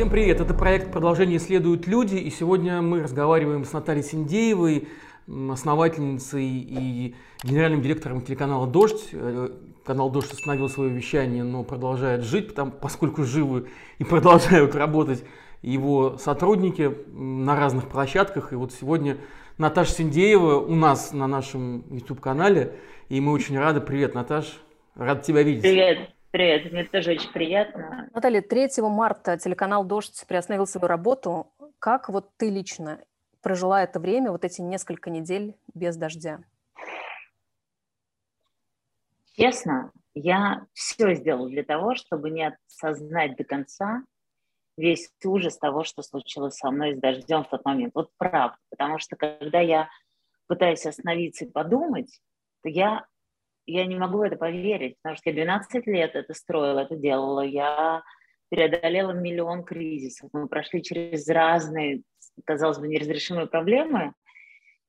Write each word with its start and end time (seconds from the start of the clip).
Всем 0.00 0.08
привет! 0.08 0.40
Это 0.40 0.54
проект 0.54 0.90
«Продолжение 0.92 1.38
следуют 1.38 1.86
люди», 1.86 2.14
и 2.14 2.30
сегодня 2.30 2.80
мы 2.80 3.02
разговариваем 3.02 3.66
с 3.66 3.72
Натальей 3.74 4.02
Синдеевой, 4.02 4.88
основательницей 5.28 6.46
и 6.46 7.14
генеральным 7.44 7.82
директором 7.82 8.22
телеканала 8.22 8.66
«Дождь». 8.66 9.10
Э, 9.12 9.50
канал 9.84 10.08
«Дождь» 10.08 10.32
остановил 10.32 10.70
свое 10.70 10.88
вещание, 10.88 11.44
но 11.44 11.64
продолжает 11.64 12.24
жить, 12.24 12.48
потому, 12.48 12.70
поскольку 12.70 13.24
живы 13.24 13.68
и 13.98 14.04
продолжают 14.04 14.74
работать 14.74 15.22
его 15.60 16.16
сотрудники 16.16 16.96
на 17.12 17.54
разных 17.54 17.86
площадках. 17.86 18.54
И 18.54 18.56
вот 18.56 18.72
сегодня 18.72 19.18
Наташа 19.58 19.92
Синдеева 19.92 20.60
у 20.60 20.74
нас 20.74 21.12
на 21.12 21.26
нашем 21.26 21.84
YouTube-канале, 21.90 22.72
и 23.10 23.20
мы 23.20 23.32
очень 23.32 23.58
рады. 23.58 23.82
Привет, 23.82 24.14
Наташ, 24.14 24.62
рад 24.94 25.24
тебя 25.24 25.42
видеть. 25.42 25.60
Привет. 25.60 26.08
Привет, 26.30 26.70
мне 26.70 26.84
тоже 26.84 27.10
очень 27.10 27.32
приятно. 27.32 28.08
Наталья, 28.14 28.40
3 28.40 28.68
марта 28.82 29.36
телеканал 29.36 29.84
«Дождь» 29.84 30.24
приостановил 30.28 30.64
свою 30.64 30.86
работу. 30.86 31.52
Как 31.80 32.08
вот 32.08 32.30
ты 32.36 32.50
лично 32.50 33.00
прожила 33.42 33.82
это 33.82 33.98
время, 33.98 34.30
вот 34.30 34.44
эти 34.44 34.60
несколько 34.60 35.10
недель 35.10 35.56
без 35.74 35.96
дождя? 35.96 36.38
Честно, 39.32 39.90
я 40.14 40.66
все 40.72 41.14
сделала 41.14 41.48
для 41.48 41.64
того, 41.64 41.96
чтобы 41.96 42.30
не 42.30 42.56
осознать 42.68 43.36
до 43.36 43.42
конца 43.42 44.04
весь 44.76 45.10
ужас 45.24 45.58
того, 45.58 45.82
что 45.82 46.02
случилось 46.02 46.54
со 46.54 46.70
мной 46.70 46.94
с 46.94 47.00
дождем 47.00 47.42
в 47.42 47.48
тот 47.48 47.64
момент. 47.64 47.92
Вот 47.96 48.10
правда. 48.16 48.56
Потому 48.68 49.00
что 49.00 49.16
когда 49.16 49.58
я 49.58 49.88
пытаюсь 50.46 50.86
остановиться 50.86 51.44
и 51.44 51.50
подумать, 51.50 52.20
то 52.62 52.68
я 52.68 53.04
я 53.72 53.86
не 53.86 53.96
могу 53.96 54.18
в 54.18 54.22
это 54.22 54.36
поверить, 54.36 54.96
потому 55.02 55.16
что 55.16 55.30
я 55.30 55.36
12 55.36 55.86
лет 55.86 56.14
это 56.14 56.34
строила, 56.34 56.80
это 56.80 56.96
делала. 56.96 57.42
Я 57.42 58.02
преодолела 58.50 59.12
миллион 59.12 59.64
кризисов. 59.64 60.30
Мы 60.32 60.48
прошли 60.48 60.82
через 60.82 61.26
разные, 61.28 62.02
казалось 62.44 62.78
бы, 62.78 62.88
неразрешимые 62.88 63.46
проблемы. 63.46 64.12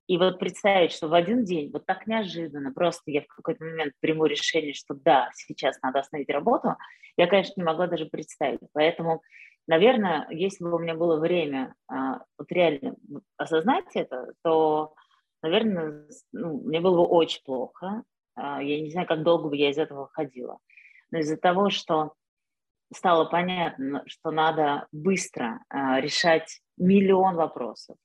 И 0.07 0.17
вот 0.17 0.39
представить, 0.39 0.91
что 0.91 1.07
в 1.07 1.13
один 1.13 1.45
день, 1.45 1.71
вот 1.71 1.85
так 1.85 2.05
неожиданно, 2.05 2.73
просто 2.73 3.11
я 3.11 3.21
в 3.21 3.27
какой-то 3.27 3.63
момент 3.63 3.93
приму 4.01 4.25
решение, 4.25 4.73
что 4.73 4.93
да, 4.93 5.29
сейчас 5.33 5.79
надо 5.81 5.99
остановить 5.99 6.29
работу, 6.29 6.75
я, 7.15 7.27
конечно, 7.27 7.53
не 7.55 7.63
могла 7.63 7.87
даже 7.87 8.07
представить. 8.07 8.59
Поэтому, 8.73 9.21
наверное, 9.67 10.27
если 10.31 10.63
бы 10.63 10.75
у 10.75 10.79
меня 10.79 10.95
было 10.95 11.19
время 11.19 11.75
а, 11.87 12.23
вот 12.37 12.51
реально 12.51 12.95
осознать 13.37 13.85
это, 13.93 14.33
то, 14.43 14.95
наверное, 15.41 16.07
ну, 16.33 16.61
мне 16.61 16.81
было 16.81 16.97
бы 16.97 17.07
очень 17.07 17.43
плохо. 17.45 18.03
А, 18.35 18.61
я 18.61 18.81
не 18.81 18.91
знаю, 18.91 19.07
как 19.07 19.23
долго 19.23 19.49
бы 19.49 19.57
я 19.57 19.69
из 19.69 19.77
этого 19.77 20.09
ходила. 20.13 20.59
Но 21.11 21.19
из-за 21.19 21.37
того, 21.37 21.69
что 21.69 22.13
стало 22.93 23.25
понятно, 23.25 24.03
что 24.07 24.31
надо 24.31 24.87
быстро 24.91 25.63
а, 25.69 25.99
решать 25.99 26.61
миллион 26.77 27.35
вопросов 27.35 27.97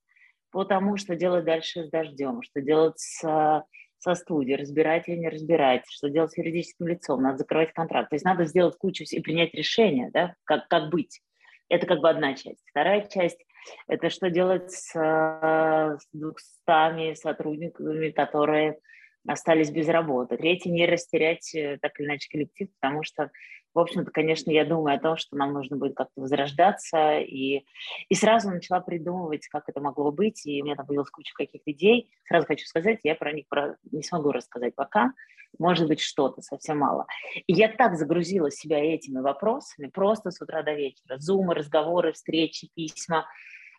по 0.51 0.65
тому, 0.65 0.97
что 0.97 1.17
делать 1.17 1.45
дальше 1.45 1.85
с 1.85 1.91
дождем, 1.91 2.43
что 2.43 2.61
делать 2.61 2.99
с, 2.99 3.65
со 3.99 4.15
студией, 4.15 4.57
разбирать 4.57 5.09
или 5.09 5.17
не 5.17 5.29
разбирать, 5.29 5.83
что 5.89 6.09
делать 6.09 6.33
с 6.33 6.39
юридическим 6.39 6.87
лицом, 6.87 7.23
надо 7.23 7.39
закрывать 7.39 7.73
контракт. 7.73 8.11
То 8.11 8.17
есть 8.17 8.25
надо 8.25 8.45
сделать 8.45 8.77
кучу 8.77 9.05
и 9.11 9.21
принять 9.21 9.55
решение, 9.55 10.11
да, 10.13 10.35
как, 10.45 10.69
как 10.69 10.91
быть. 10.91 11.21
Это 11.69 11.87
как 11.87 12.01
бы 12.01 12.09
одна 12.09 12.35
часть. 12.35 12.63
Вторая 12.71 13.07
часть– 13.09 13.45
это 13.89 14.09
что 14.09 14.31
делать 14.31 14.71
с, 14.71 14.95
с 14.95 16.09
двухстами 16.13 17.15
сотрудниками, 17.15 18.11
которые 18.11 18.79
остались 19.27 19.71
без 19.71 19.89
работы. 19.89 20.37
Третье, 20.37 20.71
не 20.71 20.87
растерять 20.87 21.55
э, 21.55 21.79
так 21.81 21.99
или 21.99 22.07
иначе 22.07 22.29
коллектив, 22.31 22.69
потому 22.81 23.03
что, 23.03 23.31
в 23.75 23.79
общем-то, 23.79 24.11
конечно, 24.11 24.51
я 24.51 24.65
думаю 24.65 24.97
о 24.97 25.01
том, 25.01 25.17
что 25.17 25.37
нам 25.37 25.53
нужно 25.53 25.77
будет 25.77 25.95
как-то 25.95 26.21
возрождаться, 26.21 27.19
и, 27.19 27.65
и 28.09 28.15
сразу 28.15 28.51
начала 28.51 28.81
придумывать, 28.81 29.47
как 29.49 29.65
это 29.69 29.81
могло 29.81 30.11
быть, 30.11 30.47
и 30.47 30.63
у 30.63 30.65
меня 30.65 30.77
там 30.77 30.87
появилась 30.87 31.11
куча 31.11 31.33
каких-то 31.35 31.71
идей. 31.73 32.11
Сразу 32.25 32.47
хочу 32.47 32.67
сказать, 32.67 33.01
я 33.03 33.15
про 33.15 33.33
них 33.33 33.47
про... 33.49 33.77
не 33.91 34.03
смогу 34.03 34.33
рассказать 34.33 34.75
пока, 34.75 35.13
может 35.59 35.89
быть, 35.89 36.01
что-то, 36.01 36.43
совсем 36.43 36.79
мало. 36.79 37.07
И 37.47 37.53
я 37.53 37.69
так 37.69 37.97
загрузила 37.97 38.51
себя 38.51 38.79
этими 38.79 39.21
вопросами, 39.21 39.89
просто 39.89 40.31
с 40.31 40.41
утра 40.41 40.63
до 40.63 40.73
вечера, 40.75 41.19
зумы, 41.19 41.55
разговоры, 41.55 42.13
встречи, 42.13 42.69
письма, 42.75 43.27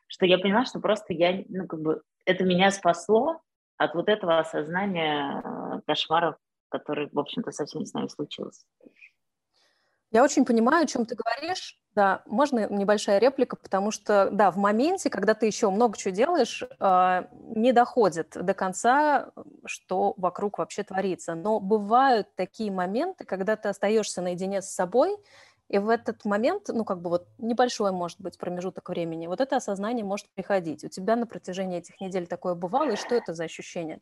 что 0.08 0.25
я 0.25 0.38
поняла, 0.38 0.66
что 0.66 0.79
просто 0.79 1.14
я, 1.14 1.44
ну, 1.50 1.68
как 1.68 1.81
бы, 1.81 2.02
это 2.25 2.44
меня 2.44 2.72
спасло, 2.72 3.41
от 3.78 3.94
вот 3.96 4.10
этого 4.10 4.40
осознания 4.40 5.42
э, 5.44 5.82
кошмаров, 5.86 6.36
который, 6.70 7.10
в 7.12 7.20
общем-то, 7.20 7.52
совсем 7.52 7.86
с 7.86 7.94
нами 7.94 8.08
случился. 8.08 8.66
Я 10.12 10.24
очень 10.24 10.46
понимаю, 10.46 10.84
о 10.84 10.88
чем 10.88 11.06
ты 11.06 11.16
говоришь. 11.16 11.78
Да, 11.94 12.22
можно 12.28 12.70
небольшая 12.70 13.18
реплика, 13.18 13.56
потому 13.56 13.90
что, 13.90 14.30
да, 14.32 14.52
в 14.52 14.58
моменте, 14.58 15.10
когда 15.10 15.34
ты 15.34 15.48
еще 15.48 15.70
много 15.70 15.98
чего 15.98 16.14
делаешь, 16.14 16.64
э, 16.64 17.24
не 17.56 17.74
доходит 17.74 18.38
до 18.40 18.54
конца, 18.54 19.32
что 19.66 20.14
вокруг 20.18 20.59
вообще 20.59 20.84
творится. 20.84 21.34
Но 21.36 21.59
бывают 21.59 22.28
такие 22.36 22.72
моменты, 22.72 23.26
когда 23.26 23.56
ты 23.56 23.70
остаешься 23.70 24.22
наедине 24.22 24.62
с 24.62 24.70
собой, 24.70 25.18
и 25.69 25.79
в 25.79 25.89
этот 25.89 26.23
момент, 26.23 26.69
ну, 26.69 26.85
как 26.85 27.01
бы 27.01 27.09
вот 27.09 27.28
небольшой, 27.38 27.91
может 27.91 28.22
быть, 28.22 28.38
промежуток 28.38 28.88
времени, 28.89 29.28
вот 29.28 29.41
это 29.41 29.57
осознание 29.57 30.05
может 30.05 30.28
приходить. 30.33 30.83
У 30.83 30.88
тебя 30.88 31.16
на 31.17 31.28
протяжении 31.28 31.79
этих 31.79 32.00
недель 32.00 32.25
такое 32.25 32.55
бывало, 32.55 32.91
и 32.91 32.95
что 32.95 33.16
это 33.16 33.33
за 33.33 33.44
ощущение? 33.44 34.00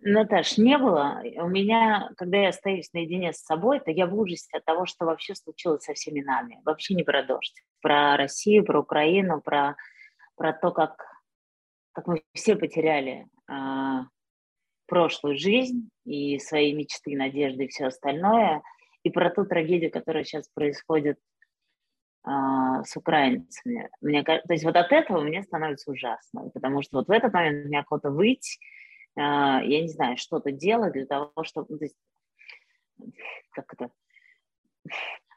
Наташ, 0.00 0.58
не 0.58 0.78
было. 0.78 1.20
У 1.38 1.48
меня, 1.48 2.10
когда 2.16 2.38
я 2.38 2.50
остаюсь 2.50 2.92
наедине 2.92 3.32
с 3.32 3.42
собой, 3.42 3.80
то 3.80 3.90
я 3.90 4.06
в 4.06 4.14
ужасе 4.14 4.58
от 4.58 4.64
того, 4.64 4.86
что 4.86 5.06
вообще 5.06 5.34
случилось 5.34 5.82
со 5.82 5.94
всеми 5.94 6.20
нами. 6.20 6.60
Вообще 6.64 6.94
не 6.94 7.02
про 7.02 7.24
дождь. 7.24 7.64
Про 7.80 8.16
Россию, 8.16 8.64
про 8.64 8.80
Украину, 8.80 9.40
про, 9.40 9.74
про 10.36 10.52
то, 10.52 10.70
как, 10.70 11.04
как 11.90 12.06
мы 12.06 12.22
все 12.32 12.54
потеряли 12.54 13.26
э, 13.50 14.04
прошлую 14.86 15.36
жизнь 15.36 15.90
и 16.04 16.38
свои 16.38 16.72
мечты, 16.74 17.16
надежды 17.16 17.64
и 17.64 17.68
все 17.68 17.86
остальное– 17.86 18.62
и 19.02 19.10
про 19.10 19.30
ту 19.30 19.44
трагедию, 19.44 19.90
которая 19.90 20.24
сейчас 20.24 20.48
происходит 20.48 21.18
а, 22.24 22.84
с 22.84 22.96
украинцами. 22.96 23.88
Мне, 24.00 24.22
то 24.22 24.42
есть 24.50 24.64
вот 24.64 24.76
от 24.76 24.92
этого 24.92 25.20
мне 25.20 25.42
становится 25.42 25.90
ужасно, 25.90 26.50
потому 26.50 26.82
что 26.82 26.98
вот 26.98 27.08
в 27.08 27.10
этот 27.10 27.32
момент 27.32 27.66
мне 27.66 27.80
охота 27.80 28.10
выйти, 28.10 28.58
а, 29.16 29.62
я 29.62 29.82
не 29.82 29.88
знаю, 29.88 30.16
что-то 30.16 30.52
делать 30.52 30.92
для 30.92 31.06
того, 31.06 31.32
чтобы... 31.42 31.66
Ну, 31.70 31.78
то 31.78 31.84
есть, 31.84 31.96
как 33.50 33.72
это? 33.72 33.90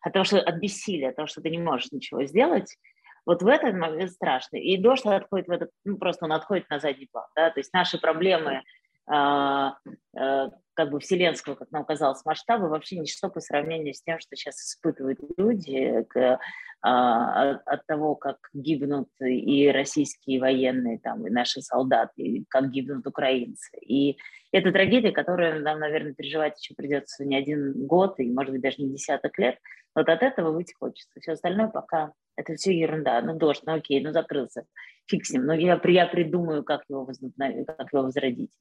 От 0.01 0.13
того, 0.13 0.25
что 0.25 0.39
от 0.39 0.55
бессилия, 0.57 1.09
от 1.09 1.15
того, 1.15 1.27
что 1.27 1.41
ты 1.41 1.49
не 1.49 1.59
можешь 1.59 1.91
ничего 1.91 2.23
сделать, 2.25 2.77
вот 3.25 3.43
в 3.43 3.47
этот 3.47 3.75
момент 3.75 4.11
страшно. 4.11 4.57
И 4.57 4.77
дождь 4.77 5.05
отходит 5.05 5.47
в 5.47 5.51
этот, 5.51 5.71
ну, 5.85 5.97
просто 5.97 6.25
он 6.25 6.33
отходит 6.33 6.69
на 6.69 6.79
задний 6.79 7.07
план, 7.11 7.27
да, 7.35 7.51
то 7.51 7.59
есть 7.59 7.71
наши 7.73 7.99
проблемы, 7.99 8.63
а, 9.07 9.77
а, 10.15 10.49
как 10.73 10.89
бы 10.89 10.99
вселенского, 10.99 11.55
как 11.55 11.71
нам 11.71 11.85
казалось, 11.85 12.23
масштаба 12.25 12.65
вообще 12.65 12.97
ничто 12.97 13.29
по 13.29 13.39
сравнению 13.39 13.93
с 13.93 14.01
тем, 14.01 14.19
что 14.19 14.35
сейчас 14.35 14.55
испытывают 14.55 15.19
люди 15.37 16.05
к, 16.09 16.39
а, 16.81 17.51
от 17.51 17.85
того, 17.85 18.15
как 18.15 18.37
гибнут 18.53 19.09
и 19.19 19.69
российские 19.69 20.39
военные, 20.39 20.99
там, 20.99 21.27
и 21.27 21.29
наши 21.29 21.61
солдаты, 21.61 22.21
и 22.21 22.45
как 22.49 22.71
гибнут 22.71 23.05
украинцы. 23.05 23.77
И 23.81 24.17
это 24.51 24.71
трагедия, 24.71 25.11
которую 25.11 25.61
нам, 25.61 25.79
наверное, 25.79 26.13
переживать 26.13 26.59
еще 26.61 26.73
придется 26.73 27.25
не 27.25 27.35
один 27.35 27.85
год, 27.85 28.19
и, 28.19 28.29
может 28.29 28.51
быть, 28.51 28.61
даже 28.61 28.81
не 28.81 28.89
десяток 28.89 29.37
лет. 29.37 29.57
Вот 29.93 30.09
от 30.09 30.23
этого 30.23 30.51
выйти 30.51 30.73
хочется. 30.73 31.19
Все 31.19 31.33
остальное 31.33 31.67
пока 31.67 32.13
это 32.35 32.55
все 32.55 32.77
ерунда. 32.77 33.21
Ну, 33.21 33.37
дождь, 33.37 33.61
ну 33.65 33.73
окей, 33.73 34.01
ну 34.03 34.11
закрылся, 34.11 34.65
фиг 35.07 35.25
с 35.25 35.31
ним. 35.31 35.45
Но 35.45 35.53
я, 35.53 35.79
я 35.83 36.05
придумаю, 36.07 36.63
как 36.63 36.83
его, 36.89 37.05
возобновить, 37.05 37.67
как 37.67 37.91
его 37.91 38.03
возродить. 38.03 38.51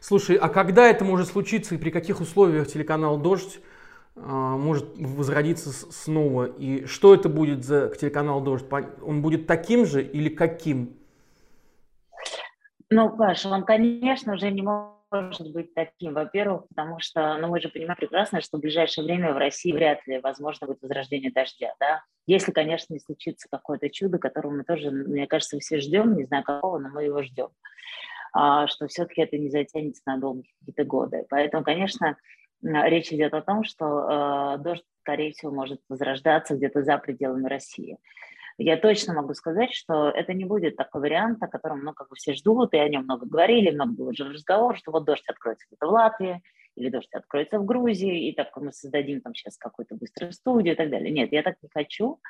Слушай, 0.00 0.36
а 0.36 0.48
когда 0.48 0.88
это 0.88 1.04
может 1.04 1.28
случиться 1.28 1.74
и 1.74 1.78
при 1.78 1.90
каких 1.90 2.20
условиях 2.20 2.66
телеканал 2.66 3.18
«Дождь» 3.18 3.60
а, 4.16 4.56
может 4.56 4.86
возродиться 4.96 5.70
снова? 5.70 6.46
И 6.46 6.86
что 6.86 7.14
это 7.14 7.28
будет 7.28 7.64
за 7.64 7.88
телеканал 7.88 8.40
«Дождь»? 8.40 8.66
Он 9.02 9.22
будет 9.22 9.46
таким 9.46 9.86
же 9.86 10.02
или 10.02 10.28
каким? 10.28 10.96
Ну, 12.90 13.16
Паша, 13.16 13.48
он, 13.48 13.64
конечно, 13.64 14.34
уже 14.34 14.50
не 14.50 14.62
может 14.62 15.52
быть 15.52 15.74
таким. 15.74 16.14
Во-первых, 16.14 16.68
потому 16.68 17.00
что, 17.00 17.36
ну, 17.38 17.48
мы 17.48 17.60
же 17.60 17.68
понимаем 17.68 17.96
прекрасно, 17.96 18.40
что 18.40 18.58
в 18.58 18.60
ближайшее 18.60 19.04
время 19.04 19.32
в 19.32 19.38
России 19.38 19.72
вряд 19.72 20.06
ли 20.06 20.20
возможно 20.20 20.66
будет 20.66 20.82
возрождение 20.82 21.32
дождя, 21.32 21.74
да? 21.80 22.02
Если, 22.26 22.52
конечно, 22.52 22.92
не 22.92 23.00
случится 23.00 23.48
какое-то 23.50 23.88
чудо, 23.90 24.18
которого 24.18 24.52
мы 24.52 24.64
тоже, 24.64 24.90
мне 24.90 25.26
кажется, 25.26 25.58
все 25.58 25.78
ждем, 25.78 26.16
не 26.16 26.24
знаю 26.24 26.44
какого, 26.44 26.78
но 26.78 26.88
мы 26.88 27.04
его 27.04 27.22
ждем. 27.22 27.48
А, 28.38 28.66
что 28.66 28.86
все-таки 28.86 29.22
это 29.22 29.38
не 29.38 29.48
затянется 29.48 30.02
на 30.04 30.18
долгие 30.18 30.52
какие-то 30.60 30.84
годы. 30.84 31.24
Поэтому, 31.30 31.64
конечно, 31.64 32.18
речь 32.62 33.10
идет 33.10 33.32
о 33.32 33.40
том, 33.40 33.64
что 33.64 34.56
э, 34.56 34.58
дождь, 34.58 34.84
скорее 35.00 35.32
всего, 35.32 35.52
может 35.52 35.80
возрождаться 35.88 36.54
где-то 36.54 36.82
за 36.82 36.98
пределами 36.98 37.48
России. 37.48 37.96
Я 38.58 38.76
точно 38.76 39.14
могу 39.14 39.32
сказать, 39.32 39.72
что 39.72 40.10
это 40.10 40.34
не 40.34 40.44
будет 40.44 40.76
такой 40.76 41.00
вариант, 41.00 41.42
о 41.42 41.48
котором 41.48 41.82
ну, 41.82 41.94
как 41.94 42.10
бы 42.10 42.16
все 42.16 42.34
ждут, 42.34 42.74
и 42.74 42.78
о 42.78 42.88
нем 42.90 43.04
много 43.04 43.24
говорили, 43.24 43.70
много 43.70 43.92
было 43.92 44.10
уже 44.10 44.28
разговоров, 44.28 44.76
что 44.76 44.92
вот 44.92 45.06
дождь 45.06 45.26
откроется 45.28 45.66
где-то 45.70 45.86
в 45.86 45.90
Латвии, 45.90 46.42
или 46.74 46.90
дождь 46.90 47.14
откроется 47.14 47.58
в 47.58 47.64
Грузии, 47.64 48.28
и 48.28 48.34
так 48.34 48.54
мы 48.56 48.70
создадим 48.70 49.22
там 49.22 49.34
сейчас 49.34 49.56
какую-то 49.56 49.94
быструю 49.94 50.32
студию 50.32 50.74
и 50.74 50.76
так 50.76 50.90
далее. 50.90 51.10
Нет, 51.10 51.32
я 51.32 51.42
так 51.42 51.56
не 51.62 51.70
хочу. 51.72 52.20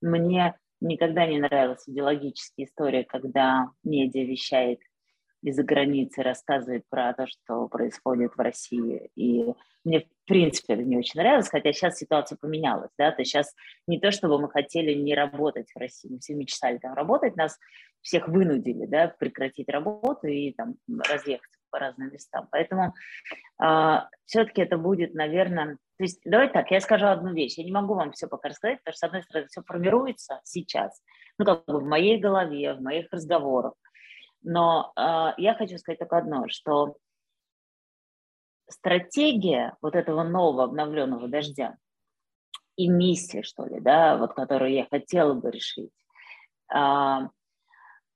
мне 0.00 0.54
никогда 0.80 1.26
не 1.26 1.40
нравилась 1.40 1.82
идеологическая 1.88 2.64
история, 2.64 3.02
когда 3.02 3.70
медиа 3.82 4.24
вещает 4.24 4.78
из-за 5.42 5.62
границы, 5.62 6.22
рассказывает 6.22 6.84
про 6.88 7.12
то, 7.14 7.26
что 7.26 7.68
происходит 7.68 8.32
в 8.34 8.40
России. 8.40 9.10
И 9.14 9.44
мне, 9.84 10.00
в 10.00 10.26
принципе, 10.26 10.74
это 10.74 10.82
не 10.82 10.96
очень 10.96 11.20
нравилось, 11.20 11.48
хотя 11.48 11.72
сейчас 11.72 11.96
ситуация 11.96 12.36
поменялась, 12.40 12.90
да, 12.98 13.12
то 13.12 13.24
сейчас 13.24 13.54
не 13.86 14.00
то, 14.00 14.10
чтобы 14.10 14.40
мы 14.40 14.50
хотели 14.50 14.94
не 14.94 15.14
работать 15.14 15.70
в 15.74 15.78
России, 15.78 16.10
мы 16.10 16.18
все 16.18 16.34
мечтали 16.34 16.78
там 16.78 16.94
работать, 16.94 17.36
нас 17.36 17.58
всех 18.02 18.28
вынудили, 18.28 18.86
да, 18.86 19.08
прекратить 19.08 19.68
работу 19.68 20.26
и 20.26 20.52
там 20.52 20.74
разъехаться 20.88 21.58
по 21.70 21.78
разным 21.78 22.12
местам. 22.12 22.48
Поэтому 22.50 22.86
э, 22.86 23.34
а, 23.58 24.08
все-таки 24.24 24.62
это 24.62 24.78
будет, 24.78 25.14
наверное, 25.14 25.76
то 25.98 26.04
есть 26.04 26.20
давайте 26.24 26.54
так, 26.54 26.70
я 26.70 26.80
скажу 26.80 27.06
одну 27.06 27.34
вещь, 27.34 27.58
я 27.58 27.64
не 27.64 27.72
могу 27.72 27.94
вам 27.94 28.12
все 28.12 28.28
пока 28.28 28.48
рассказать, 28.48 28.78
потому 28.78 28.94
что, 28.94 28.98
с 28.98 29.08
одной 29.08 29.22
стороны, 29.24 29.46
все 29.48 29.62
формируется 29.62 30.40
сейчас, 30.44 31.02
ну, 31.38 31.44
как 31.44 31.64
бы 31.66 31.80
в 31.80 31.84
моей 31.84 32.18
голове, 32.18 32.74
в 32.74 32.80
моих 32.80 33.08
разговорах, 33.10 33.74
но 34.42 34.92
э, 34.96 35.32
я 35.38 35.54
хочу 35.54 35.78
сказать 35.78 35.98
только 35.98 36.18
одно, 36.18 36.48
что 36.48 36.96
стратегия 38.68 39.76
вот 39.80 39.94
этого 39.94 40.22
нового 40.22 40.64
обновленного 40.64 41.28
дождя 41.28 41.76
и 42.76 42.88
миссия, 42.88 43.42
что 43.42 43.64
ли, 43.64 43.80
да, 43.80 44.16
вот 44.16 44.34
которую 44.34 44.72
я 44.72 44.86
хотела 44.86 45.34
бы 45.34 45.50
решить, 45.50 45.92
э, 46.74 47.18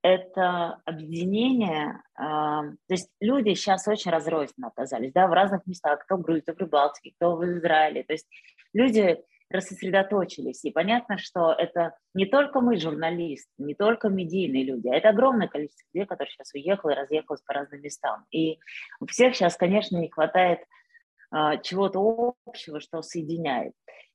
это 0.02 0.80
объединение, 0.84 2.02
э, 2.16 2.22
то 2.22 2.76
есть 2.88 3.10
люди 3.20 3.54
сейчас 3.54 3.86
очень 3.86 4.10
разрозненно 4.10 4.68
оказались, 4.68 5.12
да, 5.12 5.26
в 5.26 5.32
разных 5.32 5.66
местах, 5.66 6.00
кто 6.04 6.16
в 6.16 6.22
Грузии, 6.22 6.42
кто 6.42 6.52
в 6.52 6.56
Прибалтике, 6.56 7.12
кто 7.16 7.36
в 7.36 7.44
Израиле, 7.44 8.02
то 8.04 8.12
есть 8.12 8.28
люди 8.72 9.22
рассредоточились, 9.52 10.64
и 10.64 10.70
понятно, 10.70 11.18
что 11.18 11.52
это 11.52 11.94
не 12.14 12.26
только 12.26 12.60
мы, 12.60 12.76
журналисты, 12.76 13.50
не 13.58 13.74
только 13.74 14.08
медийные 14.08 14.64
люди, 14.64 14.88
а 14.88 14.96
это 14.96 15.10
огромное 15.10 15.48
количество 15.48 15.84
людей, 15.92 16.06
которые 16.06 16.30
сейчас 16.32 16.52
уехало 16.54 16.90
и 16.90 16.96
разъехалось 16.96 17.42
по 17.42 17.54
разным 17.54 17.80
местам, 17.82 18.24
и 18.30 18.58
у 19.00 19.06
всех 19.06 19.34
сейчас, 19.34 19.56
конечно, 19.56 19.96
не 19.96 20.08
хватает 20.08 20.60
э, 21.34 21.60
чего-то 21.62 22.34
общего, 22.44 22.80
что 22.80 23.02
соединяет. 23.02 23.72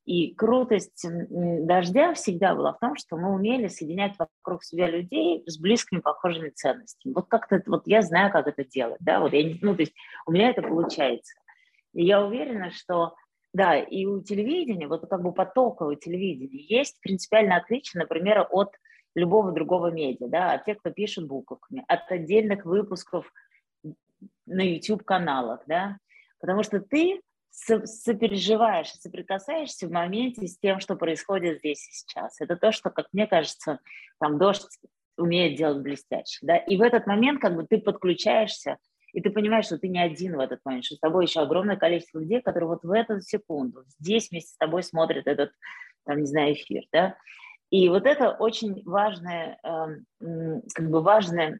И 0.08 0.34
крутость 0.34 1.04
дождя 1.28 2.14
всегда 2.14 2.54
была 2.54 2.72
в 2.72 2.78
том, 2.78 2.96
что 2.96 3.18
мы 3.18 3.34
умели 3.34 3.66
соединять 3.66 4.14
вокруг 4.18 4.64
себя 4.64 4.88
людей 4.88 5.42
с 5.46 5.58
близкими, 5.58 6.00
похожими 6.00 6.48
ценностями. 6.48 7.12
Вот 7.12 7.28
как-то, 7.28 7.62
вот 7.66 7.82
я 7.86 8.00
знаю, 8.00 8.32
как 8.32 8.46
это 8.46 8.64
делать, 8.64 8.96
да, 9.00 9.20
вот 9.20 9.34
я, 9.34 9.54
ну, 9.60 9.74
то 9.74 9.82
есть 9.82 9.92
у 10.24 10.32
меня 10.32 10.48
это 10.48 10.62
получается. 10.62 11.34
И 11.92 12.06
я 12.06 12.24
уверена, 12.24 12.70
что, 12.70 13.16
да, 13.58 13.76
и 13.76 14.06
у 14.06 14.22
телевидения, 14.22 14.86
вот 14.86 15.08
как 15.10 15.20
бы 15.20 15.32
потоковое 15.32 15.96
телевидение 15.96 16.64
есть 16.64 17.00
принципиально 17.00 17.56
отличие, 17.56 18.00
например, 18.00 18.46
от 18.50 18.74
любого 19.14 19.50
другого 19.52 19.90
медиа, 19.90 20.28
да, 20.28 20.52
от 20.52 20.64
тех, 20.64 20.78
кто 20.78 20.90
пишет 20.90 21.26
буковками, 21.26 21.84
от 21.88 22.10
отдельных 22.10 22.64
выпусков 22.64 23.30
на 24.46 24.62
YouTube-каналах, 24.62 25.62
да, 25.66 25.98
потому 26.40 26.62
что 26.62 26.80
ты 26.80 27.20
сопереживаешь, 27.50 28.92
соприкасаешься 28.92 29.88
в 29.88 29.90
моменте 29.90 30.46
с 30.46 30.56
тем, 30.58 30.78
что 30.78 30.94
происходит 30.94 31.58
здесь 31.58 31.88
и 31.88 31.92
сейчас. 31.92 32.40
Это 32.40 32.56
то, 32.56 32.70
что, 32.70 32.90
как 32.90 33.08
мне 33.12 33.26
кажется, 33.26 33.80
там 34.20 34.38
дождь 34.38 34.68
умеет 35.16 35.56
делать 35.56 35.82
блестяще. 35.82 36.38
Да? 36.42 36.56
И 36.56 36.76
в 36.76 36.82
этот 36.82 37.08
момент 37.08 37.40
как 37.40 37.56
бы 37.56 37.66
ты 37.66 37.78
подключаешься, 37.78 38.76
и 39.18 39.20
ты 39.20 39.30
понимаешь, 39.30 39.64
что 39.64 39.78
ты 39.78 39.88
не 39.88 39.98
один 39.98 40.36
в 40.36 40.38
этот 40.38 40.64
момент, 40.64 40.84
что 40.84 40.94
с 40.94 41.00
тобой 41.00 41.24
еще 41.24 41.40
огромное 41.40 41.76
количество 41.76 42.20
людей, 42.20 42.40
которые 42.40 42.68
вот 42.68 42.84
в 42.84 42.92
эту 42.92 43.20
секунду 43.20 43.82
здесь 43.98 44.30
вместе 44.30 44.52
с 44.52 44.56
тобой 44.56 44.84
смотрят 44.84 45.26
этот, 45.26 45.50
там, 46.04 46.20
не 46.20 46.26
знаю, 46.26 46.52
эфир. 46.52 46.84
Да? 46.92 47.16
И 47.70 47.88
вот 47.88 48.06
это 48.06 48.30
очень 48.30 48.80
важное, 48.84 49.58
э, 49.64 50.60
как 50.72 50.88
бы 50.88 51.02
важное 51.02 51.58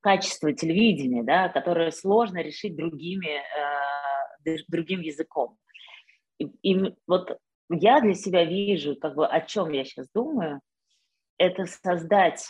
качество 0.00 0.54
телевидения, 0.54 1.22
да, 1.22 1.50
которое 1.50 1.90
сложно 1.90 2.38
решить 2.38 2.76
другими 2.76 3.42
э, 4.46 4.56
другим 4.68 5.02
языком. 5.02 5.58
И, 6.38 6.46
и 6.62 6.94
вот 7.06 7.36
я 7.68 8.00
для 8.00 8.14
себя 8.14 8.46
вижу, 8.46 8.96
как 8.96 9.16
бы 9.16 9.26
о 9.26 9.42
чем 9.42 9.68
я 9.68 9.84
сейчас 9.84 10.08
думаю, 10.14 10.62
это 11.36 11.66
создать, 11.66 12.42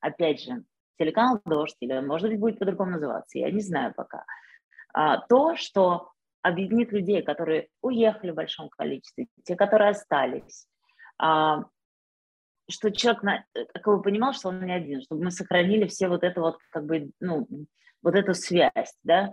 опять 0.00 0.42
же, 0.42 0.64
телеканал 1.00 1.40
«Дождь», 1.46 1.76
или 1.80 1.98
может 2.00 2.30
быть 2.30 2.38
будет 2.38 2.58
по-другому 2.58 2.92
называться, 2.92 3.38
я 3.38 3.50
не 3.50 3.60
знаю 3.60 3.94
пока, 3.96 4.24
а, 4.92 5.18
то, 5.26 5.56
что 5.56 6.12
объединит 6.42 6.92
людей, 6.92 7.22
которые 7.22 7.68
уехали 7.80 8.30
в 8.30 8.34
большом 8.34 8.68
количестве, 8.68 9.26
те, 9.44 9.56
которые 9.56 9.90
остались, 9.90 10.66
а, 11.18 11.64
что 12.68 12.90
человек 12.90 13.22
на, 13.22 13.44
как 13.74 13.86
бы 13.86 14.02
понимал, 14.02 14.32
что 14.32 14.48
он 14.48 14.64
не 14.64 14.72
один, 14.72 15.02
чтобы 15.02 15.24
мы 15.24 15.30
сохранили 15.30 15.86
все 15.86 16.08
вот 16.08 16.22
это 16.22 16.40
вот, 16.40 16.58
как 16.70 16.84
бы, 16.84 17.10
ну, 17.18 17.48
вот 18.02 18.14
эту 18.14 18.34
связь, 18.34 18.94
да, 19.02 19.30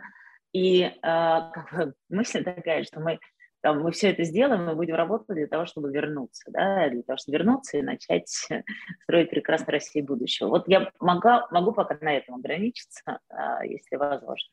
и 0.53 0.81
э, 0.81 0.91
как 1.01 1.69
бы, 1.71 1.93
мысль 2.09 2.43
такая, 2.43 2.83
что 2.83 2.99
мы, 2.99 3.19
там, 3.61 3.81
мы 3.81 3.91
все 3.91 4.11
это 4.11 4.23
сделаем, 4.23 4.65
мы 4.65 4.75
будем 4.75 4.95
работать 4.95 5.35
для 5.35 5.47
того, 5.47 5.65
чтобы 5.65 5.91
вернуться, 5.91 6.49
да, 6.51 6.89
для 6.89 7.01
того, 7.03 7.17
чтобы 7.17 7.37
вернуться 7.37 7.77
и 7.77 7.81
начать 7.81 8.29
строить 9.03 9.29
прекрасную 9.29 9.73
Россию 9.73 10.05
будущего. 10.05 10.49
Вот 10.49 10.67
я 10.67 10.91
могу, 10.99 11.29
могу 11.51 11.71
пока 11.71 11.97
на 12.01 12.15
этом 12.15 12.35
ограничиться, 12.35 13.19
э, 13.29 13.67
если 13.67 13.95
возможно. 13.95 14.49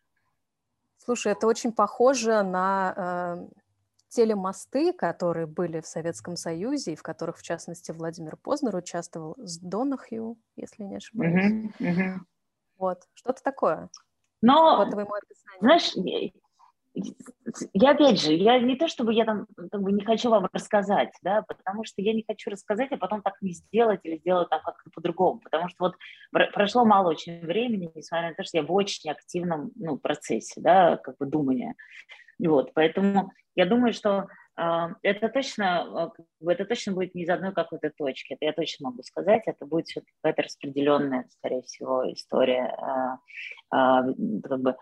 Слушай, 0.99 1.33
это 1.33 1.47
очень 1.47 1.73
похоже 1.73 2.43
на 2.43 2.95
э, 2.97 3.55
телемосты, 4.09 4.93
которые 4.93 5.47
были 5.47 5.81
в 5.81 5.87
Советском 5.87 6.37
Союзе, 6.37 6.93
и 6.93 6.97
в 6.97 7.03
которых, 7.03 7.39
в 7.39 7.43
частности, 7.43 7.93
Владимир 7.93 8.37
Познер 8.37 8.75
участвовал 8.77 9.35
с 9.39 9.59
Донахью, 9.59 10.39
если 10.57 10.85
не 10.85 10.97
ошибаюсь. 10.97 11.73
Uh-huh, 11.79 11.81
uh-huh. 11.81 12.15
Вот, 12.79 13.03
что-то 13.15 13.43
такое. 13.43 13.91
Но, 14.41 14.81
описанию. 14.81 15.61
знаешь, 15.61 15.95
я 17.73 17.91
опять 17.91 18.21
же, 18.21 18.33
я 18.33 18.59
не 18.59 18.77
то 18.77 18.89
чтобы 18.89 19.13
я 19.15 19.25
там 19.25 19.47
как 19.71 19.83
бы 19.83 19.93
не 19.93 20.05
хочу 20.05 20.31
вам 20.31 20.49
рассказать, 20.53 21.11
да, 21.23 21.43
потому 21.43 21.85
что 21.85 22.01
я 22.03 22.13
не 22.13 22.25
хочу 22.27 22.51
рассказать, 22.51 22.93
а 22.93 22.97
потом 22.97 23.23
так 23.23 23.35
не 23.43 23.53
сделать 23.53 24.01
или 24.05 24.19
сделать 24.19 24.49
там 24.49 24.61
как-то 24.63 24.91
по-другому, 24.91 25.41
потому 25.41 25.69
что 25.69 25.85
вот 25.85 25.97
прошло 26.53 26.85
мало 26.85 27.11
очень 27.11 27.41
времени, 27.41 27.91
несмотря 27.95 28.29
на 28.29 28.35
то, 28.35 28.45
что 28.45 28.59
я 28.59 28.63
в 28.63 28.73
очень 28.73 29.11
активном 29.11 29.73
ну, 29.75 29.99
процессе, 29.99 30.61
да, 30.61 30.97
как 30.97 31.17
бы 31.19 31.27
думания, 31.27 31.75
вот, 32.39 32.73
поэтому 32.75 33.33
я 33.57 33.67
думаю, 33.67 33.93
что 33.93 34.27
э, 34.57 34.89
это 35.03 35.29
точно, 35.29 36.13
э, 36.41 36.51
это 36.51 36.65
точно 36.65 36.93
будет 36.93 37.15
не 37.15 37.23
из 37.23 37.29
одной 37.29 37.53
какой-то 37.53 37.91
точки, 37.91 38.35
это 38.35 38.45
я 38.45 38.53
точно 38.53 38.91
могу 38.91 39.03
сказать, 39.03 39.43
это 39.47 39.67
будет 39.67 39.87
все-таки 39.87 40.13
какая-то 40.21 40.43
распределенная, 40.43 41.27
скорее 41.39 41.63
всего, 41.63 42.13
история, 42.13 42.77
э, 43.73 43.77
э, 43.77 44.41
как 44.43 44.61
бы 44.61 44.77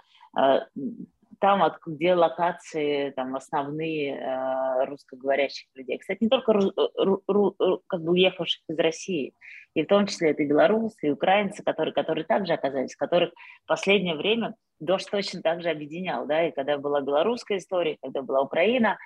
там, 1.42 1.61
где 1.84 2.14
локации 2.14 3.11
там, 3.11 3.34
основные 3.34 4.14
э, 4.14 4.84
русскоговорящих 4.84 5.66
людей. 5.75 5.99
Кстати, 5.99 6.18
не 6.22 6.28
только 6.28 6.52
ру, 6.52 6.72
ру, 6.96 7.22
ру, 7.26 7.82
как 7.88 8.00
бы 8.00 8.12
уехавших 8.12 8.62
из 8.68 8.78
России, 8.78 9.34
и 9.75 9.82
в 9.82 9.88
том 9.88 10.06
числе 10.06 10.30
это 10.30 10.44
белорусы, 10.44 11.08
и 11.08 11.11
украинцы, 11.11 11.64
которые, 11.64 11.92
которые 11.92 12.25
также 12.25 12.52
оказались, 12.52 12.94
которых 12.94 13.32
в 13.64 13.66
последнее 13.66 14.14
время 14.14 14.54
дождь 14.78 15.11
точно 15.11 15.42
так 15.42 15.62
же 15.62 15.70
объединял, 15.70 16.26
да, 16.26 16.46
и 16.46 16.52
когда 16.52 16.78
была 16.78 17.00
белорусская 17.00 17.58
история, 17.58 17.96
когда 18.00 18.22
была 18.22 18.40
Украина, 18.40 18.96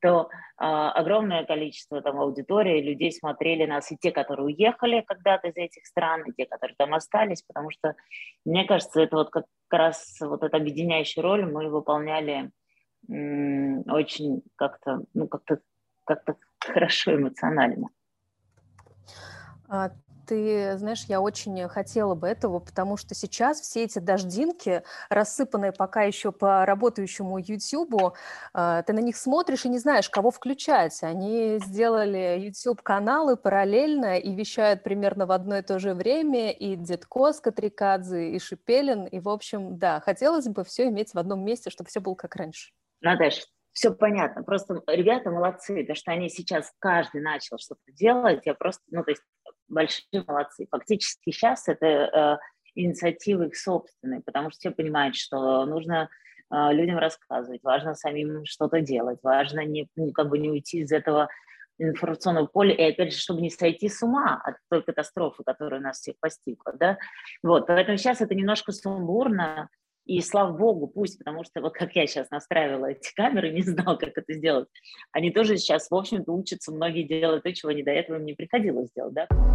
то 0.00 0.28
э, 0.30 0.64
огромное 0.64 1.44
количество 1.44 2.00
там 2.02 2.18
аудитории, 2.20 2.82
людей 2.82 3.12
смотрели 3.12 3.66
нас, 3.66 3.90
и 3.92 3.96
те, 3.96 4.10
которые 4.10 4.46
уехали 4.46 5.02
когда-то 5.06 5.48
из 5.48 5.56
этих 5.56 5.86
стран, 5.86 6.24
и 6.24 6.32
те, 6.32 6.46
которые 6.46 6.74
там 6.76 6.94
остались, 6.94 7.42
потому 7.42 7.70
что, 7.70 7.94
мне 8.44 8.64
кажется, 8.64 9.00
это 9.00 9.16
вот 9.16 9.30
как 9.30 9.46
раз 9.70 10.16
вот 10.20 10.42
эта 10.42 10.56
объединяющая 10.56 11.22
роль 11.22 11.44
мы 11.44 11.68
выполняли 11.68 12.50
м- 13.08 13.84
очень 13.90 14.42
как-то, 14.56 15.04
ну, 15.14 15.28
как-то 15.28 15.60
как-то 16.04 16.36
хорошо 16.58 17.14
эмоционально. 17.14 17.88
Ты 20.30 20.78
знаешь, 20.78 21.06
я 21.08 21.20
очень 21.20 21.68
хотела 21.68 22.14
бы 22.14 22.28
этого, 22.28 22.60
потому 22.60 22.96
что 22.96 23.16
сейчас 23.16 23.60
все 23.60 23.82
эти 23.82 23.98
дождинки, 23.98 24.84
рассыпанные 25.08 25.72
пока 25.72 26.02
еще 26.02 26.30
по 26.30 26.64
работающему 26.64 27.38
YouTube, 27.38 28.14
а, 28.54 28.82
ты 28.84 28.92
на 28.92 29.00
них 29.00 29.16
смотришь 29.16 29.64
и 29.64 29.68
не 29.68 29.80
знаешь, 29.80 30.08
кого 30.08 30.30
включать. 30.30 31.02
Они 31.02 31.58
сделали 31.58 32.38
YouTube-каналы 32.38 33.36
параллельно 33.36 34.20
и 34.20 34.32
вещают 34.32 34.84
примерно 34.84 35.26
в 35.26 35.32
одно 35.32 35.58
и 35.58 35.62
то 35.62 35.80
же 35.80 35.94
время, 35.94 36.52
и 36.52 36.76
Дедко 36.76 37.32
с 37.32 37.40
Катрикадзе, 37.40 38.30
и 38.30 38.38
Шипелин, 38.38 39.06
и, 39.06 39.18
в 39.18 39.28
общем, 39.28 39.78
да, 39.78 39.98
хотелось 39.98 40.46
бы 40.46 40.62
все 40.62 40.86
иметь 40.90 41.12
в 41.12 41.18
одном 41.18 41.44
месте, 41.44 41.70
чтобы 41.70 41.90
все 41.90 41.98
было 41.98 42.14
как 42.14 42.36
раньше. 42.36 42.70
Наташа, 43.00 43.42
все 43.72 43.92
понятно. 43.92 44.42
Просто 44.42 44.82
ребята 44.86 45.30
молодцы, 45.30 45.80
потому 45.80 45.96
что 45.96 46.12
они 46.12 46.28
сейчас 46.28 46.72
каждый 46.78 47.20
начал 47.20 47.58
что-то 47.58 47.92
делать. 47.92 48.42
Я 48.44 48.54
просто, 48.54 48.82
ну, 48.90 49.02
то 49.04 49.10
есть 49.10 49.22
большие 49.70 50.24
молодцы. 50.26 50.66
Фактически 50.70 51.30
сейчас 51.30 51.68
это 51.68 51.86
э, 51.86 52.38
инициативы 52.74 53.46
их 53.46 53.56
собственные, 53.56 54.20
потому 54.20 54.50
что 54.50 54.58
все 54.58 54.70
понимают, 54.70 55.16
что 55.16 55.64
нужно 55.64 56.08
э, 56.52 56.72
людям 56.72 56.98
рассказывать, 56.98 57.62
важно 57.62 57.94
самим 57.94 58.44
что-то 58.44 58.80
делать, 58.80 59.20
важно 59.22 59.64
не, 59.64 59.88
ну, 59.96 60.12
как 60.12 60.28
бы 60.28 60.38
не 60.38 60.50
уйти 60.50 60.80
из 60.80 60.92
этого 60.92 61.28
информационного 61.78 62.46
поля, 62.46 62.74
и 62.74 62.92
опять 62.92 63.12
же, 63.12 63.18
чтобы 63.18 63.40
не 63.40 63.50
сойти 63.50 63.88
с 63.88 64.02
ума 64.02 64.40
от 64.44 64.56
той 64.68 64.82
катастрофы, 64.82 65.42
которая 65.44 65.80
нас 65.80 65.98
всех 65.98 66.16
постигла, 66.20 66.74
да, 66.74 66.98
вот, 67.42 67.66
поэтому 67.66 67.96
сейчас 67.96 68.20
это 68.20 68.34
немножко 68.34 68.72
сумбурно, 68.72 69.70
и 70.06 70.20
слава 70.20 70.52
богу, 70.56 70.88
пусть, 70.88 71.18
потому 71.18 71.44
что 71.44 71.60
вот 71.60 71.74
как 71.74 71.94
я 71.94 72.06
сейчас 72.06 72.30
настраивала 72.30 72.86
эти 72.86 73.14
камеры, 73.14 73.50
не 73.50 73.62
знала, 73.62 73.96
как 73.96 74.10
это 74.16 74.32
сделать, 74.34 74.68
они 75.12 75.30
тоже 75.30 75.56
сейчас, 75.56 75.90
в 75.90 75.94
общем-то, 75.94 76.32
учатся, 76.32 76.72
многие 76.72 77.04
делают 77.04 77.44
то, 77.44 77.54
чего 77.54 77.72
не 77.72 77.82
до 77.82 77.92
этого 77.92 78.16
им 78.16 78.24
не 78.24 78.34
приходилось 78.34 78.90
делать, 78.94 79.14
да. 79.14 79.49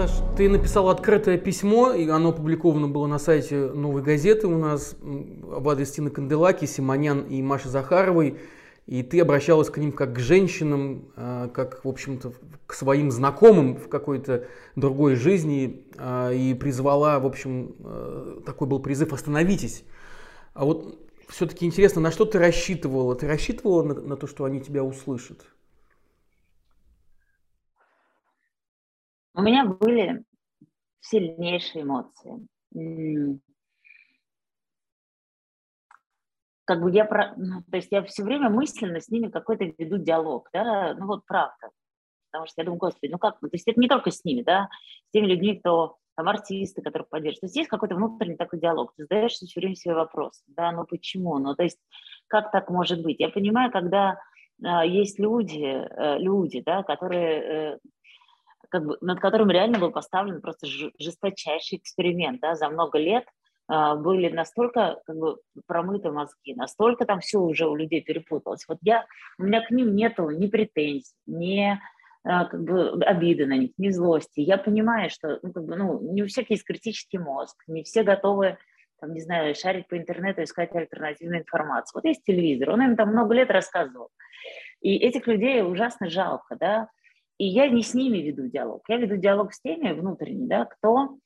Наташ, 0.00 0.16
ты 0.34 0.48
написала 0.48 0.92
открытое 0.92 1.36
письмо, 1.36 1.92
и 1.92 2.08
оно 2.08 2.30
опубликовано 2.30 2.88
было 2.88 3.06
на 3.06 3.18
сайте 3.18 3.56
«Новой 3.56 4.00
газеты» 4.00 4.46
у 4.46 4.56
нас 4.56 4.96
в 5.02 5.68
адрес 5.68 5.90
Тины 5.90 6.08
Канделаки, 6.08 6.64
Симонян 6.64 7.24
и 7.24 7.42
Маши 7.42 7.68
Захаровой. 7.68 8.38
И 8.86 9.02
ты 9.02 9.20
обращалась 9.20 9.68
к 9.68 9.76
ним 9.76 9.92
как 9.92 10.14
к 10.14 10.18
женщинам, 10.18 11.12
а, 11.16 11.48
как, 11.48 11.84
в 11.84 11.88
общем-то, 11.88 12.32
к 12.66 12.72
своим 12.72 13.10
знакомым 13.10 13.76
в 13.76 13.90
какой-то 13.90 14.46
другой 14.74 15.16
жизни, 15.16 15.84
а, 15.98 16.32
и 16.32 16.54
призвала, 16.54 17.18
в 17.18 17.26
общем, 17.26 17.74
а, 17.80 18.40
такой 18.46 18.68
был 18.68 18.80
призыв 18.80 19.12
«Остановитесь». 19.12 19.84
А 20.54 20.64
вот 20.64 20.98
все-таки 21.28 21.66
интересно, 21.66 22.00
на 22.00 22.10
что 22.10 22.24
ты 22.24 22.38
рассчитывала? 22.38 23.14
Ты 23.16 23.28
рассчитывала 23.28 23.82
на, 23.82 23.94
на 24.00 24.16
то, 24.16 24.26
что 24.26 24.44
они 24.44 24.62
тебя 24.62 24.82
услышат? 24.82 25.44
У 29.34 29.42
меня 29.42 29.64
были 29.64 30.24
сильнейшие 31.00 31.82
эмоции. 31.82 32.46
Как 36.64 36.82
бы 36.82 36.90
я, 36.92 37.04
про... 37.04 37.34
ну, 37.36 37.62
то 37.68 37.76
есть 37.76 37.88
я 37.90 38.02
все 38.04 38.22
время 38.22 38.48
мысленно 38.48 39.00
с 39.00 39.08
ними 39.08 39.28
какой-то 39.28 39.64
веду 39.64 39.98
диалог, 39.98 40.48
да, 40.52 40.94
ну 40.94 41.06
вот 41.06 41.26
правда. 41.26 41.70
Потому 42.30 42.46
что 42.46 42.60
я 42.60 42.64
думаю, 42.64 42.78
господи, 42.78 43.10
ну 43.10 43.18
как, 43.18 43.40
то 43.40 43.48
есть 43.50 43.66
это 43.66 43.80
не 43.80 43.88
только 43.88 44.12
с 44.12 44.24
ними, 44.24 44.42
да, 44.42 44.68
с 45.08 45.10
теми 45.10 45.26
людьми, 45.26 45.58
кто 45.58 45.96
там 46.16 46.28
артисты, 46.28 46.80
которые 46.80 47.08
поддерживают. 47.08 47.40
То 47.40 47.46
есть 47.46 47.56
есть 47.56 47.68
какой-то 47.68 47.96
внутренний 47.96 48.36
такой 48.36 48.60
диалог, 48.60 48.92
ты 48.96 49.02
задаешь 49.02 49.32
все 49.32 49.60
время 49.60 49.74
себе 49.74 49.94
вопрос, 49.94 50.44
да, 50.46 50.70
ну 50.70 50.84
почему, 50.84 51.38
ну 51.38 51.56
то 51.56 51.64
есть 51.64 51.78
как 52.28 52.52
так 52.52 52.70
может 52.70 53.02
быть? 53.02 53.18
Я 53.18 53.30
понимаю, 53.30 53.72
когда 53.72 54.20
э, 54.62 54.86
есть 54.86 55.18
люди, 55.18 55.64
э, 55.64 56.18
люди, 56.18 56.60
да, 56.60 56.84
которые 56.84 57.42
э, 57.42 57.78
как 58.70 58.86
бы, 58.86 58.98
над 59.00 59.20
которым 59.20 59.50
реально 59.50 59.78
был 59.78 59.90
поставлен 59.90 60.40
просто 60.40 60.66
жесточайший 60.98 61.78
эксперимент, 61.78 62.40
да, 62.40 62.54
за 62.54 62.68
много 62.68 62.98
лет 62.98 63.24
э, 63.70 63.94
были 63.96 64.28
настолько 64.28 65.00
как 65.06 65.16
бы 65.16 65.38
промыты 65.66 66.10
мозги, 66.10 66.54
настолько 66.54 67.04
там 67.04 67.20
все 67.20 67.38
уже 67.38 67.68
у 67.68 67.74
людей 67.74 68.00
перепуталось. 68.00 68.64
Вот 68.68 68.78
я, 68.82 69.04
у 69.38 69.42
меня 69.42 69.60
к 69.60 69.70
ним 69.70 69.94
нету 69.94 70.30
ни 70.30 70.46
претензий, 70.46 71.14
ни 71.26 71.72
э, 71.72 71.78
как 72.24 72.62
бы 72.62 73.02
обиды 73.04 73.46
на 73.46 73.56
них, 73.56 73.72
ни 73.76 73.90
злости. 73.90 74.40
Я 74.40 74.56
понимаю, 74.56 75.10
что 75.10 75.40
ну, 75.42 75.52
как 75.52 75.64
бы, 75.64 75.76
ну, 75.76 76.00
не 76.12 76.22
у 76.22 76.26
всех 76.26 76.50
есть 76.50 76.64
критический 76.64 77.18
мозг, 77.18 77.56
не 77.66 77.82
все 77.82 78.02
готовы 78.02 78.56
там, 79.00 79.14
не 79.14 79.20
знаю, 79.20 79.54
шарить 79.54 79.88
по 79.88 79.96
интернету, 79.96 80.42
искать 80.42 80.74
альтернативную 80.74 81.40
информацию. 81.40 81.92
Вот 81.94 82.04
есть 82.04 82.22
телевизор, 82.22 82.70
он 82.70 82.82
им 82.82 82.96
там 82.96 83.08
много 83.08 83.34
лет 83.34 83.50
рассказывал. 83.50 84.10
И 84.80 84.96
этих 84.96 85.26
людей 85.26 85.62
ужасно 85.62 86.08
жалко, 86.08 86.56
да, 86.56 86.88
и 87.40 87.46
я 87.46 87.68
не 87.68 87.82
с 87.82 87.94
ними 87.94 88.18
веду 88.18 88.48
диалог, 88.48 88.82
я 88.88 88.98
веду 88.98 89.16
диалог 89.16 89.54
с 89.54 89.62
теми 89.62 89.92
внутренними, 89.92 90.46
да, 90.46 90.66
кто 90.66 91.16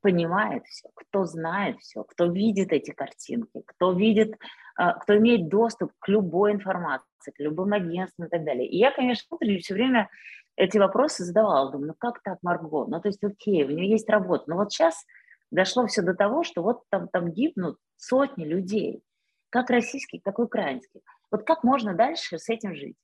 понимает 0.00 0.64
все, 0.66 0.88
кто 0.94 1.24
знает 1.24 1.80
все, 1.80 2.04
кто 2.04 2.26
видит 2.26 2.72
эти 2.72 2.92
картинки, 2.92 3.62
кто 3.66 3.92
видит, 3.92 4.36
а, 4.76 4.92
кто 4.92 5.16
имеет 5.16 5.48
доступ 5.48 5.90
к 5.98 6.06
любой 6.06 6.52
информации, 6.52 7.32
к 7.34 7.40
любым 7.40 7.72
агентствам 7.72 8.28
и 8.28 8.30
так 8.30 8.44
далее. 8.44 8.68
И 8.68 8.78
я, 8.78 8.92
конечно, 8.92 9.26
внутренне 9.28 9.58
все 9.58 9.74
время 9.74 10.08
эти 10.54 10.78
вопросы 10.78 11.24
задавала, 11.24 11.72
думаю, 11.72 11.88
ну 11.88 11.94
как 11.98 12.22
так, 12.22 12.38
Марго? 12.42 12.86
Ну 12.86 13.00
то 13.00 13.08
есть, 13.08 13.24
окей, 13.24 13.64
у 13.64 13.70
нее 13.70 13.90
есть 13.90 14.08
работа, 14.08 14.44
но 14.46 14.54
вот 14.54 14.70
сейчас 14.70 15.04
дошло 15.50 15.88
все 15.88 16.02
до 16.02 16.14
того, 16.14 16.44
что 16.44 16.62
вот 16.62 16.84
там, 16.90 17.08
там 17.08 17.32
гибнут 17.32 17.76
сотни 17.96 18.44
людей, 18.44 19.02
как 19.50 19.70
российских, 19.70 20.22
так 20.22 20.38
и 20.38 20.42
украинских. 20.42 21.00
Вот 21.32 21.42
как 21.42 21.64
можно 21.64 21.92
дальше 21.92 22.38
с 22.38 22.48
этим 22.48 22.76
жить? 22.76 22.94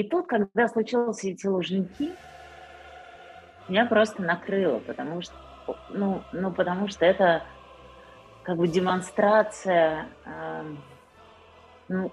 И 0.00 0.02
тут, 0.02 0.26
когда 0.28 0.66
случились 0.66 1.22
эти 1.24 1.46
лужники, 1.46 2.16
меня 3.68 3.84
просто 3.84 4.22
накрыло, 4.22 4.78
потому 4.78 5.20
что, 5.20 5.34
ну, 5.90 6.22
ну, 6.32 6.50
потому 6.54 6.88
что 6.88 7.04
это 7.04 7.42
как 8.42 8.56
бы 8.56 8.66
демонстрация, 8.66 10.08
э, 10.24 10.74
ну, 11.88 12.10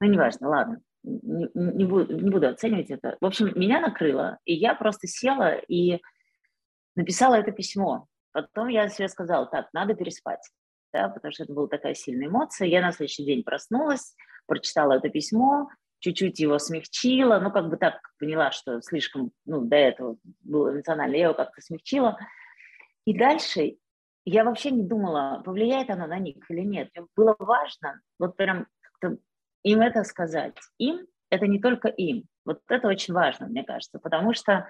ну, 0.00 0.06
неважно, 0.08 0.48
ладно, 0.48 0.80
не, 1.04 1.48
не, 1.54 1.84
буду, 1.84 2.18
не 2.18 2.30
буду 2.30 2.48
оценивать 2.48 2.90
это. 2.90 3.16
В 3.20 3.24
общем, 3.24 3.52
меня 3.54 3.78
накрыло, 3.78 4.38
и 4.44 4.54
я 4.54 4.74
просто 4.74 5.06
села 5.06 5.54
и 5.54 6.00
написала 6.96 7.36
это 7.36 7.52
письмо. 7.52 8.08
Потом 8.32 8.66
я 8.66 8.88
себе 8.88 9.06
сказала, 9.06 9.46
так, 9.46 9.68
надо 9.72 9.94
переспать, 9.94 10.42
да, 10.92 11.08
потому 11.10 11.30
что 11.30 11.44
это 11.44 11.52
была 11.52 11.68
такая 11.68 11.94
сильная 11.94 12.26
эмоция. 12.26 12.66
Я 12.66 12.82
на 12.82 12.90
следующий 12.90 13.24
день 13.24 13.44
проснулась, 13.44 14.16
прочитала 14.48 14.94
это 14.94 15.08
письмо, 15.08 15.68
чуть-чуть 16.02 16.40
его 16.40 16.58
смягчила, 16.58 17.38
ну, 17.38 17.50
как 17.52 17.68
бы 17.68 17.76
так 17.76 18.00
поняла, 18.18 18.50
что 18.50 18.82
слишком, 18.82 19.30
ну, 19.46 19.62
до 19.62 19.76
этого 19.76 20.16
было 20.40 20.72
эмоционально, 20.72 21.14
я 21.14 21.24
его 21.24 21.34
как-то 21.34 21.60
смягчила. 21.62 22.18
И 23.06 23.16
дальше 23.16 23.76
я 24.24 24.44
вообще 24.44 24.72
не 24.72 24.82
думала, 24.82 25.42
повлияет 25.44 25.90
оно 25.90 26.06
на 26.08 26.18
них 26.18 26.36
или 26.50 26.60
нет. 26.60 26.90
Мне 26.94 27.06
было 27.16 27.36
важно 27.38 28.00
вот 28.18 28.36
прям 28.36 28.66
им 29.62 29.80
это 29.80 30.02
сказать. 30.02 30.56
Им– 30.78 31.06
это 31.30 31.46
не 31.46 31.60
только 31.60 31.88
им. 31.88 32.24
Вот 32.44 32.60
это 32.68 32.88
очень 32.88 33.14
важно, 33.14 33.46
мне 33.46 33.62
кажется, 33.62 34.00
потому 34.00 34.34
что 34.34 34.66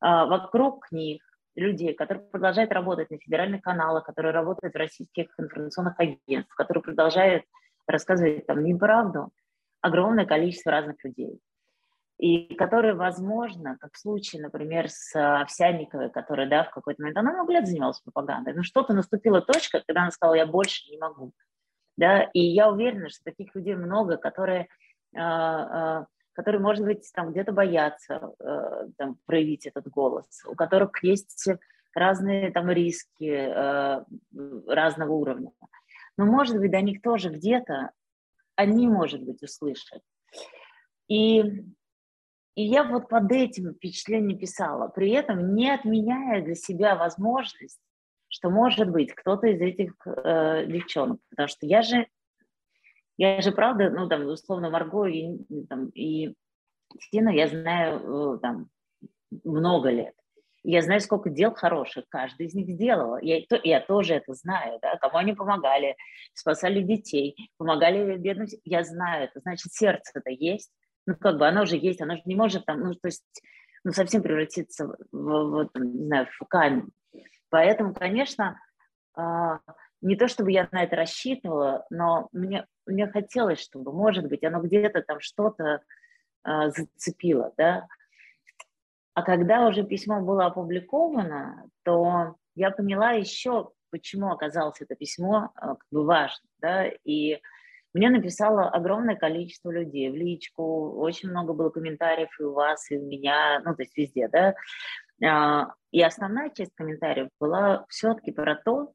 а, 0.00 0.26
вокруг 0.26 0.90
них 0.90 1.22
людей, 1.54 1.94
которые 1.94 2.24
продолжают 2.24 2.72
работать 2.72 3.10
на 3.10 3.18
федеральных 3.18 3.62
каналах, 3.62 4.04
которые 4.04 4.32
работают 4.32 4.74
в 4.74 4.78
российских 4.78 5.26
информационных 5.38 5.94
агентствах, 5.98 6.56
которые 6.56 6.82
продолжают 6.82 7.44
рассказывать 7.86 8.46
там 8.46 8.64
неправду– 8.64 9.30
огромное 9.86 10.26
количество 10.26 10.72
разных 10.72 11.02
людей. 11.04 11.40
И 12.18 12.54
которые, 12.54 12.94
возможно, 12.94 13.76
как 13.78 13.92
в 13.92 13.98
случае, 13.98 14.42
например, 14.42 14.88
с 14.88 15.14
Овсянниковой, 15.14 16.10
которая, 16.10 16.48
да, 16.48 16.64
в 16.64 16.70
какой-то 16.70 17.02
момент, 17.02 17.18
она 17.18 17.32
много 17.32 17.52
лет 17.52 17.66
занималась 17.66 18.00
пропагандой, 18.00 18.54
но 18.54 18.62
что-то 18.62 18.94
наступила 18.94 19.42
точка, 19.42 19.82
когда 19.86 20.02
она 20.02 20.10
сказала, 20.10 20.34
я 20.34 20.46
больше 20.46 20.90
не 20.90 20.98
могу. 20.98 21.32
Да, 21.98 22.22
и 22.22 22.40
я 22.40 22.70
уверена, 22.70 23.08
что 23.08 23.24
таких 23.24 23.54
людей 23.54 23.74
много, 23.74 24.16
которые, 24.16 24.68
э, 25.14 25.18
э, 25.18 26.04
которые 26.32 26.60
может 26.60 26.84
быть, 26.84 27.10
там 27.14 27.32
где-то 27.32 27.52
боятся 27.52 28.34
там, 28.98 29.16
проявить 29.24 29.66
этот 29.66 29.88
голос, 29.88 30.26
у 30.46 30.54
которых 30.54 31.02
есть 31.02 31.48
разные 31.94 32.50
там 32.50 32.70
риски 32.70 33.30
разного 34.68 35.12
уровня. 35.12 35.52
Но, 36.18 36.26
может 36.26 36.58
быть, 36.58 36.70
до 36.70 36.80
них 36.82 37.00
тоже 37.00 37.30
где-то 37.30 37.90
они, 38.56 38.88
может 38.88 39.22
быть, 39.22 39.42
услышат. 39.42 40.02
И, 41.08 41.40
и 41.40 42.62
я 42.62 42.84
вот 42.84 43.08
под 43.08 43.30
этим 43.30 43.74
впечатлением 43.74 44.38
писала, 44.38 44.88
при 44.88 45.10
этом 45.10 45.54
не 45.54 45.70
отменяя 45.70 46.42
для 46.42 46.54
себя 46.54 46.96
возможность, 46.96 47.80
что, 48.28 48.50
может 48.50 48.90
быть, 48.90 49.14
кто-то 49.14 49.46
из 49.46 49.60
этих 49.60 49.94
э, 50.04 50.66
девчонок, 50.66 51.20
потому 51.30 51.48
что 51.48 51.66
я 51.66 51.82
же, 51.82 52.08
я 53.16 53.40
же, 53.40 53.52
правда, 53.52 53.90
ну, 53.90 54.08
там, 54.08 54.26
условно, 54.26 54.68
Марго 54.68 55.06
и, 55.06 55.38
там, 55.68 55.88
и 55.90 56.34
Тину 57.10 57.30
я 57.30 57.48
знаю, 57.48 58.34
э, 58.34 58.38
там, 58.40 58.68
много 59.44 59.90
лет. 59.90 60.14
Я 60.68 60.82
знаю, 60.82 61.00
сколько 61.00 61.30
дел 61.30 61.54
хороших 61.54 62.06
каждый 62.08 62.46
из 62.46 62.54
них 62.54 62.68
сделала. 62.68 63.20
Я, 63.22 63.40
я 63.62 63.80
тоже 63.80 64.14
это 64.14 64.34
знаю, 64.34 64.80
да, 64.82 64.96
кому 64.96 65.18
они 65.18 65.32
помогали, 65.32 65.96
спасали 66.34 66.82
детей, 66.82 67.36
помогали 67.56 68.16
бедным. 68.16 68.48
Я 68.64 68.82
знаю 68.82 69.24
это, 69.24 69.38
значит, 69.38 69.72
сердце-то 69.72 70.28
есть. 70.30 70.72
Ну, 71.06 71.14
как 71.14 71.38
бы 71.38 71.46
оно 71.46 71.62
уже 71.62 71.76
есть, 71.76 72.00
оно 72.00 72.16
же 72.16 72.22
не 72.24 72.34
может 72.34 72.64
там, 72.66 72.80
ну, 72.80 72.94
то 72.94 73.06
есть, 73.06 73.24
ну, 73.84 73.92
совсем 73.92 74.22
превратиться 74.22 74.88
в, 74.88 74.96
в, 75.12 75.70
в 75.72 75.78
не 75.78 76.06
знаю, 76.06 76.26
в 76.36 76.44
камень. 76.46 76.90
Поэтому, 77.48 77.94
конечно, 77.94 78.60
а, 79.14 79.60
не 80.00 80.16
то 80.16 80.26
чтобы 80.26 80.50
я 80.50 80.68
на 80.72 80.82
это 80.82 80.96
рассчитывала, 80.96 81.86
но 81.90 82.28
мне, 82.32 82.66
мне 82.86 83.06
хотелось, 83.06 83.60
чтобы, 83.60 83.92
может 83.92 84.26
быть, 84.26 84.42
оно 84.42 84.60
где-то 84.60 85.02
там 85.02 85.20
что-то 85.20 85.82
а, 86.42 86.70
зацепило, 86.70 87.52
да, 87.56 87.86
а 89.16 89.22
когда 89.22 89.66
уже 89.66 89.82
письмо 89.82 90.20
было 90.20 90.44
опубликовано, 90.44 91.70
то 91.84 92.36
я 92.54 92.70
поняла 92.70 93.12
еще, 93.12 93.70
почему 93.90 94.30
оказалось 94.30 94.82
это 94.82 94.94
письмо 94.94 95.52
э, 95.56 95.68
как 95.68 95.86
бы 95.90 96.04
важным. 96.04 96.50
Да? 96.58 96.86
И 97.02 97.40
мне 97.94 98.10
написало 98.10 98.68
огромное 98.68 99.16
количество 99.16 99.70
людей 99.70 100.10
в 100.10 100.14
личку, 100.14 100.98
очень 100.98 101.30
много 101.30 101.54
было 101.54 101.70
комментариев 101.70 102.28
и 102.38 102.42
у 102.42 102.52
вас, 102.52 102.90
и 102.90 102.98
у 102.98 103.06
меня, 103.06 103.62
ну, 103.64 103.74
то 103.74 103.84
есть 103.84 103.96
везде, 103.96 104.28
да. 104.28 104.54
А, 105.26 105.72
и 105.92 106.02
основная 106.02 106.50
часть 106.50 106.74
комментариев 106.74 107.30
была 107.40 107.86
все-таки 107.88 108.32
про 108.32 108.54
то, 108.54 108.92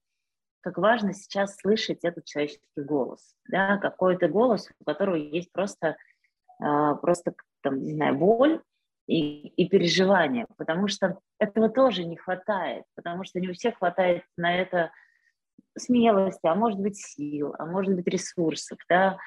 как 0.62 0.78
важно 0.78 1.14
сейчас 1.14 1.56
слышать 1.56 2.04
этот 2.04 2.26
человеческий 2.26 2.68
голос, 2.76 3.34
да, 3.50 3.78
какой-то 3.78 4.28
голос, 4.28 4.70
у 4.80 4.84
которого 4.84 5.16
есть 5.16 5.52
просто, 5.52 5.98
э, 6.64 6.96
просто 7.02 7.34
там, 7.64 7.82
не 7.82 7.94
знаю, 7.94 8.20
боль 8.20 8.62
и, 9.08 9.48
и 9.48 9.68
переживания, 9.68 10.48
потому 10.58 10.88
что 10.88 11.20
этого 11.40 11.70
тоже 11.70 12.04
не 12.04 12.18
хватает, 12.18 12.86
потому 12.96 13.24
что 13.24 13.40
не 13.40 13.50
у 13.50 13.54
всех 13.54 13.78
хватает 13.78 14.24
на 14.38 14.56
это 14.56 14.92
смелости, 15.78 16.46
а 16.46 16.56
может 16.56 16.80
быть 16.80 16.98
сил, 16.98 17.56
а 17.58 17.66
может 17.66 17.96
быть 17.96 18.08
ресурсов, 18.08 18.78
да, 18.90 19.18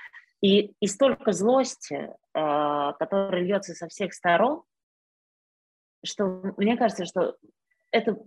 и, 0.40 0.74
и 0.80 0.86
столько 0.86 1.32
злости, 1.32 1.94
э, 1.94 2.92
которая 2.98 3.42
льется 3.42 3.72
со 3.74 3.88
всех 3.88 4.12
сторон, 4.12 4.62
что 6.04 6.52
мне 6.58 6.76
кажется, 6.76 7.06
что 7.06 7.36
это, 7.90 8.18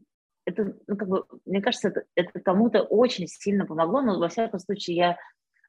это 0.46 0.76
ну, 0.88 0.98
как 0.98 1.08
бы, 1.08 1.26
мне 1.46 1.62
кажется, 1.62 1.90
это, 1.90 2.06
это 2.16 2.40
кому-то 2.40 2.82
очень 2.82 3.28
сильно 3.28 3.66
помогло, 3.66 4.02
но 4.02 4.20
во 4.20 4.30
всяком 4.30 4.60
случае 4.60 4.96
я 4.96 5.18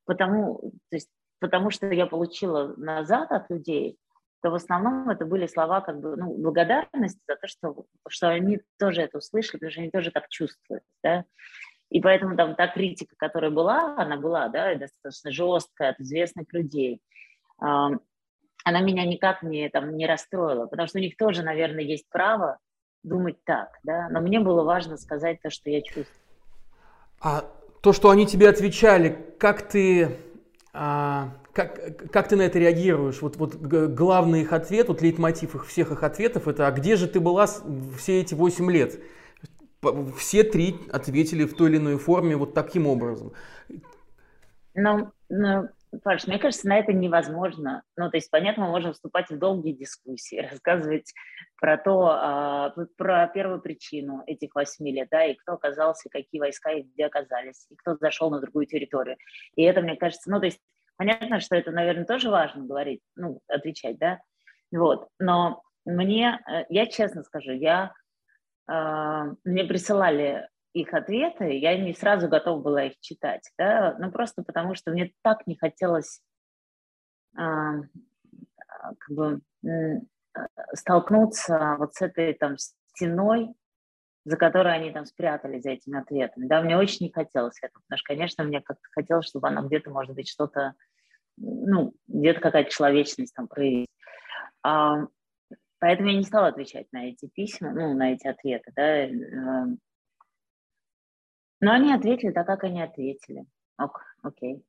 потому, 0.07 0.73
то 0.89 0.97
есть, 0.97 1.11
потому 1.39 1.71
что 1.71 1.87
я 1.93 2.07
получила 2.07 2.75
назад 2.79 3.31
от 3.31 3.51
людей, 3.51 3.99
то 4.42 4.50
в 4.50 4.54
основном 4.54 5.11
это 5.11 5.25
были 5.25 5.47
слова 5.47 5.80
как 5.80 6.00
бы, 6.00 6.16
ну, 6.16 6.35
благодарности 6.37 7.21
за 7.26 7.37
то, 7.37 7.47
что, 7.49 7.85
что 8.09 8.28
они 8.28 8.61
тоже 8.78 9.02
это 9.02 9.18
услышали, 9.18 9.59
потому 9.59 9.73
что 9.73 9.80
они 9.80 9.90
тоже 9.90 10.11
так 10.11 10.28
чувствуют, 10.28 10.85
да. 11.02 11.25
И 11.90 12.00
поэтому 12.00 12.37
там 12.37 12.54
та 12.54 12.68
критика, 12.68 13.14
которая 13.16 13.50
была, 13.50 13.95
она 13.97 14.16
была, 14.16 14.49
да, 14.49 14.75
достаточно 14.75 15.30
жесткая 15.30 15.90
от 15.90 16.00
известных 16.00 16.52
людей, 16.52 17.00
она 17.59 18.80
меня 18.80 19.07
никак 19.07 19.42
не, 19.42 19.68
там, 19.71 19.97
не 19.97 20.07
расстроила, 20.07 20.66
потому 20.66 20.87
что 20.87 20.99
у 20.99 21.00
них 21.00 21.16
тоже, 21.16 21.42
наверное, 21.42 21.83
есть 21.83 22.09
право 22.11 22.59
думать 23.02 23.42
так, 23.45 23.71
да, 23.83 24.09
но 24.11 24.21
мне 24.21 24.40
было 24.40 24.62
важно 24.62 24.97
сказать 24.99 25.40
то, 25.40 25.50
что 25.50 25.71
я 25.71 25.80
чувствую. 25.80 26.07
А 27.21 27.45
то, 27.80 27.92
что 27.92 28.11
они 28.11 28.26
тебе 28.26 28.49
отвечали, 28.49 29.35
как 29.38 29.68
ты, 29.68 30.16
а, 30.73 31.30
как, 31.59 32.12
как 32.12 32.29
ты 32.29 32.37
на 32.37 32.43
это 32.43 32.61
реагируешь? 32.61 33.21
Вот, 33.21 33.37
вот 33.37 33.57
главный 33.57 34.43
их 34.43 34.53
ответ, 34.53 34.87
вот 34.87 35.03
лейтмотив 35.03 35.57
их 35.57 35.67
всех 35.67 35.91
их 35.91 36.05
ответов, 36.05 36.47
это 36.47 36.69
«А 36.69 36.71
где 36.71 36.95
же 36.95 37.09
ты 37.09 37.19
была 37.19 37.49
все 37.99 38.21
эти 38.21 38.35
восемь 38.35 38.71
лет?» 38.71 39.00
Все 40.17 40.45
три 40.45 40.77
ответили 40.93 41.45
в 41.45 41.57
той 41.57 41.71
или 41.71 41.79
иной 41.79 41.99
форме 41.99 42.37
вот 42.37 42.55
таким 42.55 42.87
образом. 42.87 43.33
Ну, 44.75 45.11
ну 45.29 45.69
Паш, 46.05 46.29
мне 46.29 46.38
кажется, 46.38 46.69
на 46.69 46.79
это 46.79 46.93
невозможно. 46.93 47.83
Ну, 47.97 48.09
то 48.09 48.17
есть, 48.19 48.31
понятно, 48.31 48.67
мы 48.67 48.71
можем 48.71 48.93
вступать 48.93 49.29
в 49.29 49.38
долгие 49.38 49.73
дискуссии, 49.73 50.37
рассказывать 50.50 51.12
про 51.61 51.77
то, 51.77 52.09
а, 52.09 52.75
про 52.97 53.27
первую 53.29 53.61
причину 53.61 54.23
этих 54.27 54.55
восьми 54.55 54.93
лет, 54.93 55.09
да, 55.11 55.25
и 55.25 55.35
кто 55.35 55.55
оказался, 55.55 56.09
какие 56.09 56.41
войска 56.41 56.71
и 56.71 56.83
где 56.83 57.07
оказались, 57.07 57.67
и 57.71 57.75
кто 57.75 57.97
зашел 57.97 58.31
на 58.31 58.41
другую 58.41 58.67
территорию. 58.67 59.17
И 59.57 59.62
это, 59.62 59.81
мне 59.81 59.97
кажется, 59.97 60.31
ну, 60.31 60.38
то 60.38 60.47
есть, 60.47 60.61
понятно, 60.99 61.40
что 61.40 61.57
это, 61.57 61.71
наверное, 61.71 62.05
тоже 62.05 62.31
важно 62.31 62.64
говорить, 62.67 63.00
ну, 63.17 63.40
отвечать, 63.49 63.99
да, 63.99 64.21
вот. 64.71 65.09
Но 65.19 65.62
мне, 65.87 66.40
э, 66.47 66.64
я 66.69 66.87
честно 66.87 67.23
скажу, 67.23 67.52
я, 67.52 67.95
э, 68.71 69.35
мне 69.45 69.64
присылали 69.64 70.49
их 70.75 70.93
ответы, 70.93 71.57
я 71.57 71.78
не 71.78 71.95
сразу 71.95 72.28
готова 72.28 72.61
была 72.61 72.85
их 72.85 73.00
читать, 73.00 73.50
да, 73.57 73.97
ну 73.99 74.12
просто 74.12 74.43
потому 74.43 74.75
что 74.75 74.90
мне 74.90 75.12
так 75.23 75.47
не 75.47 75.57
хотелось 75.57 76.21
а, 77.37 77.81
как 78.99 79.17
бы 79.17 79.40
столкнуться 80.75 81.76
вот 81.78 81.95
с 81.95 82.02
этой 82.02 82.35
там 82.35 82.57
стеной, 82.59 83.55
за 84.25 84.37
которой 84.37 84.75
они 84.75 84.90
там 84.93 85.07
спрятались 85.07 85.62
за 85.62 85.71
этими 85.71 85.99
ответами. 85.99 86.47
Да, 86.47 86.61
мне 86.61 86.77
очень 86.77 87.07
не 87.07 87.12
хотелось 87.12 87.59
этого, 87.62 87.83
потому 87.83 87.99
что, 87.99 88.07
конечно, 88.07 88.44
мне 88.44 88.61
как-то 88.61 88.87
хотелось, 88.92 89.27
чтобы 89.27 89.49
она 89.49 89.62
где-то, 89.62 89.90
может 89.90 90.14
быть, 90.14 90.29
что-то, 90.29 90.75
ну, 91.40 91.92
где-то 92.07 92.40
какая-то 92.40 92.70
человечность 92.70 93.35
там 93.35 93.48
проявить. 93.48 93.88
А, 94.62 95.07
поэтому 95.79 96.09
я 96.09 96.16
не 96.16 96.24
стала 96.24 96.48
отвечать 96.48 96.87
на 96.92 97.09
эти 97.09 97.27
письма, 97.27 97.72
ну, 97.72 97.94
на 97.94 98.12
эти 98.12 98.27
ответы, 98.27 98.72
да, 98.74 99.07
э, 99.07 99.77
но 101.61 101.72
они 101.72 101.92
ответили 101.92 102.31
так, 102.31 102.46
как 102.46 102.64
они 102.64 102.83
ответили. 102.83 103.44
Ок, 103.79 104.03
окей. 104.22 104.64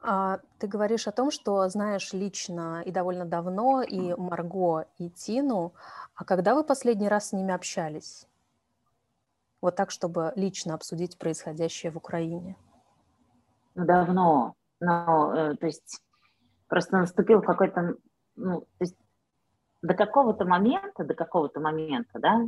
А, 0.00 0.40
ты 0.58 0.66
говоришь 0.66 1.08
о 1.08 1.12
том, 1.12 1.30
что 1.30 1.68
знаешь 1.68 2.12
лично 2.12 2.82
и 2.84 2.90
довольно 2.90 3.24
давно 3.24 3.82
и 3.82 4.14
Марго, 4.14 4.86
и 4.98 5.10
Тину. 5.10 5.74
А 6.14 6.24
когда 6.24 6.54
вы 6.54 6.64
последний 6.64 7.08
раз 7.08 7.28
с 7.28 7.32
ними 7.32 7.52
общались? 7.52 8.26
Вот 9.60 9.74
так, 9.74 9.90
чтобы 9.90 10.32
лично 10.36 10.74
обсудить 10.74 11.18
происходящее 11.18 11.90
в 11.90 11.96
Украине. 11.96 12.56
Ну, 13.78 13.84
давно. 13.84 14.54
Но, 14.80 15.32
э, 15.34 15.54
то 15.54 15.66
есть, 15.66 16.02
просто 16.66 16.98
наступил 16.98 17.40
какой-то, 17.40 17.94
ну, 18.34 18.60
то 18.62 18.66
есть, 18.80 18.96
до 19.82 19.94
какого-то 19.94 20.44
момента, 20.44 21.04
до 21.04 21.14
какого-то 21.14 21.60
момента, 21.60 22.18
да, 22.18 22.44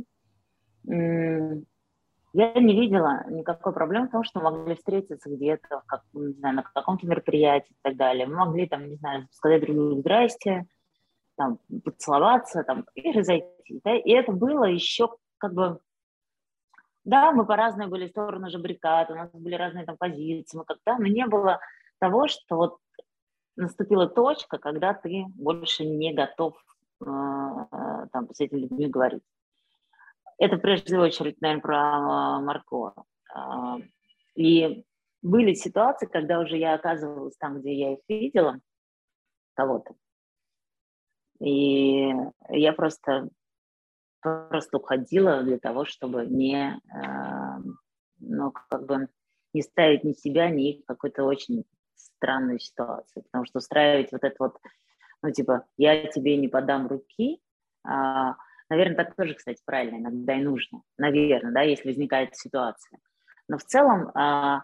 я 0.83 2.53
не 2.53 2.79
видела 2.79 3.23
никакой 3.29 3.71
проблемы 3.71 4.07
в 4.07 4.11
том, 4.11 4.23
что 4.23 4.39
мы 4.39 4.51
могли 4.51 4.75
встретиться 4.75 5.29
где-то, 5.29 5.83
как, 5.85 6.01
не 6.13 6.33
знаю, 6.33 6.55
на 6.55 6.63
каком-то 6.63 7.07
мероприятии 7.07 7.71
и 7.71 7.79
так 7.81 7.95
далее. 7.95 8.25
Мы 8.25 8.35
могли, 8.35 8.67
там, 8.67 8.89
не 8.89 8.95
знаю, 8.95 9.27
сказать 9.31 9.61
друг 9.61 9.75
другу 9.75 10.01
«здрасте», 10.01 10.65
там, 11.35 11.59
поцеловаться 11.83 12.63
там, 12.63 12.85
и 12.95 13.11
разойтись. 13.11 13.81
Да? 13.83 13.95
И 13.95 14.11
это 14.11 14.33
было 14.33 14.65
еще 14.65 15.09
как 15.37 15.53
бы... 15.53 15.79
Да, 17.03 17.31
мы 17.31 17.45
по 17.45 17.55
разные 17.55 17.87
были 17.87 18.07
стороны 18.07 18.49
же 18.49 18.59
баррикад, 18.59 19.09
у 19.09 19.15
нас 19.15 19.31
были 19.31 19.55
разные 19.55 19.85
там 19.85 19.97
позиции, 19.97 20.57
мы 20.57 20.65
как-то, 20.65 20.97
но 20.97 21.07
не 21.07 21.25
было 21.25 21.59
того, 21.99 22.27
что 22.27 22.55
вот 22.55 22.77
наступила 23.55 24.07
точка, 24.07 24.57
когда 24.57 24.93
ты 24.93 25.25
больше 25.35 25.85
не 25.85 26.13
готов 26.13 26.55
э, 27.01 27.05
э 27.05 28.07
там, 28.11 28.27
с 28.33 28.39
этими 28.39 28.59
людьми 28.59 28.87
говорить. 28.87 29.23
Это 30.37 30.57
прежде 30.57 30.97
очередь, 30.97 31.39
наверное, 31.39 31.61
про 31.61 31.77
а, 31.77 32.41
Марко. 32.41 32.93
А, 33.33 33.77
и 34.35 34.83
были 35.21 35.53
ситуации, 35.53 36.07
когда 36.07 36.39
уже 36.39 36.57
я 36.57 36.73
оказывалась 36.73 37.37
там, 37.37 37.59
где 37.59 37.73
я 37.73 37.93
их 37.93 37.99
видела, 38.07 38.59
кого-то. 39.53 39.93
И 41.39 42.11
я 42.49 42.73
просто, 42.73 43.29
просто 44.21 44.77
уходила 44.77 45.43
для 45.43 45.59
того, 45.59 45.85
чтобы 45.85 46.25
не, 46.25 46.79
а, 46.93 47.59
ну, 48.19 48.51
как 48.69 48.85
бы 48.85 49.09
не 49.53 49.61
ставить 49.61 50.03
ни 50.03 50.13
себя, 50.13 50.49
ни 50.49 50.71
их 50.71 50.83
в 50.83 50.87
какую-то 50.87 51.23
очень 51.23 51.65
странную 51.95 52.59
ситуацию. 52.59 53.23
Потому 53.23 53.45
что 53.45 53.59
устраивать 53.59 54.11
вот 54.11 54.23
это 54.23 54.35
вот, 54.39 54.57
ну, 55.21 55.31
типа, 55.31 55.65
я 55.77 56.07
тебе 56.07 56.37
не 56.37 56.47
подам 56.47 56.87
руки, 56.87 57.41
Наверное, 58.71 58.95
так 58.95 59.15
тоже, 59.15 59.33
кстати, 59.33 59.61
правильно 59.65 59.97
иногда 59.97 60.33
и 60.33 60.41
нужно. 60.41 60.81
Наверное, 60.97 61.51
да, 61.51 61.61
если 61.61 61.89
возникает 61.89 62.37
ситуация. 62.37 62.99
Но 63.49 63.57
в 63.57 63.65
целом 63.65 64.11
а, 64.15 64.61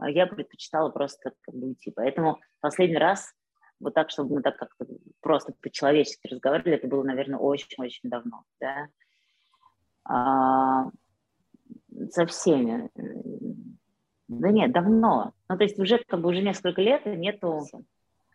я 0.00 0.26
предпочитала 0.26 0.88
просто 0.88 1.32
как 1.42 1.54
бы 1.54 1.66
уйти. 1.66 1.92
Поэтому 1.94 2.40
последний 2.60 2.96
раз 2.96 3.34
вот 3.80 3.94
так, 3.94 4.10
чтобы 4.10 4.36
мы 4.36 4.42
так 4.42 4.56
как-то 4.56 4.86
просто 5.20 5.52
по-человечески 5.60 6.28
разговаривали, 6.28 6.76
это 6.76 6.86
было, 6.86 7.02
наверное, 7.02 7.38
очень-очень 7.38 8.08
давно, 8.10 8.44
да. 8.60 8.86
А, 10.04 10.90
со 12.10 12.26
всеми. 12.26 12.90
Да 14.28 14.50
нет, 14.50 14.72
давно. 14.72 15.32
Ну, 15.48 15.56
то 15.56 15.64
есть 15.64 15.78
уже 15.78 15.98
как 16.06 16.20
бы 16.20 16.28
уже 16.28 16.42
несколько 16.42 16.80
лет 16.80 17.04
нету 17.06 17.66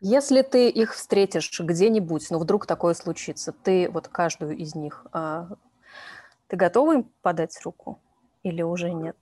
если 0.01 0.41
ты 0.41 0.69
их 0.69 0.93
встретишь 0.93 1.59
где-нибудь, 1.59 2.27
ну 2.29 2.37
вдруг 2.37 2.65
такое 2.65 2.93
случится, 2.93 3.51
ты 3.51 3.89
вот 3.89 4.07
каждую 4.07 4.55
из 4.55 4.75
них, 4.75 5.05
а, 5.11 5.47
ты 6.47 6.57
готова 6.57 6.95
им 6.95 7.11
подать 7.21 7.59
руку 7.63 7.99
или 8.43 8.61
уже 8.61 8.91
нет? 8.91 9.15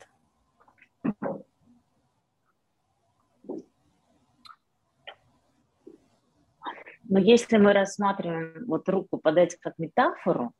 Но 7.13 7.19
если 7.19 7.57
мы 7.57 7.73
рассматриваем 7.73 8.65
вот 8.65 8.89
руку 8.89 9.19
подать 9.19 9.55
как 9.57 9.77
метафору, 9.77 10.51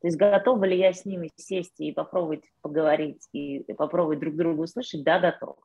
то 0.00 0.06
есть 0.06 0.16
готова 0.16 0.64
ли 0.64 0.78
я 0.78 0.94
с 0.94 1.04
ними 1.04 1.30
сесть 1.36 1.78
и 1.80 1.92
попробовать 1.92 2.44
поговорить 2.62 3.22
и 3.32 3.62
попробовать 3.74 4.20
друг 4.20 4.36
друга 4.36 4.62
услышать? 4.62 5.04
Да, 5.04 5.20
готова. 5.20 5.58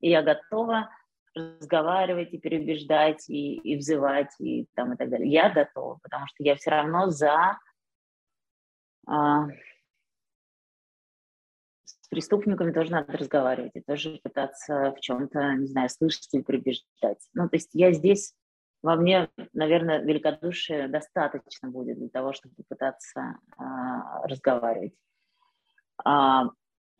И 0.00 0.10
я 0.10 0.20
готова 0.20 0.90
разговаривать 1.34 2.34
и 2.34 2.38
переубеждать, 2.38 3.24
и, 3.30 3.54
и 3.54 3.76
взывать, 3.76 4.38
и, 4.38 4.66
там, 4.74 4.92
и 4.92 4.96
так 4.98 5.08
далее. 5.08 5.32
Я 5.32 5.48
готова, 5.48 5.98
потому 6.02 6.26
что 6.26 6.44
я 6.44 6.56
все 6.56 6.70
равно 6.70 7.08
за... 7.08 7.58
А, 9.06 9.46
с 11.84 12.08
преступниками 12.10 12.70
тоже 12.70 12.90
надо 12.90 13.16
разговаривать, 13.16 13.72
и 13.76 13.80
тоже 13.80 14.20
пытаться 14.22 14.92
в 14.94 15.00
чем-то, 15.00 15.54
не 15.54 15.68
знаю, 15.68 15.88
слышать 15.88 16.28
или 16.34 16.42
переубеждать. 16.42 17.26
Ну, 17.32 17.48
то 17.48 17.56
есть 17.56 17.70
я 17.72 17.92
здесь, 17.92 18.34
во 18.84 18.96
мне, 18.96 19.30
наверное, 19.54 20.02
великодушие 20.02 20.88
достаточно 20.88 21.70
будет 21.70 21.98
для 21.98 22.10
того, 22.10 22.34
чтобы 22.34 22.54
пытаться 22.68 23.38
а, 23.56 24.26
разговаривать. 24.26 24.92
А, 26.04 26.50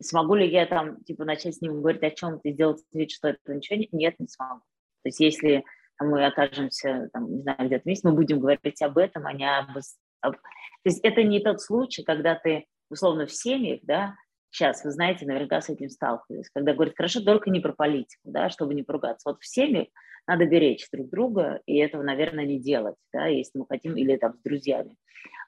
Смогу 0.00 0.34
ли 0.34 0.50
я 0.50 0.66
там, 0.66 1.04
типа, 1.04 1.24
начать 1.24 1.54
с 1.54 1.60
ним 1.60 1.80
говорить 1.80 2.02
о 2.02 2.10
чем-то 2.10 2.48
и 2.48 2.52
сделать 2.52 2.82
вид, 2.92 3.10
что 3.10 3.28
это 3.28 3.54
ничего 3.54 3.78
нет? 3.78 3.92
Нет, 3.92 4.14
не 4.18 4.26
смогу. 4.26 4.60
То 5.02 5.08
есть 5.08 5.20
если 5.20 5.64
мы 6.00 6.24
окажемся, 6.24 7.10
там, 7.12 7.30
не 7.30 7.42
знаю, 7.42 7.58
где-то 7.66 7.84
вместе, 7.84 8.08
мы 8.08 8.14
будем 8.14 8.40
говорить 8.40 8.82
об 8.82 8.96
этом, 8.96 9.26
а 9.26 9.32
не 9.34 9.46
об... 9.46 9.76
об... 10.22 10.32
То 10.32 10.40
есть 10.84 11.00
это 11.04 11.22
не 11.22 11.40
тот 11.40 11.60
случай, 11.60 12.02
когда 12.02 12.34
ты, 12.34 12.66
условно, 12.90 13.26
в 13.26 13.32
семьях, 13.32 13.80
да, 13.82 14.16
сейчас, 14.54 14.84
вы 14.84 14.92
знаете, 14.92 15.26
наверняка 15.26 15.60
с 15.60 15.68
этим 15.68 15.90
сталкивались, 15.90 16.48
когда 16.50 16.74
говорят, 16.74 16.94
хорошо, 16.96 17.20
только 17.20 17.50
не 17.50 17.60
про 17.60 17.72
политику, 17.72 18.22
да, 18.24 18.48
чтобы 18.50 18.74
не 18.74 18.84
поругаться. 18.84 19.28
Вот 19.28 19.40
в 19.40 19.46
семьях 19.46 19.88
надо 20.26 20.46
беречь 20.46 20.88
друг 20.92 21.10
друга, 21.10 21.60
и 21.66 21.76
этого, 21.78 22.02
наверное, 22.02 22.46
не 22.46 22.60
делать, 22.60 22.94
да, 23.12 23.26
если 23.26 23.58
мы 23.58 23.66
хотим, 23.68 23.96
или 23.96 24.16
там 24.16 24.34
с 24.34 24.42
друзьями. 24.42 24.96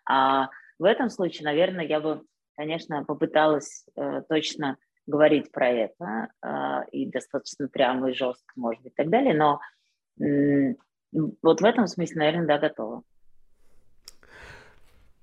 А 0.08 0.48
в 0.78 0.84
этом 0.84 1.08
случае, 1.08 1.44
наверное, 1.44 1.86
я 1.86 2.00
бы, 2.00 2.22
конечно, 2.56 3.04
попыталась 3.04 3.86
э, 3.96 4.22
точно 4.28 4.76
говорить 5.06 5.52
про 5.52 5.68
это, 5.68 6.28
э, 6.44 6.88
и 6.90 7.06
достаточно 7.06 7.68
прямо 7.68 8.10
и 8.10 8.12
жестко, 8.12 8.52
может 8.56 8.82
быть, 8.82 8.92
и 8.92 8.96
так 8.96 9.08
далее, 9.08 9.34
но 9.34 9.60
э, 10.20 10.74
вот 11.42 11.60
в 11.60 11.64
этом 11.64 11.86
смысле, 11.86 12.18
наверное, 12.18 12.46
да, 12.46 12.58
готова. 12.58 13.02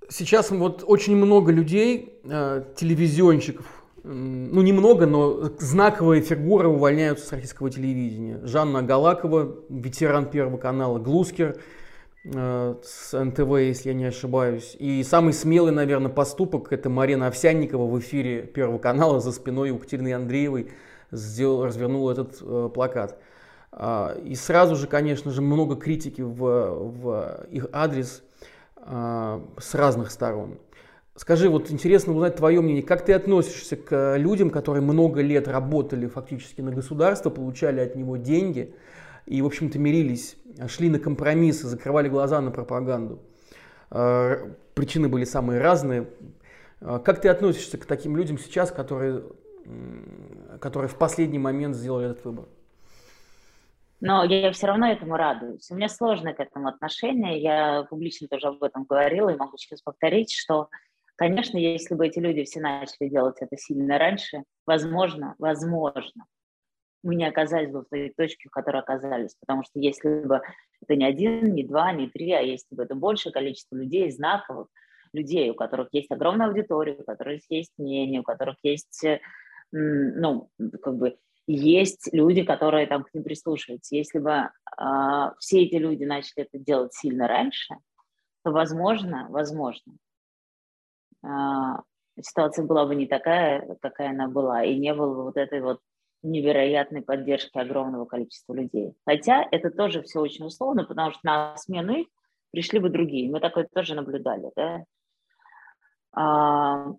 Сейчас 0.10 0.52
вот 0.52 0.84
очень 0.86 1.16
много 1.16 1.52
людей, 1.52 2.20
э, 2.24 2.64
телевизионщиков, 2.76 3.66
ну 4.04 4.62
немного, 4.62 5.06
но 5.06 5.52
знаковые 5.60 6.22
фигуры 6.22 6.68
увольняются 6.68 7.28
с 7.28 7.32
российского 7.32 7.70
телевидения. 7.70 8.42
Жанна 8.44 8.82
Галакова, 8.84 9.56
ветеран 9.70 10.30
Первого 10.30 10.58
канала, 10.58 11.00
Глускер 11.00 11.58
э, 12.26 12.76
с 12.84 13.18
НТВ, 13.18 13.58
если 13.60 13.90
я 13.90 13.96
не 13.96 14.06
ошибаюсь. 14.06 14.76
И 14.78 15.04
самый 15.04 15.32
смелый, 15.32 15.72
наверное, 15.72 16.12
поступок– 16.12 16.68
это 16.74 16.90
Марина 16.90 17.28
Овсянникова 17.28 17.88
в 17.90 17.98
эфире 18.00 18.42
Первого 18.42 18.78
канала 18.78 19.22
за 19.22 19.32
спиной 19.32 19.72
у 19.72 19.78
Катерины 19.78 20.14
Андреевой 20.14 20.70
сделал, 21.12 21.64
развернула 21.64 22.12
этот 22.12 22.38
э, 22.42 22.70
плакат. 22.74 23.18
А, 23.72 24.16
и 24.24 24.36
сразу 24.36 24.76
же, 24.76 24.88
конечно 24.88 25.32
же, 25.32 25.42
много 25.42 25.76
критики 25.76 26.22
в, 26.22 26.40
в 26.40 27.46
их 27.50 27.68
адрес 27.72 28.22
с 28.86 29.76
разных 29.76 30.12
сторон. 30.12 30.60
Скажи, 31.16 31.48
вот 31.48 31.72
интересно 31.72 32.14
узнать 32.14 32.36
твое 32.36 32.60
мнение, 32.60 32.82
как 32.82 33.06
ты 33.06 33.14
относишься 33.14 33.76
к 33.76 34.18
людям, 34.18 34.50
которые 34.50 34.82
много 34.82 35.22
лет 35.22 35.48
работали 35.48 36.08
фактически 36.08 36.62
на 36.62 36.72
государство, 36.72 37.30
получали 37.30 37.82
от 37.82 37.96
него 37.96 38.18
деньги 38.18 38.74
и, 39.28 39.42
в 39.42 39.46
общем-то, 39.46 39.78
мирились, 39.78 40.36
шли 40.68 40.90
на 40.90 40.98
компромиссы, 40.98 41.68
закрывали 41.68 42.10
глаза 42.10 42.42
на 42.42 42.50
пропаганду. 42.50 43.20
А, 43.92 44.38
причины 44.74 45.08
были 45.08 45.24
самые 45.24 45.62
разные. 45.62 46.08
А, 46.82 46.98
как 46.98 47.22
ты 47.22 47.30
относишься 47.30 47.78
к 47.78 47.86
таким 47.86 48.18
людям 48.18 48.40
сейчас, 48.40 48.72
которые, 48.72 49.24
которые 50.60 50.90
в 50.90 50.96
последний 50.96 51.40
момент 51.40 51.76
сделали 51.76 52.10
этот 52.10 52.26
выбор? 52.26 52.46
Но 54.06 54.26
я 54.26 54.52
все 54.52 54.68
равно 54.68 54.92
этому 54.92 55.16
радуюсь. 55.16 55.72
У 55.72 55.76
меня 55.76 55.88
сложное 55.88 56.34
к 56.34 56.40
этому 56.40 56.68
отношение. 56.68 57.40
Я 57.40 57.84
публично 57.90 58.28
тоже 58.28 58.48
об 58.48 58.62
этом 58.62 58.84
говорила 58.84 59.30
и 59.30 59.38
могу 59.38 59.58
сейчас 59.58 59.82
повторить, 59.82 60.32
что 60.32 60.70
Конечно, 61.16 61.58
если 61.58 61.94
бы 61.94 62.08
эти 62.08 62.20
люди 62.20 62.44
все 62.44 62.60
начали 62.60 63.08
делать 63.08 63.38
это 63.40 63.56
сильно 63.56 64.00
раньше, 64.00 64.44
возможно, 64.66 65.36
возможно, 65.38 66.26
мы 67.04 67.16
не 67.16 67.26
оказались 67.26 67.72
бы 67.72 67.82
в 67.82 67.90
той 67.90 68.12
точке, 68.18 68.50
в 68.50 68.52
которой 68.52 68.82
оказались. 68.82 69.36
Потому 69.40 69.64
что 69.64 69.80
если 69.80 70.26
бы 70.26 70.42
это 70.82 70.96
не 70.96 71.06
один, 71.06 71.54
не 71.54 71.64
два, 71.64 71.92
не 71.92 72.10
три, 72.10 72.32
а 72.32 72.42
если 72.42 72.74
бы 72.76 72.84
это 72.84 72.96
большее 72.96 73.32
количество 73.32 73.76
людей, 73.76 74.10
знаковых 74.10 74.68
людей, 75.12 75.52
у 75.52 75.56
которых 75.56 75.90
есть 75.92 76.12
огромная 76.12 76.48
аудитория, 76.48 76.96
у 76.98 77.04
которых 77.04 77.44
есть 77.50 77.74
мнение, 77.78 78.22
у 78.22 78.24
которых 78.24 78.56
есть, 78.64 79.06
ну, 79.72 80.50
как 80.82 80.98
бы, 80.98 81.18
есть 81.48 82.10
люди, 82.14 82.44
которые 82.44 82.88
там 82.88 83.04
к 83.04 83.14
ним 83.14 83.24
прислушиваются. 83.24 83.96
Если 83.96 84.20
бы 84.20 84.32
э, 84.32 85.32
все 85.40 85.64
эти 85.64 85.76
люди 85.76 86.04
начали 86.04 86.44
это 86.44 86.58
делать 86.58 86.94
сильно 86.94 87.28
раньше, 87.28 87.76
то, 88.44 88.52
возможно, 88.52 89.28
возможно, 89.30 89.94
а, 91.24 91.82
ситуация 92.22 92.66
была 92.66 92.86
бы 92.86 92.96
не 92.96 93.08
такая, 93.08 93.78
какая 93.82 94.10
она 94.10 94.28
была, 94.28 94.64
и 94.64 94.78
не 94.78 94.94
было 94.94 95.16
бы 95.16 95.24
вот 95.24 95.38
этой 95.38 95.62
вот 95.62 95.80
невероятной 96.22 97.02
поддержки 97.02 97.58
огромного 97.58 98.06
количества 98.06 98.54
людей. 98.54 98.94
Хотя 99.06 99.46
это 99.52 99.72
тоже 99.72 100.02
все 100.04 100.20
очень 100.20 100.46
условно, 100.46 100.86
потому 100.86 101.12
что 101.12 101.20
на 101.24 101.58
смену 101.58 101.94
их 101.94 102.08
пришли 102.52 102.80
бы 102.80 102.90
другие. 102.90 103.30
Мы 103.30 103.40
такое 103.40 103.68
тоже 103.74 103.96
наблюдали. 103.96 104.52
Да? 104.56 104.84
А, 106.14 106.94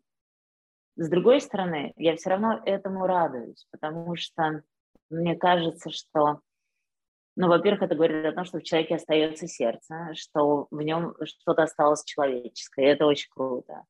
с 0.97 1.09
другой 1.09 1.41
стороны, 1.41 1.93
я 1.97 2.17
все 2.17 2.31
равно 2.31 2.61
этому 2.65 3.07
радуюсь, 3.07 3.67
потому 3.71 4.17
что 4.17 4.63
мне 5.11 5.37
кажется, 5.37 5.91
что, 5.91 6.41
ну, 7.37 7.49
во-первых, 7.49 7.83
это 7.83 7.95
говорит 7.95 8.25
о 8.25 8.33
том, 8.33 8.45
что 8.45 8.59
в 8.59 8.63
человеке 8.63 8.97
остается 8.97 9.47
сердце, 9.47 10.11
что 10.15 10.69
в 10.71 10.81
нем 10.83 11.15
что-то 11.25 11.65
осталось 11.65 12.05
человеческое, 12.05 12.87
и 12.87 12.89
это 12.89 13.07
очень 13.07 13.29
круто 13.31 13.85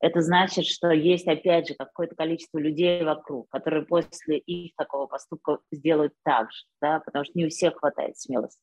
это 0.00 0.20
значит, 0.20 0.66
что 0.66 0.90
есть, 0.90 1.26
опять 1.26 1.68
же, 1.68 1.74
какое-то 1.74 2.14
количество 2.14 2.58
людей 2.58 3.02
вокруг, 3.02 3.48
которые 3.48 3.86
после 3.86 4.38
их 4.38 4.74
такого 4.76 5.06
поступка 5.06 5.58
сделают 5.72 6.12
так 6.22 6.50
же, 6.52 6.64
да, 6.80 7.00
потому 7.00 7.24
что 7.24 7.38
не 7.38 7.46
у 7.46 7.48
всех 7.48 7.76
хватает 7.76 8.18
смелости. 8.18 8.60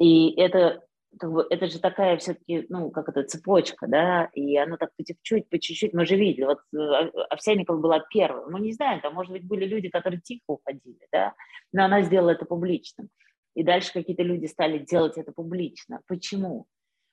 И 0.00 0.34
это, 0.40 0.84
как 1.18 1.32
бы, 1.32 1.46
это 1.50 1.66
же 1.66 1.78
такая 1.80 2.16
все-таки, 2.18 2.66
ну, 2.68 2.90
как 2.90 3.08
это, 3.08 3.24
цепочка, 3.24 3.86
да, 3.86 4.30
и 4.32 4.56
она 4.56 4.76
так 4.76 4.90
по 4.96 5.04
чуть-чуть, 5.04 5.48
по 5.48 5.58
чуть-чуть, 5.58 5.92
мы 5.94 6.06
же 6.06 6.16
видели, 6.16 6.44
вот 6.44 6.60
э, 6.74 7.10
Овсянникова 7.30 7.78
была 7.78 8.00
первой, 8.00 8.50
мы 8.50 8.60
не 8.60 8.72
знаем, 8.72 9.00
там, 9.00 9.14
может 9.14 9.32
быть, 9.32 9.46
были 9.46 9.66
люди, 9.66 9.88
которые 9.88 10.20
тихо 10.20 10.42
уходили, 10.48 11.06
да, 11.12 11.34
но 11.72 11.84
она 11.84 12.02
сделала 12.02 12.30
это 12.30 12.44
публичным. 12.44 13.08
И 13.54 13.62
дальше 13.62 13.92
какие-то 13.92 14.22
люди 14.22 14.46
стали 14.46 14.78
делать 14.78 15.16
это 15.16 15.32
публично. 15.32 16.00
Почему? 16.08 16.66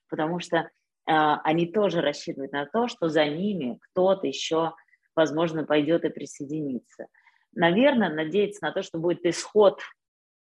Потому 0.08 0.40
что 0.40 0.68
а, 1.06 1.40
они 1.42 1.66
тоже 1.66 2.00
рассчитывают 2.00 2.52
на 2.52 2.66
то, 2.66 2.88
что 2.88 3.08
за 3.08 3.24
ними 3.26 3.78
кто-то 3.80 4.26
еще, 4.26 4.74
возможно, 5.14 5.64
пойдет 5.64 6.04
и 6.04 6.10
присоединится. 6.10 7.06
Наверное, 7.54 8.12
надеяться 8.12 8.64
на 8.64 8.72
то, 8.72 8.82
что 8.82 8.98
будет 8.98 9.24
исход 9.24 9.80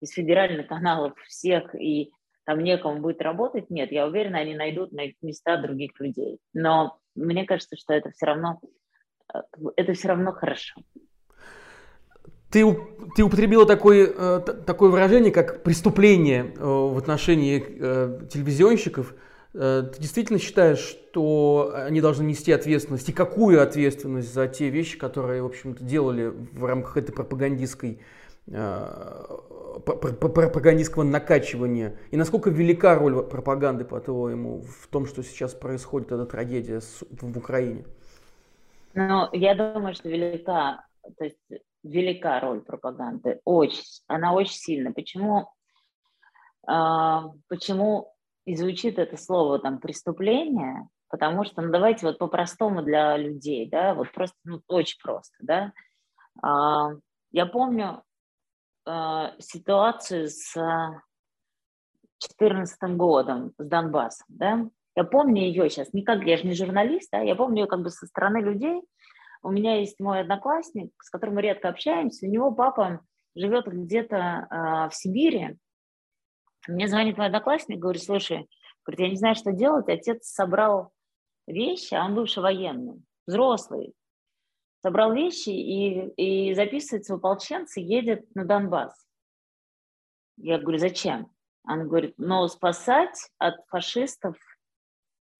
из 0.01 0.11
федеральных 0.11 0.67
каналов 0.67 1.17
всех 1.27 1.75
и 1.75 2.11
там 2.45 2.59
некому 2.63 3.01
будет 3.01 3.21
работать, 3.21 3.69
нет, 3.69 3.91
я 3.91 4.07
уверена, 4.07 4.39
они 4.39 4.55
найдут 4.55 4.91
на 4.91 5.05
их 5.05 5.15
места 5.21 5.57
других 5.57 5.99
людей. 5.99 6.39
Но 6.53 6.97
мне 7.15 7.45
кажется, 7.45 7.75
что 7.75 7.93
это 7.93 8.11
все 8.11 8.27
равно, 8.27 8.59
э, 9.33 9.39
это 9.75 9.93
все 9.93 10.09
равно 10.09 10.31
хорошо. 10.31 10.79
Ты, 12.51 12.63
ты 13.15 13.23
употребила 13.23 13.65
такое, 13.65 14.07
э, 14.07 14.39
такое 14.65 14.89
выражение, 14.89 15.31
как 15.31 15.63
преступление 15.63 16.53
э, 16.55 16.63
в 16.63 16.97
отношении 16.97 17.59
телевизионщиков– 18.29 19.13
ты 19.55 19.95
действительно 19.99 20.37
считаешь, 20.37 20.79
что 20.79 21.71
они 21.73 22.01
должны 22.01 22.23
нести 22.23 22.51
ответственность 22.51 23.07
и 23.07 23.13
какую 23.13 23.61
ответственность 23.61 24.33
за 24.33 24.49
те 24.49 24.69
вещи, 24.69 24.97
которые, 24.97 25.43
в 25.43 25.45
общем-то, 25.45 25.81
делали 25.81 26.25
в 26.27 26.65
рамках 26.65 26.97
этой 26.97 27.13
пропагандистской 27.13 28.01
пропагандистского 29.81 31.03
накачивания? 31.03 31.97
И 32.11 32.17
насколько 32.17 32.49
велика 32.49 32.95
роль 32.95 33.23
пропаганды, 33.23 33.85
по-твоему, 33.85 34.61
в 34.61 34.87
том, 34.87 35.05
что 35.05 35.23
сейчас 35.23 35.53
происходит 35.53 36.11
эта 36.11 36.25
трагедия 36.25 36.79
в 36.79 37.37
Украине? 37.37 37.85
Ну, 38.93 39.27
я 39.33 39.55
думаю, 39.55 39.93
что 39.93 40.07
велика, 40.09 40.85
то 41.17 41.25
есть 41.25 41.37
велика 41.83 42.39
роль 42.39 42.61
пропаганды, 42.61 43.41
очень, 43.43 43.83
она 44.07 44.33
очень 44.33 44.55
сильна. 44.55 44.91
Почему, 44.91 45.49
э, 46.67 47.21
почему 47.47 48.15
и 48.45 48.55
звучит 48.55 48.99
это 48.99 49.17
слово 49.17 49.59
там 49.59 49.79
преступление, 49.79 50.87
потому 51.09 51.43
что, 51.43 51.61
ну 51.61 51.71
давайте 51.71 52.05
вот 52.05 52.17
по-простому 52.19 52.83
для 52.83 53.17
людей, 53.17 53.69
да, 53.69 53.93
вот 53.93 54.11
просто, 54.11 54.37
ну 54.43 54.61
очень 54.67 54.99
просто, 55.01 55.35
да. 55.39 55.73
А, 56.41 56.91
я 57.31 57.45
помню 57.45 58.03
ситуацию 59.39 60.29
с 60.29 60.53
2014 62.19 62.97
годом, 62.97 63.53
с 63.57 63.65
Донбассом, 63.65 64.25
да. 64.29 64.69
Я 64.95 65.03
помню 65.03 65.41
ее 65.41 65.69
сейчас, 65.69 65.91
никак, 65.93 66.23
я 66.23 66.37
же 66.37 66.47
не 66.47 66.53
журналист, 66.53 67.09
да, 67.11 67.19
я 67.19 67.35
помню 67.35 67.63
ее 67.63 67.67
как 67.67 67.81
бы 67.81 67.89
со 67.89 68.05
стороны 68.05 68.37
людей. 68.37 68.81
У 69.43 69.51
меня 69.51 69.79
есть 69.79 69.99
мой 69.99 70.21
одноклассник, 70.21 70.91
с 71.01 71.09
которым 71.09 71.35
мы 71.35 71.41
редко 71.41 71.69
общаемся, 71.69 72.25
у 72.25 72.29
него 72.29 72.51
папа 72.51 73.01
живет 73.35 73.67
где-то 73.67 74.47
а, 74.49 74.89
в 74.89 74.95
Сибири, 74.95 75.57
мне 76.67 76.87
звонит 76.87 77.17
мой 77.17 77.27
одноклассник, 77.27 77.77
говорит, 77.77 78.03
слушай, 78.03 78.47
говорит, 78.85 78.99
я 78.99 79.09
не 79.09 79.17
знаю, 79.17 79.35
что 79.35 79.51
делать, 79.51 79.87
отец 79.87 80.27
собрал 80.27 80.91
вещи, 81.45 81.93
а 81.93 82.05
он 82.05 82.15
бывший 82.15 82.41
военный, 82.41 83.03
взрослый, 83.27 83.93
собрал 84.85 85.13
вещи 85.13 85.49
и, 85.49 86.49
и 86.49 86.53
записывается 86.53 87.13
в 87.13 87.17
ополченцы, 87.17 87.79
едет 87.79 88.23
на 88.35 88.45
Донбасс. 88.45 88.93
Я 90.37 90.59
говорю, 90.59 90.77
зачем? 90.77 91.31
Он 91.67 91.87
говорит, 91.87 92.13
ну, 92.17 92.47
спасать 92.47 93.31
от 93.39 93.55
фашистов 93.69 94.35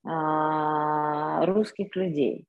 а, 0.03 1.45
русских 1.45 1.95
людей. 1.95 2.47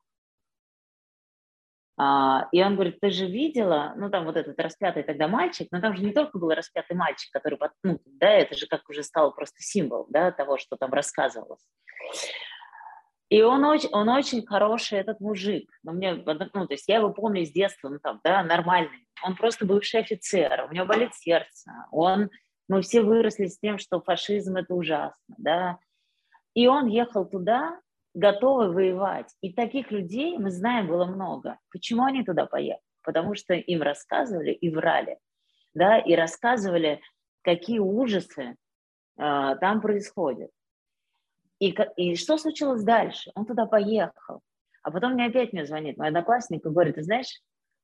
А, 1.99 2.49
и 2.51 2.63
он 2.63 2.77
говорит, 2.77 2.99
ты 2.99 3.11
же 3.11 3.27
видела, 3.27 3.93
ну 3.99 4.09
там 4.09 4.25
вот 4.25 4.37
этот 4.39 4.59
распятый 4.59 5.03
тогда 5.03 5.29
мальчик, 5.29 5.69
но 5.73 5.83
там 5.83 5.95
же 5.95 6.03
не 6.03 6.15
только 6.15 6.39
был 6.39 6.49
распятый 6.49 6.97
мальчик, 6.97 7.31
который, 7.31 7.59
ну, 7.83 8.01
да, 8.07 8.31
это 8.31 8.55
же 8.55 8.67
как 8.67 8.89
уже 8.89 9.03
стало 9.03 9.33
просто 9.33 9.61
символ, 9.61 10.07
да, 10.09 10.31
того, 10.31 10.57
что 10.57 10.77
там 10.77 10.95
рассказывалось. 10.95 11.67
И 13.29 13.43
он 13.43 13.65
очень, 13.65 13.89
он 13.93 14.09
очень 14.09 14.47
хороший, 14.47 14.99
этот 14.99 15.21
мужик. 15.21 15.69
Ну, 15.83 15.93
мне, 15.93 16.15
ну, 16.15 16.67
то 16.67 16.75
есть 16.75 16.89
я 16.89 16.97
его 16.97 17.11
помню 17.11 17.45
с 17.45 17.51
детства, 17.51 17.89
ну, 17.89 17.99
там, 17.99 18.21
да, 18.23 18.43
нормальный. 18.45 19.09
Он 19.25 19.35
просто 19.35 19.67
бывший 19.67 20.01
офицер, 20.01 20.67
у 20.71 20.73
него 20.73 20.87
болит 20.87 21.15
сердце. 21.15 21.73
Он, 21.91 22.31
мы 22.69 22.83
все 22.83 23.03
выросли 23.03 23.47
с 23.47 23.59
тем, 23.59 23.79
что 23.79 24.01
фашизм– 24.01 24.57
это 24.59 24.75
ужасно, 24.75 25.35
да. 25.39 25.79
И 26.55 26.69
он 26.69 26.87
ехал 26.87 27.25
туда, 27.27 27.81
готовы 28.15 28.73
воевать. 28.73 29.35
И 29.41 29.53
таких 29.53 29.91
людей, 29.91 30.39
мы 30.39 30.51
знаем, 30.51 30.87
было 30.87 31.05
много. 31.05 31.59
Почему 31.71 32.05
они 32.05 32.25
туда 32.25 32.47
поехали? 32.47 32.83
Потому 33.03 33.35
что 33.35 33.55
им 33.55 33.83
рассказывали 33.83 34.53
и 34.53 34.71
врали, 34.71 35.19
да, 35.75 35.99
и 35.99 36.15
рассказывали, 36.15 37.01
какие 37.43 37.79
ужасы 37.79 38.57
э, 39.19 39.57
там 39.61 39.81
происходят. 39.81 40.51
И, 41.59 41.71
и 41.97 42.17
что 42.17 42.37
случилось 42.37 42.83
дальше? 42.83 43.31
Он 43.35 43.47
туда 43.47 43.67
поехал. 43.67 44.41
А 44.83 44.91
потом 44.91 45.13
мне 45.13 45.27
опять 45.27 45.53
мне 45.53 45.67
звонит 45.67 45.97
мой 45.97 46.09
одноклассник 46.09 46.65
и 46.65 46.69
говорит, 46.69 46.97
ты 46.97 47.03
знаешь, 47.03 47.41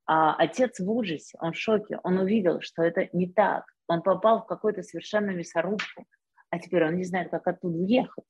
а, 0.06 0.35
отец 0.35 0.78
в 0.78 0.90
ужасе, 0.90 1.37
он 1.40 1.52
в 1.52 1.58
шоке, 1.58 1.98
он 2.02 2.18
увидел, 2.18 2.61
что 2.61 2.82
это 2.82 3.08
не 3.12 3.28
так. 3.28 3.64
Он 3.88 4.02
попал 4.02 4.42
в 4.42 4.46
какую-то 4.46 4.82
совершенно 4.82 5.30
мясорубку, 5.30 6.06
а 6.50 6.58
теперь 6.58 6.85
он 6.85 6.96
не 6.96 7.04
знает, 7.04 7.30
как 7.30 7.46
оттуда 7.46 7.76
уехать. 7.78 8.24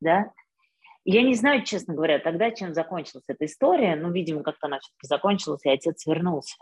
Да? 0.00 0.32
Я 1.04 1.22
не 1.22 1.34
знаю, 1.34 1.64
честно 1.64 1.94
говоря, 1.94 2.18
тогда, 2.18 2.50
чем 2.50 2.74
закончилась 2.74 3.24
эта 3.26 3.46
история. 3.46 3.96
Ну, 3.96 4.12
видимо, 4.12 4.42
как-то 4.42 4.66
она 4.66 4.78
все-таки 4.80 5.06
закончилась, 5.06 5.64
и 5.64 5.70
отец 5.70 6.06
вернулся. 6.06 6.56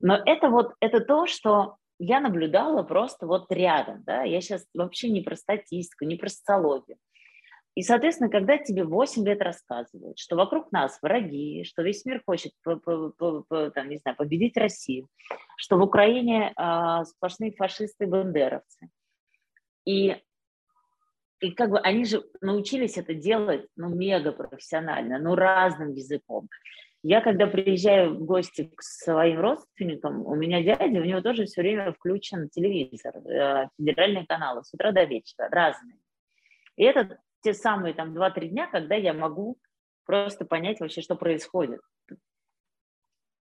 Но 0.00 0.14
это 0.24 0.48
вот, 0.48 0.74
это 0.80 1.00
то, 1.00 1.26
что 1.26 1.76
я 1.98 2.20
наблюдала 2.20 2.82
просто 2.82 3.26
вот 3.26 3.50
рядом, 3.50 4.02
да, 4.04 4.22
я 4.22 4.40
сейчас 4.40 4.66
вообще 4.74 5.10
не 5.10 5.20
про 5.20 5.36
статистику, 5.36 6.04
не 6.04 6.16
про 6.16 6.28
социологию. 6.28 6.96
И, 7.74 7.82
соответственно, 7.82 8.28
когда 8.28 8.58
тебе 8.58 8.82
8 8.82 9.24
лет 9.24 9.40
рассказывают, 9.40 10.18
что 10.18 10.34
вокруг 10.34 10.72
нас 10.72 10.98
враги, 11.00 11.62
что 11.62 11.82
весь 11.82 12.04
мир 12.04 12.20
хочет, 12.26 12.52
там, 12.64 13.88
не 13.88 13.98
знаю, 13.98 14.16
победить 14.16 14.56
Россию, 14.56 15.06
что 15.56 15.76
в 15.76 15.82
Украине 15.82 16.52
э, 16.56 17.04
сплошные 17.04 17.52
фашисты 17.52 18.04
и 18.04 18.08
бандеровцы, 18.08 18.88
и 19.84 20.16
и 21.40 21.52
как 21.52 21.70
бы 21.70 21.78
они 21.78 22.04
же 22.04 22.24
научились 22.40 22.98
это 22.98 23.14
делать, 23.14 23.66
ну, 23.76 23.88
мега 23.88 24.32
профессионально, 24.32 25.18
ну, 25.18 25.36
разным 25.36 25.92
языком. 25.92 26.48
Я, 27.02 27.20
когда 27.20 27.46
приезжаю 27.46 28.14
в 28.14 28.24
гости 28.24 28.72
к 28.74 28.82
своим 28.82 29.40
родственникам, 29.40 30.26
у 30.26 30.34
меня 30.34 30.62
дядя, 30.62 31.00
у 31.00 31.04
него 31.04 31.20
тоже 31.20 31.44
все 31.44 31.62
время 31.62 31.92
включен 31.92 32.48
телевизор, 32.48 33.16
э, 33.16 33.68
федеральные 33.78 34.26
каналы 34.26 34.64
с 34.64 34.74
утра 34.74 34.90
до 34.90 35.04
вечера, 35.04 35.48
разные. 35.48 35.98
И 36.76 36.82
это 36.82 37.18
те 37.42 37.54
самые 37.54 37.94
там 37.94 38.16
2-3 38.16 38.48
дня, 38.48 38.66
когда 38.66 38.96
я 38.96 39.14
могу 39.14 39.58
просто 40.06 40.44
понять 40.44 40.80
вообще, 40.80 41.00
что 41.00 41.14
происходит. 41.14 41.80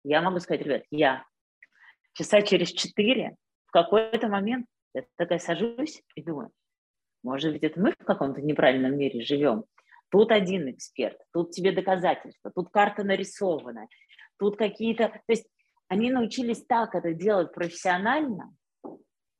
Я 0.05 0.23
могу 0.23 0.39
сказать, 0.39 0.63
ребят, 0.63 0.83
я 0.91 1.25
часа 2.15 2.41
через 2.43 2.73
4 2.73 3.37
в 3.67 3.71
какой-то 3.71 4.29
момент 4.29 4.67
я 4.95 5.05
такая 5.17 5.39
сажусь 5.39 6.03
и 6.15 6.23
думаю, 6.23 6.51
может 7.23 7.53
быть, 7.53 7.63
это 7.63 7.81
мы 7.81 7.93
в 7.93 8.05
каком-то 8.05 8.41
неправильном 8.41 8.97
мире 8.97 9.23
живем. 9.23 9.65
Тут 10.13 10.31
один 10.31 10.71
эксперт, 10.71 11.17
тут 11.33 11.53
тебе 11.53 11.73
доказательства, 11.73 12.53
тут 12.55 12.69
карта 12.69 13.03
нарисована, 13.03 13.87
тут 14.39 14.59
какие-то... 14.59 15.09
То 15.09 15.23
есть 15.29 15.49
они 15.89 16.11
научились 16.11 16.63
так 16.67 16.95
это 16.95 17.15
делать 17.15 17.55
профессионально, 17.55 18.55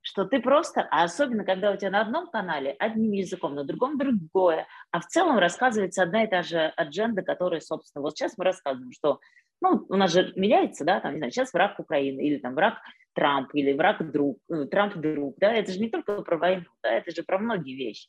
что 0.01 0.25
ты 0.25 0.41
просто, 0.41 0.89
а 0.91 1.05
особенно 1.05 1.45
когда 1.45 1.73
у 1.73 1.77
тебя 1.77 1.91
на 1.91 2.01
одном 2.01 2.27
канале 2.31 2.73
одним 2.79 3.13
языком, 3.13 3.55
на 3.55 3.65
другом 3.65 3.99
другое, 3.99 4.67
а 4.91 5.01
в 5.01 5.07
целом 5.09 5.37
рассказывается 5.37 6.05
одна 6.05 6.25
и 6.25 6.27
та 6.27 6.43
же 6.43 6.73
адженда, 6.75 7.21
которая, 7.21 7.61
собственно, 7.61 8.03
вот 8.03 8.17
сейчас 8.17 8.39
мы 8.39 8.45
рассказываем, 8.45 8.93
что 8.93 9.21
ну, 9.61 9.85
у 9.91 9.95
нас 9.97 10.11
же 10.11 10.33
меняется, 10.37 10.87
да, 10.87 11.01
там, 11.01 11.13
не 11.13 11.19
знаю, 11.19 11.33
сейчас 11.33 11.53
враг 11.53 11.79
Украины, 11.79 12.23
или 12.23 12.39
там 12.39 12.55
враг 12.55 12.79
Трамп, 13.13 13.51
или 13.53 13.75
враг 13.75 14.11
друг, 14.11 14.39
э, 14.51 14.65
Трамп 14.65 14.97
друг, 14.97 15.37
да, 15.37 15.53
это 15.53 15.71
же 15.71 15.79
не 15.79 15.91
только 15.91 16.23
про 16.23 16.39
войну, 16.39 16.65
да, 16.83 16.93
это 16.93 17.11
же 17.11 17.23
про 17.23 17.39
многие 17.39 17.77
вещи. 17.77 18.09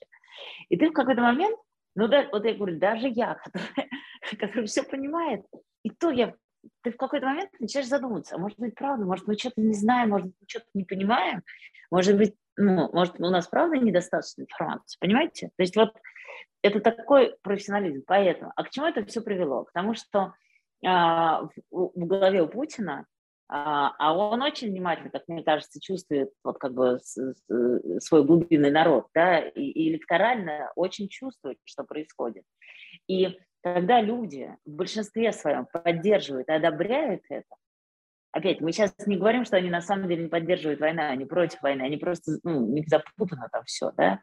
И 0.69 0.77
ты 0.77 0.89
в 0.89 0.93
какой-то 0.93 1.21
момент, 1.21 1.57
ну, 1.95 2.07
да, 2.07 2.27
вот 2.31 2.45
я 2.45 2.53
говорю, 2.53 2.79
даже 2.79 3.07
я, 3.07 3.35
который, 3.35 3.89
который 4.39 4.65
все 4.65 4.83
понимает, 4.83 5.45
и 5.83 5.89
то 5.89 6.09
я, 6.09 6.33
ты 6.81 6.91
в 6.91 6.97
какой-то 6.97 7.25
момент 7.25 7.51
начинаешь 7.59 7.89
задумываться, 7.89 8.35
а 8.35 8.39
может 8.39 8.59
быть, 8.59 8.75
правда, 8.75 9.05
может, 9.05 9.27
мы 9.27 9.37
что-то 9.37 9.61
не 9.61 9.73
знаем, 9.73 10.09
может, 10.09 10.27
мы 10.27 10.47
что-то 10.47 10.67
не 10.73 10.83
понимаем, 10.83 11.43
может 11.91 12.17
быть, 12.17 12.35
ну, 12.55 12.89
может, 12.91 13.19
у 13.19 13.29
нас 13.29 13.47
правда 13.47 13.77
недостаточно 13.77 14.43
информации, 14.43 14.97
понимаете? 14.99 15.47
То 15.55 15.63
есть 15.63 15.75
вот 15.75 15.93
это 16.61 16.79
такой 16.79 17.35
профессионализм, 17.41 18.03
поэтому. 18.05 18.51
А 18.55 18.63
к 18.63 18.69
чему 18.69 18.87
это 18.87 19.05
все 19.05 19.21
привело? 19.21 19.65
К 19.65 19.71
тому, 19.73 19.95
что 19.95 20.33
а, 20.85 21.43
в, 21.43 21.49
в 21.71 22.05
голове 22.05 22.41
у 22.41 22.47
Путина, 22.47 23.05
а, 23.55 23.93
а 23.99 24.17
он 24.17 24.41
очень 24.41 24.69
внимательно, 24.69 25.11
как 25.11 25.27
мне 25.27 25.43
кажется, 25.43 25.79
чувствует 25.79 26.31
вот 26.43 26.57
как 26.57 26.73
бы 26.73 26.97
свой 27.99 28.25
глубинный 28.25 28.71
народ, 28.71 29.09
да, 29.13 29.41
и, 29.41 29.89
электорально 29.89 30.71
очень 30.75 31.07
чувствует, 31.07 31.59
что 31.63 31.83
происходит. 31.83 32.45
И 33.07 33.37
когда 33.61 34.01
люди 34.01 34.57
в 34.65 34.71
большинстве 34.71 35.31
своем 35.33 35.67
поддерживают 35.71 36.49
и 36.49 36.51
одобряют 36.51 37.21
это, 37.29 37.45
опять, 38.31 38.59
мы 38.59 38.71
сейчас 38.71 38.91
не 39.05 39.17
говорим, 39.17 39.45
что 39.45 39.57
они 39.57 39.69
на 39.69 39.81
самом 39.81 40.09
деле 40.09 40.23
не 40.23 40.29
поддерживают 40.29 40.79
войну, 40.79 41.03
они 41.03 41.25
против 41.25 41.61
войны, 41.61 41.83
они 41.83 41.97
просто, 41.97 42.39
ну, 42.41 42.57
у 42.57 42.73
них 42.73 42.87
запутано 42.87 43.49
там 43.51 43.63
все, 43.65 43.91
да, 43.95 44.19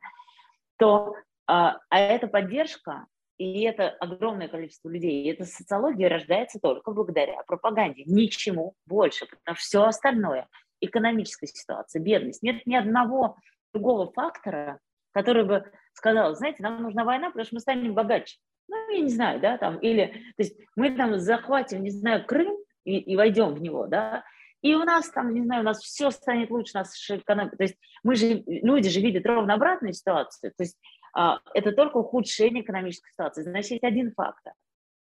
то, 0.77 1.15
а, 1.47 1.79
а 1.89 2.01
эта 2.01 2.27
поддержка, 2.27 3.07
и 3.41 3.63
это 3.63 3.89
огромное 3.89 4.49
количество 4.49 4.91
людей. 4.91 5.25
И 5.25 5.33
эта 5.33 5.47
социология 5.47 6.11
рождается 6.11 6.61
только 6.61 6.93
благодаря 6.93 7.43
пропаганде. 7.47 8.03
Ничему 8.05 8.75
больше, 8.85 9.25
потому 9.25 9.57
что 9.57 9.65
все 9.65 9.83
остальное, 9.85 10.47
экономическая 10.83 11.47
ситуация, 11.47 12.03
бедность, 12.03 12.43
нет 12.43 12.67
ни 12.67 12.75
одного 12.75 13.39
другого 13.73 14.13
фактора, 14.13 14.79
который 15.13 15.45
бы 15.45 15.65
сказал, 15.95 16.35
знаете, 16.35 16.63
нам 16.63 16.83
нужна 16.83 17.03
война, 17.05 17.29
потому 17.29 17.47
что 17.47 17.55
мы 17.55 17.61
станем 17.61 17.95
богаче. 17.95 18.37
Ну, 18.69 18.77
я 18.91 19.01
не 19.01 19.09
знаю, 19.09 19.41
да, 19.41 19.57
там, 19.57 19.79
или, 19.79 20.09
то 20.37 20.43
есть 20.43 20.61
мы 20.77 20.95
там 20.95 21.19
захватим, 21.19 21.83
не 21.83 21.91
знаю, 21.91 22.27
Крым 22.27 22.59
и, 22.85 22.99
и 22.99 23.17
войдем 23.17 23.55
в 23.55 23.63
него, 23.63 23.87
да, 23.87 24.23
и 24.61 24.75
у 24.75 24.85
нас 24.85 25.09
там, 25.09 25.33
не 25.33 25.43
знаю, 25.43 25.63
у 25.63 25.65
нас 25.65 25.81
все 25.81 26.11
станет 26.11 26.51
лучше, 26.51 26.73
у 26.75 26.81
нас 26.81 26.95
экономика, 27.09 27.57
то 27.57 27.63
есть 27.63 27.77
мы 28.03 28.17
же, 28.17 28.45
люди 28.47 28.91
же 28.91 29.01
видят 29.01 29.25
ровно 29.25 29.55
обратную 29.55 29.95
ситуацию, 29.95 30.53
то 30.55 30.63
есть 30.63 30.77
это 31.15 31.73
только 31.73 31.99
ухудшение 31.99 32.63
экономической 32.63 33.11
ситуации. 33.11 33.43
Значит, 33.43 33.71
есть 33.73 33.85
один 33.85 34.13
фактор. 34.13 34.53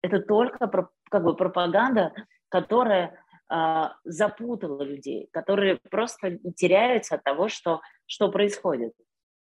Это 0.01 0.19
только 0.19 0.69
как 1.09 1.23
бы 1.23 1.35
пропаганда, 1.35 2.13
которая 2.49 3.19
а, 3.47 3.95
запутала 4.03 4.81
людей, 4.83 5.29
которые 5.31 5.77
просто 5.89 6.37
теряются 6.55 7.15
от 7.15 7.23
того, 7.23 7.47
что, 7.47 7.81
что 8.05 8.31
происходит. 8.31 8.93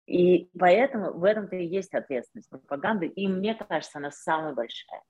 И 0.06 0.50
поэтому 0.58 1.12
в 1.12 1.24
этом-то 1.24 1.56
и 1.56 1.66
есть 1.66 1.94
ответственность 1.94 2.48
пропаганды, 2.48 3.06
и 3.06 3.26
мне 3.26 3.54
кажется, 3.54 3.98
она 3.98 4.10
самая 4.10 4.54
большая. 4.54 5.02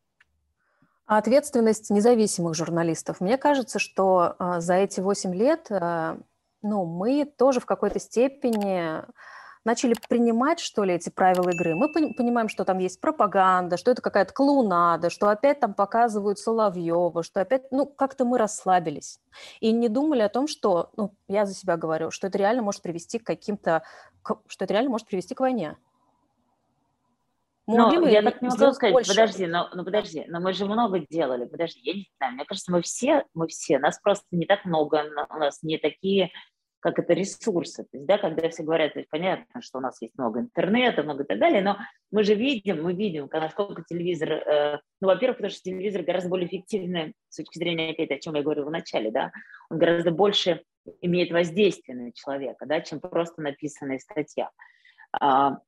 А 1.06 1.18
ответственность 1.18 1.90
независимых 1.90 2.54
журналистов. 2.54 3.20
Мне 3.20 3.38
кажется, 3.38 3.78
что 3.78 4.34
э, 4.38 4.60
за 4.60 4.74
эти 4.74 5.00
8 5.00 5.34
лет 5.34 5.68
ну, 6.62 6.84
мы 6.84 7.24
тоже 7.24 7.60
в 7.60 7.66
какой-то 7.66 8.00
степени 8.00 9.02
начали 9.66 9.94
принимать, 10.08 10.60
что 10.60 10.84
ли, 10.84 10.94
эти 10.94 11.10
правила 11.10 11.50
игры. 11.50 11.74
Мы 11.74 11.88
понимаем, 11.88 12.48
что 12.48 12.64
там 12.64 12.78
есть 12.78 13.00
пропаганда, 13.00 13.76
что 13.76 13.90
это 13.90 14.00
какая-то 14.00 14.32
клоунада, 14.32 15.10
что 15.10 15.28
опять 15.28 15.58
там 15.58 15.74
показывают 15.74 16.38
Соловьева, 16.38 17.24
что 17.24 17.40
опять, 17.40 17.72
ну, 17.72 17.84
как-то 17.84 18.24
мы 18.24 18.38
расслабились. 18.38 19.18
И 19.58 19.72
не 19.72 19.88
думали 19.88 20.22
о 20.22 20.28
том, 20.28 20.46
что, 20.46 20.90
ну, 20.96 21.12
я 21.26 21.46
за 21.46 21.54
себя 21.54 21.76
говорю, 21.76 22.12
что 22.12 22.28
это 22.28 22.38
реально 22.38 22.62
может 22.62 22.80
привести 22.80 23.18
к 23.18 23.24
каким-то, 23.24 23.82
что 24.46 24.64
это 24.64 24.72
реально 24.72 24.90
может 24.90 25.08
привести 25.08 25.34
к 25.34 25.40
войне. 25.40 25.76
Могли 27.66 28.12
я 28.12 28.22
так 28.22 28.40
не 28.42 28.48
могу 28.48 28.72
сказать, 28.72 28.92
больше? 28.92 29.10
подожди, 29.10 29.46
но, 29.46 29.68
ну 29.74 29.84
подожди, 29.84 30.24
но 30.28 30.38
мы 30.38 30.52
же 30.52 30.66
много 30.66 31.00
делали, 31.00 31.46
подожди, 31.46 31.80
я 31.82 31.94
не 31.94 32.08
знаю, 32.16 32.34
мне 32.34 32.44
кажется, 32.44 32.70
мы 32.70 32.82
все, 32.82 33.24
мы 33.34 33.48
все, 33.48 33.80
нас 33.80 33.98
просто 33.98 34.24
не 34.30 34.46
так 34.46 34.64
много, 34.64 35.02
у 35.28 35.38
нас 35.38 35.64
не 35.64 35.76
такие 35.76 36.30
как 36.86 37.00
это 37.00 37.14
ресурсы. 37.14 37.82
То 37.82 37.96
есть, 37.96 38.06
да, 38.06 38.16
когда 38.16 38.48
все 38.48 38.62
говорят, 38.62 38.92
то 38.92 39.00
есть 39.00 39.10
понятно, 39.10 39.60
что 39.60 39.78
у 39.78 39.80
нас 39.80 40.00
есть 40.00 40.16
много 40.16 40.38
интернета, 40.38 41.02
много 41.02 41.24
и 41.24 41.26
так 41.26 41.40
далее, 41.40 41.60
но 41.60 41.78
мы 42.12 42.22
же 42.22 42.34
видим, 42.34 42.84
мы 42.84 42.94
видим, 42.94 43.28
насколько 43.32 43.82
телевизор, 43.82 44.30
э, 44.30 44.78
ну, 45.00 45.08
во-первых, 45.08 45.38
потому 45.38 45.50
что 45.50 45.62
телевизор 45.62 46.02
гораздо 46.02 46.28
более 46.28 46.46
эффективный 46.46 47.14
с 47.28 47.38
точки 47.38 47.58
зрения, 47.58 47.90
опять, 47.90 48.12
о 48.12 48.20
чем 48.20 48.36
я 48.36 48.42
говорила 48.42 48.66
в 48.66 48.70
начале, 48.70 49.10
да, 49.10 49.32
он 49.68 49.78
гораздо 49.78 50.12
больше 50.12 50.62
имеет 51.00 51.32
воздействие 51.32 51.98
на 51.98 52.12
человека, 52.12 52.66
да, 52.66 52.80
чем 52.80 53.00
просто 53.00 53.42
написанная 53.42 53.98
статья. 53.98 54.50
А, 55.20 55.58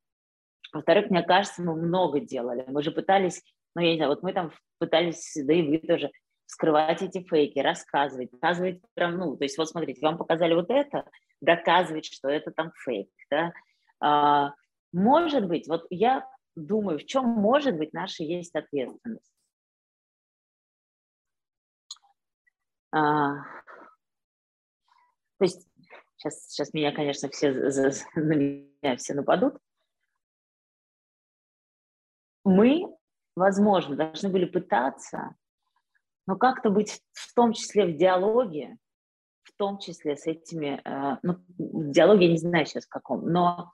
во-вторых, 0.72 1.10
мне 1.10 1.24
кажется, 1.24 1.62
мы 1.62 1.74
много 1.74 2.20
делали. 2.20 2.64
Мы 2.68 2.80
же 2.84 2.92
пытались 2.92 3.42
ну, 3.74 3.82
я 3.82 3.90
не 3.90 3.96
знаю, 3.96 4.10
вот 4.10 4.22
мы 4.22 4.32
там 4.32 4.52
пытались, 4.78 5.36
да 5.36 5.52
и 5.52 5.62
вы 5.62 5.78
тоже, 5.78 6.10
скрывать 6.48 7.02
эти 7.02 7.22
фейки, 7.22 7.58
рассказывать, 7.58 8.30
показывать 8.30 8.80
прям, 8.94 9.18
ну, 9.18 9.36
то 9.36 9.44
есть 9.44 9.58
вот 9.58 9.68
смотрите, 9.68 10.00
вам 10.00 10.16
показали 10.16 10.54
вот 10.54 10.70
это, 10.70 11.08
доказывать, 11.42 12.06
что 12.06 12.28
это 12.28 12.50
там 12.50 12.72
фейк, 12.84 13.10
да. 13.30 13.52
А, 14.00 14.54
может 14.90 15.46
быть, 15.46 15.68
вот 15.68 15.86
я 15.90 16.26
думаю, 16.56 16.98
в 16.98 17.04
чем 17.04 17.26
может 17.26 17.76
быть 17.76 17.92
наша 17.92 18.24
есть 18.24 18.56
ответственность. 18.56 19.30
А, 22.90 23.42
то 25.36 25.44
есть 25.44 25.68
сейчас, 26.16 26.48
сейчас 26.48 26.72
меня, 26.72 26.92
конечно, 26.92 27.28
все 27.28 27.52
на 27.52 28.34
меня 28.34 28.96
все 28.96 29.12
нападут. 29.12 29.58
Мы, 32.42 32.86
возможно, 33.36 33.96
должны 33.96 34.30
были 34.30 34.46
пытаться 34.46 35.36
но 36.28 36.36
как-то 36.36 36.68
быть 36.68 37.00
в 37.14 37.32
том 37.34 37.54
числе 37.54 37.86
в 37.86 37.96
диалоге, 37.96 38.76
в 39.44 39.52
том 39.56 39.78
числе 39.78 40.14
с 40.14 40.26
этими, 40.26 40.78
э, 40.84 41.16
ну, 41.22 41.38
в 41.56 41.90
диалоге 41.90 42.26
я 42.26 42.32
не 42.32 42.38
знаю 42.38 42.66
сейчас 42.66 42.84
в 42.84 42.90
каком, 42.90 43.26
но 43.32 43.72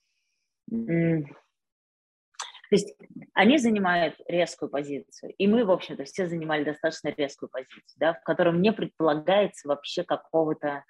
то 2.71 2.77
есть 2.77 2.97
они 3.35 3.59
занимают 3.59 4.15
резкую 4.29 4.71
позицию, 4.71 5.35
и 5.37 5.49
мы, 5.49 5.65
в 5.65 5.71
общем-то, 5.73 6.05
все 6.05 6.29
занимали 6.29 6.63
достаточно 6.63 7.09
резкую 7.09 7.51
позицию, 7.51 7.83
да, 7.97 8.15
в 8.15 8.23
котором 8.23 8.63
не 8.63 8.73
предполагается 8.73 9.67
вообще 9.67 10.05
какого-то, 10.05 10.85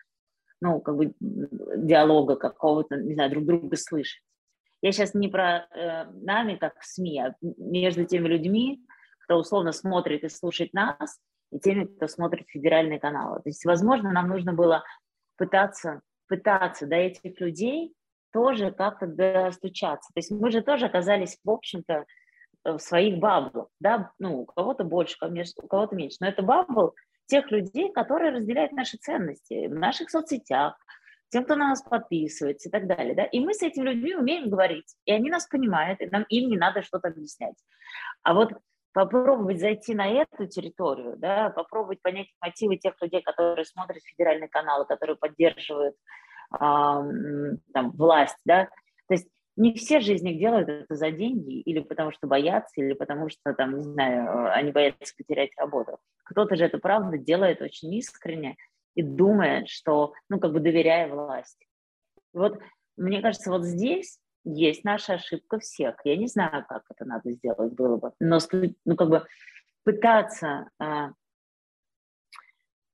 ну, 0.61 0.81
как 0.81 0.97
бы 0.97 1.15
диалога, 1.19 2.37
какого-то, 2.37 2.97
не 2.97 3.15
знаю, 3.15 3.31
друг 3.31 3.47
друга 3.47 3.77
слышать. 3.77 4.23
Я 4.83 4.93
сейчас 4.93 5.15
не 5.15 5.29
про 5.29 5.67
э, 5.75 6.05
нами, 6.13 6.57
как 6.57 6.75
СМИ, 6.83 7.21
а 7.21 7.35
между 7.41 8.05
теми 8.05 8.29
людьми, 8.29 8.85
кто 9.21 9.39
условно 9.39 9.73
смотрит 9.73 10.25
и 10.25 10.29
слушает 10.29 10.75
нас, 10.75 11.19
и 11.51 11.59
теми, 11.59 11.85
кто 11.85 12.09
смотрит 12.09 12.49
федеральные 12.49 13.01
каналы. 13.01 13.37
То 13.37 13.49
есть, 13.49 13.65
возможно, 13.65 14.13
нам 14.13 14.29
нужно 14.29 14.53
было 14.53 14.85
пытаться, 15.37 16.03
пытаться 16.29 16.87
до 16.87 16.97
этих 16.97 17.41
людей 17.41 17.95
тоже 18.33 18.73
как-то 18.73 19.07
достучаться. 19.07 20.11
То 20.13 20.19
есть 20.19 20.31
мы 20.31 20.51
же 20.51 20.61
тоже 20.61 20.87
оказались, 20.87 21.39
в 21.45 21.51
общем-то, 21.51 22.05
в 22.65 22.79
своих 22.79 23.19
баблах, 23.19 23.69
да, 23.79 24.11
ну, 24.19 24.41
у 24.41 24.47
кого-то 24.47 24.85
больше, 24.85 25.17
у 25.23 25.67
кого-то 25.67 25.95
меньше, 25.95 26.17
но 26.21 26.29
это 26.29 26.43
бабл 26.43 26.95
тех 27.27 27.51
людей, 27.51 27.93
которые 27.93 28.33
разделяют 28.33 28.73
наши 28.73 28.97
ценности 28.97 29.67
в 29.67 29.75
наших 29.75 30.11
соцсетях, 30.11 30.77
тем, 31.29 31.45
кто 31.45 31.57
на 31.57 31.71
нас 31.71 31.83
подписывается 31.83 32.69
и 32.69 32.73
так 32.73 32.87
далее, 32.87 33.15
да, 33.15 33.25
и 33.25 33.41
мы 33.41 33.55
с 33.55 33.63
этими 33.63 33.91
людьми 33.91 34.15
умеем 34.15 34.49
говорить, 34.49 34.95
и 35.05 35.13
они 35.13 35.31
нас 35.31 35.47
понимают, 35.47 36.01
и 36.01 36.07
нам 36.07 36.25
им 36.29 36.51
не 36.51 36.57
надо 36.57 36.83
что-то 36.83 37.09
объяснять. 37.09 37.57
А 38.23 38.35
вот 38.35 38.53
попробовать 38.95 39.61
зайти 39.61 39.93
на 39.93 40.09
эту 40.09 40.47
территорию, 40.47 41.17
да, 41.19 41.51
попробовать 41.51 42.01
понять 42.01 42.29
мотивы 42.41 42.77
тех 42.77 42.95
людей, 43.03 43.21
которые 43.23 43.67
смотрят 43.67 44.03
федеральные 44.05 44.49
каналы, 44.49 44.87
которые 44.87 45.17
поддерживают 45.17 45.97
э, 46.55 46.59
там, 46.59 47.91
власть, 47.93 48.39
да, 48.45 48.67
то 49.09 49.15
есть 49.15 49.29
не 49.57 49.75
все 49.75 50.01
же 50.01 50.15
из 50.15 50.23
них 50.23 50.39
делают 50.39 50.69
это 50.69 50.95
за 50.95 51.11
деньги, 51.11 51.61
или 51.61 51.81
потому 51.81 52.13
что 52.13 52.29
боятся, 52.29 52.81
или 52.81 52.93
потому 52.93 53.29
что, 53.29 53.53
там, 53.55 53.77
не 53.77 53.83
знаю, 53.83 54.53
они 54.53 54.71
боятся 54.71 55.13
потерять 55.17 55.51
работу. 55.57 55.99
Кто-то 56.25 56.57
же 56.57 56.65
это, 56.65 56.79
правда, 56.79 57.19
делает 57.19 57.63
очень 57.63 57.93
искренне 57.95 58.57
и 58.95 59.03
думает, 59.03 59.69
что, 59.69 60.13
ну, 60.29 60.39
как 60.39 60.53
бы 60.53 60.61
доверяя 60.61 61.09
власти. 61.09 61.67
Вот, 62.33 62.59
мне 62.97 63.21
кажется, 63.21 63.51
вот 63.51 63.65
здесь 63.65 64.19
есть 64.45 64.85
наша 64.85 65.15
ошибка 65.15 65.59
всех. 65.59 65.97
Я 66.05 66.17
не 66.17 66.27
знаю, 66.27 66.65
как 66.69 66.83
это 66.91 67.05
надо 67.05 67.33
сделать 67.33 67.73
было 67.73 67.97
бы, 67.97 68.13
но 68.21 68.39
ну, 68.85 68.97
как 68.97 69.09
бы 69.09 69.27
пытаться 69.85 70.69
а, 70.79 71.11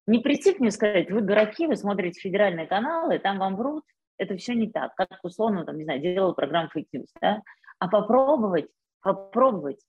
не 0.07 0.19
прийти 0.19 0.53
к 0.53 0.61
мне 0.61 0.69
и 0.69 0.73
сказать, 0.73 1.11
вы 1.11 1.21
дураки, 1.21 1.67
вы 1.67 1.77
смотрите 1.77 2.21
федеральные 2.21 2.67
каналы, 2.67 3.19
там 3.19 3.39
вам 3.39 3.57
врут, 3.57 3.85
это 4.19 4.37
все 4.37 4.55
не 4.55 4.71
так, 4.71 4.95
как 4.97 5.19
условно, 5.23 5.65
там, 5.65 5.79
не 5.79 5.85
знаю, 5.85 6.01
делал 6.01 6.35
программу 6.35 6.69
Fake 6.75 6.89
News, 6.95 7.07
да, 7.21 7.43
а 7.79 7.89
попробовать, 7.89 8.69
попробовать 9.01 9.81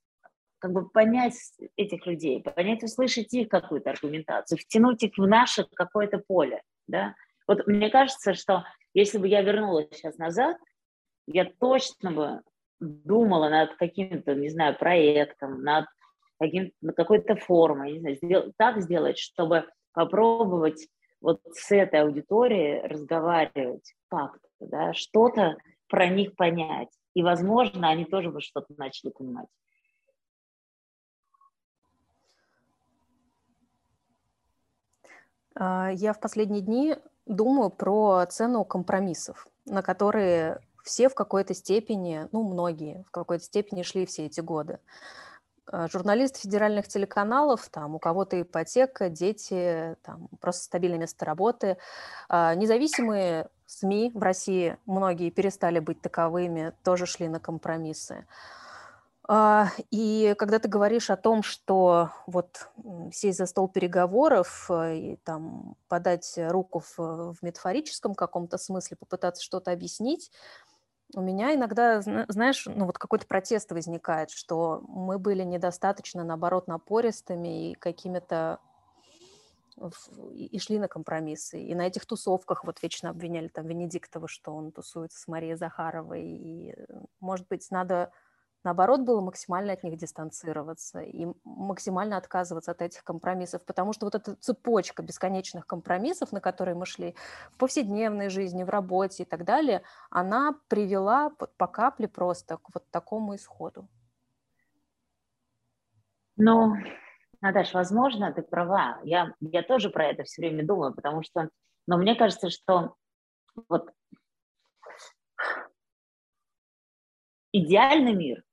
как 0.60 0.74
бы 0.74 0.88
понять 0.88 1.34
этих 1.76 2.06
людей, 2.06 2.42
понять, 2.42 2.84
услышать 2.84 3.34
их 3.34 3.50
какую-то 3.50 3.90
аргументацию, 3.90 4.60
втянуть 4.60 5.02
их 5.02 5.18
в 5.18 5.26
наше 5.26 5.66
какое-то 5.74 6.20
поле, 6.20 6.62
да. 6.88 7.16
Вот 7.48 7.66
мне 7.66 7.90
кажется, 7.90 8.36
что 8.36 8.64
если 8.94 9.18
бы 9.18 9.28
я 9.28 9.42
вернулась 9.42 9.88
сейчас 9.92 10.18
назад, 10.18 10.58
я 11.28 11.46
точно 11.60 12.12
бы 12.12 12.42
думала 12.80 13.50
над 13.50 13.76
каким-то, 13.76 14.36
не 14.36 14.50
знаю, 14.50 14.78
проектом, 14.78 15.64
над 15.64 15.86
каким 16.40 16.72
над 16.82 16.96
какой-то 16.96 17.36
формой, 17.36 17.94
не 17.94 18.00
знаю, 18.00 18.16
сдел, 18.16 18.54
так 18.58 18.82
сделать, 18.82 19.20
чтобы 19.20 19.68
попробовать 19.94 20.88
вот 21.22 21.40
с 21.54 21.72
этой 21.72 22.02
аудиторией 22.02 22.82
разговаривать 22.88 23.94
как-то, 24.10 24.48
да, 24.60 24.94
что-то 24.94 25.58
про 25.88 26.08
них 26.08 26.36
понять. 26.36 26.90
И, 27.14 27.22
возможно, 27.22 27.90
они 27.90 28.06
тоже 28.06 28.32
бы 28.32 28.42
что-то 28.42 28.74
начали 28.78 29.12
понимать. 29.12 29.48
А, 35.54 35.92
я 35.94 36.14
в 36.14 36.20
последние 36.20 36.62
дни 36.62 36.96
думаю 37.28 37.70
про 37.70 38.26
цену 38.26 38.66
компромиссов, 38.66 39.48
на 39.66 39.84
которые 39.84 40.60
все 40.84 41.10
в 41.10 41.16
какой-то 41.16 41.54
степени, 41.54 42.28
ну, 42.32 42.44
многие 42.44 43.04
в 43.08 43.12
какой-то 43.12 43.44
степени 43.44 43.84
шли 43.84 44.06
все 44.06 44.26
эти 44.26 44.42
годы. 44.42 44.80
А, 45.68 45.88
журналисты 45.88 46.40
федеральных 46.40 46.88
телеканалов, 46.88 47.70
там 47.70 47.96
у 47.96 48.00
кого-то 48.00 48.42
ипотека, 48.42 49.10
дети, 49.10 49.96
там 50.04 50.28
просто 50.40 50.64
стабильное 50.64 51.00
место 51.00 51.26
работы. 51.26 51.78
А, 52.30 52.56
независимые 52.56 53.50
СМИ 53.66 54.12
в 54.14 54.22
России, 54.22 54.78
многие 54.86 55.30
перестали 55.30 55.80
быть 55.80 56.02
таковыми, 56.02 56.74
тоже 56.84 57.06
шли 57.06 57.28
на 57.30 57.40
компромиссы. 57.40 58.26
А, 59.28 59.70
и 59.92 60.36
когда 60.38 60.60
ты 60.60 60.68
говоришь 60.68 61.10
о 61.10 61.16
том, 61.16 61.42
что 61.42 62.10
вот 62.28 62.68
сесть 63.14 63.38
за 63.38 63.46
стол 63.46 63.70
переговоров 63.70 64.66
э, 64.70 64.98
и 64.98 65.16
там 65.24 65.76
подать 65.88 66.34
руку 66.38 66.80
в, 66.80 67.34
в 67.34 67.38
метафорическом 67.42 68.14
каком-то 68.14 68.58
смысле, 68.58 68.98
попытаться 68.98 69.42
что-то 69.42 69.72
объяснить, 69.72 70.32
у 71.14 71.22
меня 71.22 71.54
иногда, 71.54 72.02
знаешь, 72.02 72.66
ну 72.66 72.86
вот 72.86 72.98
какой-то 72.98 73.28
протест 73.28 73.72
возникает, 73.72 74.32
что 74.32 74.82
мы 74.88 75.20
были 75.20 75.44
недостаточно, 75.44 76.24
наоборот, 76.24 76.68
напористыми 76.68 77.72
и 77.72 77.74
какими-то 77.76 78.60
и 80.34 80.60
шли 80.60 80.80
на 80.80 80.88
компромиссы. 80.88 81.60
И 81.60 81.74
на 81.74 81.88
этих 81.88 82.06
тусовках 82.06 82.64
вот 82.66 82.82
вечно 82.84 83.10
обвиняли 83.10 83.48
там 83.48 83.66
Венедиктова, 83.66 84.28
что 84.28 84.54
он 84.54 84.72
тусуется 84.72 85.20
с 85.20 85.28
Марией 85.28 85.56
Захаровой. 85.56 86.24
И, 86.24 86.76
может 87.20 87.48
быть, 87.48 87.70
надо 87.72 88.12
наоборот, 88.64 89.02
было 89.02 89.22
максимально 89.22 89.74
от 89.74 89.84
них 89.84 89.98
дистанцироваться 89.98 91.02
и 91.02 91.28
максимально 91.44 92.18
отказываться 92.18 92.72
от 92.72 92.82
этих 92.82 93.04
компромиссов, 93.04 93.64
потому 93.66 93.94
что 93.94 94.06
вот 94.06 94.16
эта 94.16 94.36
цепочка 94.36 95.04
бесконечных 95.04 95.66
компромиссов, 95.66 96.32
на 96.32 96.42
которые 96.42 96.76
мы 96.76 96.86
шли 96.86 97.16
в 97.52 97.58
повседневной 97.58 98.30
жизни, 98.30 98.64
в 98.64 98.70
работе 98.70 99.24
и 99.24 99.26
так 99.26 99.46
далее, 99.46 99.84
она 100.10 100.56
привела 100.68 101.30
по 101.30 101.68
капле 101.68 102.08
просто 102.08 102.58
к 102.58 102.70
вот 102.74 102.90
такому 102.92 103.36
исходу. 103.36 103.88
Ну, 106.38 106.76
Наташа, 107.42 107.78
возможно, 107.78 108.32
ты 108.32 108.42
права. 108.42 109.00
Я, 109.04 109.34
я 109.40 109.64
тоже 109.64 109.90
про 109.90 110.06
это 110.06 110.24
все 110.24 110.42
время 110.42 110.66
думаю, 110.66 110.94
потому 110.94 111.24
что, 111.24 111.50
но 111.88 111.98
мне 111.98 112.16
кажется, 112.16 112.50
что 112.50 112.96
вот 113.68 113.92
идеальный 117.52 118.14
мир 118.14 118.44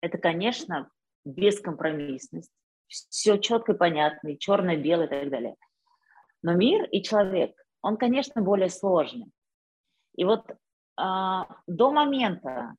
это, 0.00 0.18
конечно, 0.18 0.90
бескомпромиссность, 1.24 2.52
все 2.86 3.38
четко 3.38 3.72
и 3.72 3.76
понятно, 3.76 4.28
и 4.28 4.38
черно-белое 4.38 5.06
и 5.06 5.10
так 5.10 5.30
далее. 5.30 5.56
Но 6.42 6.54
мир 6.54 6.84
и 6.90 7.02
человек, 7.02 7.54
он, 7.82 7.96
конечно, 7.96 8.42
более 8.42 8.70
сложный. 8.70 9.30
И 10.16 10.24
вот 10.24 10.44
а, 10.96 11.46
до 11.66 11.90
момента, 11.90 12.74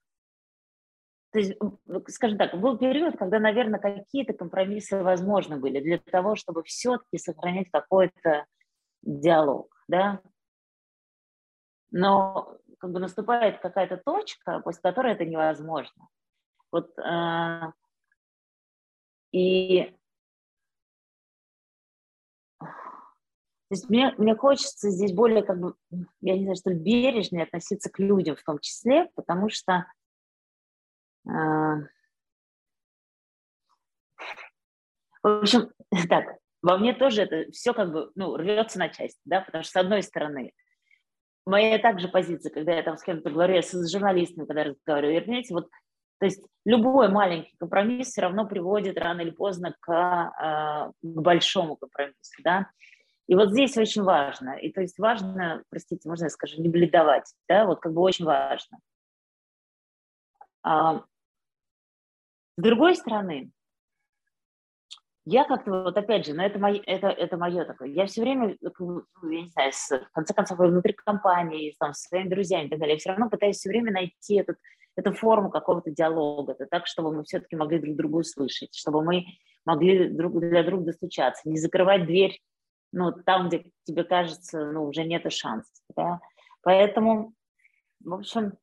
то 1.31 1.39
есть, 1.39 1.57
скажем 2.07 2.37
так, 2.37 2.59
был 2.59 2.77
период, 2.77 3.17
когда, 3.17 3.39
наверное, 3.39 3.79
какие-то 3.79 4.33
компромиссы 4.33 5.01
возможны 5.01 5.57
были 5.57 5.79
для 5.79 5.99
того, 5.99 6.35
чтобы 6.35 6.63
все-таки 6.63 7.17
сохранять 7.17 7.69
какой-то 7.71 8.45
диалог, 9.03 9.73
да. 9.87 10.21
Но 11.91 12.57
как 12.79 12.91
бы 12.91 12.99
наступает 12.99 13.59
какая-то 13.59 13.97
точка, 13.97 14.59
после 14.59 14.81
которой 14.81 15.13
это 15.13 15.25
невозможно. 15.25 16.07
Вот, 16.71 16.97
э, 16.99 17.71
и 19.31 19.95
то 22.59 23.75
есть 23.75 23.87
мне, 23.89 24.15
мне 24.17 24.35
хочется 24.35 24.89
здесь 24.89 25.13
более, 25.13 25.43
как 25.43 25.59
бы, 25.59 25.75
я 26.21 26.35
не 26.35 26.43
знаю, 26.43 26.55
что 26.55 26.71
ли, 26.71 26.79
бережнее 26.79 27.43
относиться 27.43 27.91
к 27.91 27.99
людям 27.99 28.35
в 28.35 28.43
том 28.43 28.57
числе, 28.59 29.11
потому 29.15 29.49
что 29.49 29.85
э, 31.27 31.31
В 35.23 35.41
общем, 35.41 35.71
так, 36.09 36.37
во 36.61 36.77
мне 36.77 36.93
тоже 36.93 37.23
это 37.23 37.51
все 37.51 37.73
как 37.73 37.91
бы, 37.91 38.11
ну, 38.15 38.35
рвется 38.35 38.79
на 38.79 38.89
части, 38.89 39.19
да, 39.25 39.41
потому 39.41 39.63
что, 39.63 39.73
с 39.73 39.75
одной 39.75 40.03
стороны, 40.03 40.53
моя 41.45 41.79
также 41.79 42.07
позиция, 42.07 42.51
когда 42.51 42.73
я 42.73 42.83
там 42.83 42.97
с 42.97 43.03
кем-то 43.03 43.29
говорю, 43.29 43.55
я 43.55 43.61
с 43.61 43.91
журналистами, 43.91 44.45
когда 44.45 44.63
разговариваю, 44.65 45.21
понимаете, 45.23 45.53
вот, 45.53 45.69
то 46.19 46.25
есть 46.25 46.43
любой 46.65 47.09
маленький 47.09 47.55
компромисс 47.57 48.09
все 48.09 48.21
равно 48.21 48.45
приводит 48.45 48.97
рано 48.97 49.21
или 49.21 49.31
поздно 49.31 49.75
к, 49.79 49.91
э, 49.91 50.91
к 51.01 51.21
большому 51.21 51.77
компромиссу, 51.77 52.43
да, 52.43 52.69
и 53.27 53.35
вот 53.35 53.51
здесь 53.51 53.77
очень 53.77 54.03
важно, 54.03 54.57
и 54.57 54.71
то 54.71 54.81
есть 54.81 54.97
важно, 54.97 55.63
простите, 55.69 56.09
можно 56.09 56.25
я 56.25 56.29
скажу, 56.29 56.61
не 56.61 56.67
бледовать, 56.67 57.33
да, 57.47 57.65
вот 57.65 57.79
как 57.79 57.93
бы 57.93 58.01
очень 58.01 58.25
важно. 58.25 58.79
А, 60.63 61.03
с 62.57 62.61
другой 62.61 62.95
стороны, 62.95 63.51
я 65.25 65.45
как-то 65.45 65.83
вот 65.83 65.95
опять 65.95 66.25
же, 66.25 66.33
но 66.33 66.43
это 66.43 66.57
мое, 66.57 66.81
это, 66.87 67.07
это 67.07 67.37
мое 67.37 67.65
такое, 67.65 67.89
я 67.89 68.07
все 68.07 68.21
время, 68.21 68.57
ну, 68.61 69.03
я 69.29 69.41
не 69.43 69.49
знаю, 69.49 69.71
с, 69.73 69.89
в 69.91 70.11
конце 70.11 70.33
концов, 70.33 70.57
внутри 70.57 70.93
компании, 70.93 71.75
там, 71.79 71.93
с 71.93 72.07
своими 72.07 72.29
друзьями 72.29 72.65
и 72.65 72.69
так 72.69 72.79
далее, 72.79 72.95
я 72.95 72.99
все 72.99 73.09
равно 73.09 73.29
пытаюсь 73.29 73.57
все 73.57 73.69
время 73.69 73.91
найти 73.91 74.37
этот, 74.37 74.57
эту 74.95 75.13
форму 75.13 75.49
какого-то 75.49 75.91
диалога, 75.91 76.53
это 76.53 76.65
так, 76.65 76.87
чтобы 76.87 77.13
мы 77.13 77.23
все-таки 77.23 77.55
могли 77.55 77.79
друг 77.79 77.95
друга 77.95 78.17
услышать, 78.17 78.75
чтобы 78.75 79.03
мы 79.03 79.25
могли 79.65 80.09
друг 80.09 80.39
для 80.39 80.63
друга 80.63 80.85
достучаться, 80.85 81.47
не 81.49 81.57
закрывать 81.57 82.05
дверь 82.05 82.39
ну, 82.91 83.11
там, 83.11 83.47
где 83.47 83.71
тебе 83.83 84.03
кажется, 84.03 84.71
ну, 84.71 84.85
уже 84.85 85.03
нет 85.03 85.31
шансов, 85.31 85.73
да. 85.95 86.19
Поэтому, 86.61 87.33
в 87.99 88.13
общем, 88.13 88.53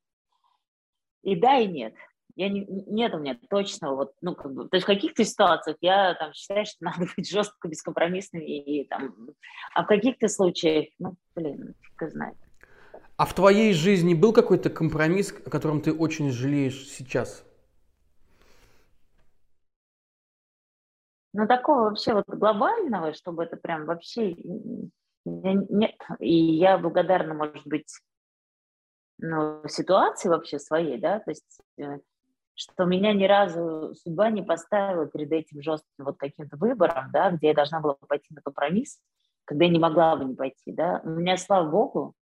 и 1.23 1.37
да, 1.37 1.59
и 1.59 1.67
нет. 1.67 1.95
Я 2.35 2.51
не, 2.51 2.67
нет 2.69 3.15
у 3.15 3.19
меня 3.19 3.39
точного, 3.49 3.97
вот, 3.97 4.15
ну, 4.21 4.35
как 4.35 4.53
бы, 4.53 4.69
то 4.69 4.77
есть 4.77 4.85
в 4.85 4.87
каких-то 4.87 5.25
ситуациях 5.25 5.79
я 5.81 6.15
там 6.15 6.35
считаю, 6.35 6.67
что 6.67 6.77
надо 6.85 7.07
быть 7.17 7.31
жестко 7.31 7.69
бескомпромиссным, 7.69 8.43
и, 8.43 8.81
и 8.81 8.85
там, 8.85 9.15
а 9.75 9.85
в 9.85 9.87
каких-то 9.87 10.29
случаях, 10.29 10.89
ну, 10.99 11.15
блин, 11.35 11.75
как 11.97 12.11
знает. 12.11 12.37
А 13.17 13.25
в 13.25 13.35
твоей 13.35 13.73
жизни 13.73 14.13
был 14.13 14.33
какой-то 14.33 14.69
компромисс, 14.69 15.33
о 15.45 15.49
котором 15.49 15.81
ты 15.81 15.93
очень 15.93 16.31
жалеешь 16.31 16.87
сейчас? 16.89 17.45
Но 21.33 21.47
такого 21.47 21.91
вообще 21.91 22.15
вот 22.15 22.25
глобального, 22.27 23.15
чтобы 23.15 23.45
это 23.45 23.57
прям 23.57 23.87
вообще 23.87 24.37
нет. 25.25 25.97
И 26.19 26.35
я 26.35 26.79
благодарна, 26.79 27.35
может 27.35 27.67
быть, 27.67 27.89
ну, 29.19 29.63
ситуации 29.67 30.29
вообще 30.29 30.59
своей, 30.59 30.99
да, 30.99 31.21
то 31.21 31.31
есть 31.31 31.61
э, 31.79 31.99
что 32.55 32.85
меня 32.85 33.13
ни 33.15 33.25
разу 33.25 33.95
судьба 33.95 34.31
не 34.31 34.43
поставила 34.43 35.07
перед 35.07 35.33
этим 35.33 35.63
жестким 35.63 36.05
вот 36.05 36.19
каким-то 36.19 36.57
выбором, 36.57 37.11
да, 37.13 37.31
где 37.31 37.49
я 37.49 37.55
должна 37.55 37.81
была 37.81 37.95
пойти 37.95 38.35
на 38.35 38.43
компромисс, 38.43 39.01
когда 39.45 39.65
я 39.65 39.71
не 39.71 39.79
могла 39.79 40.17
бы 40.17 40.27
не 40.27 40.35
пойти, 40.35 40.73
да. 40.73 41.01
У 41.03 41.09
меня, 41.09 41.37
слава 41.39 41.71
богу, 41.71 42.15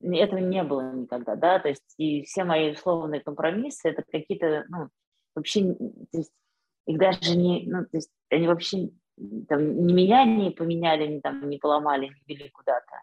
этого 0.00 0.38
не 0.38 0.62
было 0.62 0.92
никогда, 0.92 1.36
да, 1.36 1.58
то 1.58 1.68
есть 1.68 1.94
и 1.96 2.22
все 2.22 2.44
мои 2.44 2.72
условные 2.72 3.20
компромиссы, 3.20 3.88
это 3.88 4.02
какие-то, 4.10 4.64
ну, 4.68 4.88
вообще, 5.34 5.74
то 5.74 6.18
есть 6.18 6.32
их 6.86 6.98
даже 6.98 7.36
не, 7.36 7.64
ну, 7.66 7.82
то 7.82 7.96
есть 7.96 8.10
они 8.30 8.46
вообще 8.46 8.90
там, 9.48 9.86
не 9.86 9.92
меня 9.92 10.24
не 10.24 10.50
поменяли, 10.50 11.06
не, 11.06 11.20
там, 11.20 11.48
не 11.48 11.58
поломали, 11.58 12.06
не 12.06 12.34
вели 12.34 12.50
куда-то, 12.50 13.02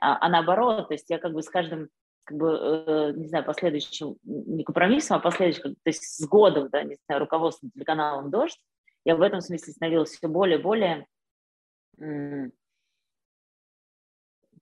а, 0.00 0.18
а 0.20 0.28
наоборот, 0.28 0.88
то 0.88 0.94
есть 0.94 1.08
я 1.10 1.18
как 1.18 1.32
бы 1.32 1.42
с 1.42 1.48
каждым, 1.48 1.88
как 2.24 2.36
бы, 2.36 2.84
э, 2.86 3.12
не 3.16 3.26
знаю, 3.26 3.44
последующим, 3.44 4.16
не 4.22 4.62
компромиссом, 4.64 5.16
а 5.16 5.20
последующим, 5.20 5.74
то 5.74 5.88
есть 5.90 6.02
с 6.02 6.26
годом, 6.26 6.68
да, 6.70 6.82
не 6.82 6.96
знаю, 7.06 7.20
руководством 7.20 7.70
телеканалом 7.70 8.30
«Дождь», 8.30 8.60
я 9.04 9.16
в 9.16 9.22
этом 9.22 9.40
смысле 9.40 9.72
становилась 9.72 10.10
все 10.10 10.28
более 10.28 10.58
и 10.58 10.62
более 10.62 11.06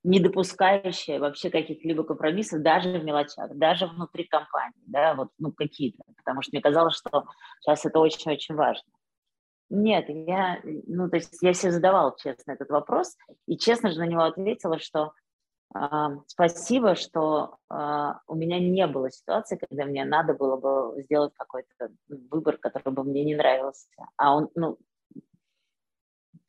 не 0.09 0.21
допускающая 0.21 1.21
вообще 1.21 1.51
каких-либо 1.51 2.03
компромиссов 2.03 2.63
даже 2.63 2.99
в 2.99 3.05
мелочах, 3.05 3.55
даже 3.55 3.87
внутри 3.87 4.25
компании, 4.25 4.83
да, 4.87 5.15
вот, 5.15 5.29
ну, 5.39 5.53
какие-то, 5.53 6.03
потому 6.17 6.41
что 6.41 6.53
мне 6.53 6.63
казалось, 6.63 6.97
что 6.97 7.27
сейчас 7.61 7.85
это 7.85 7.99
очень-очень 8.01 8.55
важно. 8.55 8.89
Нет, 9.69 10.07
я, 10.09 10.61
ну, 10.65 11.11
то 11.11 11.17
есть 11.17 11.37
я 11.43 11.53
себе 11.53 11.73
задавала 11.73 12.17
честно 12.17 12.53
этот 12.53 12.71
вопрос, 12.71 13.19
и 13.47 13.59
честно 13.59 13.91
же 13.91 13.99
на 13.99 14.07
него 14.07 14.23
ответила, 14.23 14.79
что 14.79 15.13
э, 15.75 15.79
спасибо, 16.27 16.95
что 16.95 17.59
э, 17.71 17.75
у 18.29 18.35
меня 18.35 18.59
не 18.61 18.87
было 18.87 19.11
ситуации, 19.11 19.59
когда 19.59 19.85
мне 19.85 20.07
надо 20.07 20.33
было 20.33 20.57
бы 20.57 21.03
сделать 21.03 21.35
какой-то 21.35 21.93
выбор, 22.09 22.57
который 22.57 22.95
бы 22.95 23.05
мне 23.05 23.25
не 23.25 23.37
нравился, 23.37 23.89
а 24.17 24.35
он, 24.35 24.49
ну, 24.55 24.79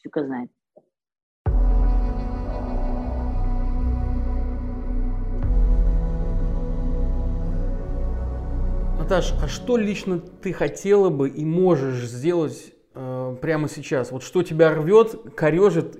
фиг 0.01 0.15
знает. 0.15 0.49
Наташ, 9.09 9.33
а 9.41 9.47
что 9.47 9.75
лично 9.75 10.19
ты 10.19 10.53
хотела 10.53 11.09
бы 11.09 11.29
и 11.29 11.43
можешь 11.43 12.07
сделать 12.07 12.75
э, 12.93 13.37
прямо 13.41 13.67
сейчас? 13.67 14.11
Вот 14.11 14.21
что 14.21 14.43
тебя 14.43 14.69
рвет, 14.69 15.33
корежит 15.35 15.99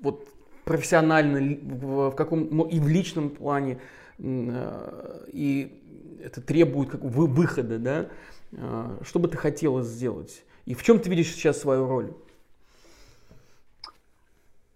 вот 0.00 0.26
профессионально, 0.64 1.58
в, 1.60 2.12
в 2.12 2.14
каком 2.14 2.48
ну, 2.50 2.64
и 2.64 2.80
в 2.80 2.88
личном 2.88 3.28
плане, 3.28 3.78
э, 4.18 5.26
и 5.34 6.18
это 6.24 6.40
требует 6.40 6.92
как, 6.92 7.02
вы, 7.02 7.26
выхода, 7.26 7.78
да? 7.78 8.06
Э, 8.52 9.00
что 9.02 9.18
бы 9.18 9.28
ты 9.28 9.36
хотела 9.36 9.82
сделать? 9.82 10.42
И 10.64 10.72
в 10.72 10.82
чем 10.82 10.98
ты 10.98 11.10
видишь 11.10 11.34
сейчас 11.34 11.60
свою 11.60 11.86
роль? 11.86 12.14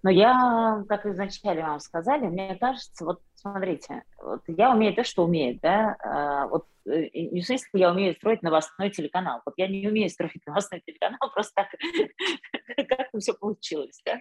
Но 0.02 0.10
я, 0.10 0.84
как 0.86 1.06
изначально 1.06 1.68
вам 1.68 1.80
сказали, 1.80 2.26
мне 2.26 2.56
кажется, 2.56 3.06
вот 3.06 3.22
смотрите, 3.40 4.02
вот 4.18 4.42
я 4.46 4.72
умею 4.72 4.94
то, 4.94 5.04
что 5.04 5.24
умею, 5.24 5.58
да, 5.62 5.96
а, 6.00 6.46
вот 6.48 6.66
не 6.84 7.40
в 7.40 7.46
смысле, 7.46 7.68
я 7.74 7.90
умею 7.90 8.14
строить 8.14 8.42
новостной 8.42 8.90
телеканал, 8.90 9.42
вот 9.44 9.54
я 9.56 9.68
не 9.68 9.86
умею 9.88 10.08
строить 10.10 10.40
новостной 10.46 10.82
телеканал, 10.86 11.30
просто 11.32 11.52
так, 11.54 11.68
как 12.88 13.08
все 13.18 13.34
получилось, 13.34 14.00
да, 14.04 14.18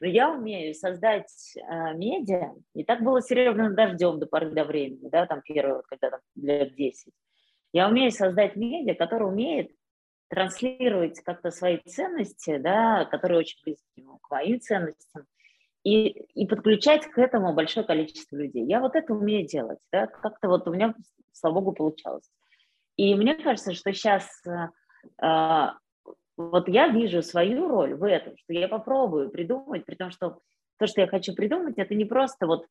но 0.00 0.06
я 0.06 0.30
умею 0.30 0.74
создать 0.74 1.30
э, 1.56 1.94
медиа, 1.94 2.54
и 2.74 2.84
так 2.84 3.02
было 3.02 3.20
с 3.20 3.28
дождем 3.28 4.18
до 4.18 4.26
поры 4.26 4.50
до 4.50 4.64
времени, 4.64 5.08
да, 5.08 5.26
там 5.26 5.42
первый, 5.42 5.76
вот, 5.76 5.86
когда 5.86 6.10
там 6.10 6.20
лет 6.36 6.74
10. 6.74 7.12
Я 7.72 7.88
умею 7.88 8.10
создать 8.10 8.56
медиа, 8.56 8.94
который 8.94 9.28
умеет 9.28 9.70
транслировать 10.28 11.20
как-то 11.20 11.50
свои 11.50 11.78
ценности, 11.78 12.56
да, 12.58 13.04
которые 13.04 13.40
очень 13.40 13.60
близки 13.64 14.04
к 14.22 14.30
моим 14.30 14.60
ценностям, 14.60 15.26
и, 15.84 16.08
и 16.34 16.46
подключать 16.46 17.06
к 17.06 17.18
этому 17.18 17.52
большое 17.52 17.86
количество 17.86 18.36
людей. 18.36 18.64
Я 18.64 18.80
вот 18.80 18.96
это 18.96 19.12
умею 19.12 19.46
делать, 19.46 19.78
да, 19.92 20.06
как-то 20.06 20.48
вот 20.48 20.66
у 20.66 20.72
меня, 20.72 20.94
слава 21.32 21.54
богу, 21.60 21.72
получалось. 21.72 22.28
И 22.96 23.14
мне 23.14 23.34
кажется, 23.34 23.74
что 23.74 23.92
сейчас 23.92 24.26
э, 24.46 24.68
э, 25.22 25.66
вот 26.36 26.68
я 26.68 26.88
вижу 26.88 27.22
свою 27.22 27.68
роль 27.68 27.94
в 27.94 28.02
этом, 28.04 28.36
что 28.38 28.54
я 28.54 28.66
попробую 28.66 29.30
придумать, 29.30 29.84
при 29.84 29.94
том, 29.94 30.10
что 30.10 30.40
то, 30.78 30.86
что 30.86 31.02
я 31.02 31.06
хочу 31.06 31.34
придумать, 31.34 31.76
это 31.76 31.94
не 31.94 32.06
просто 32.06 32.46
вот, 32.46 32.66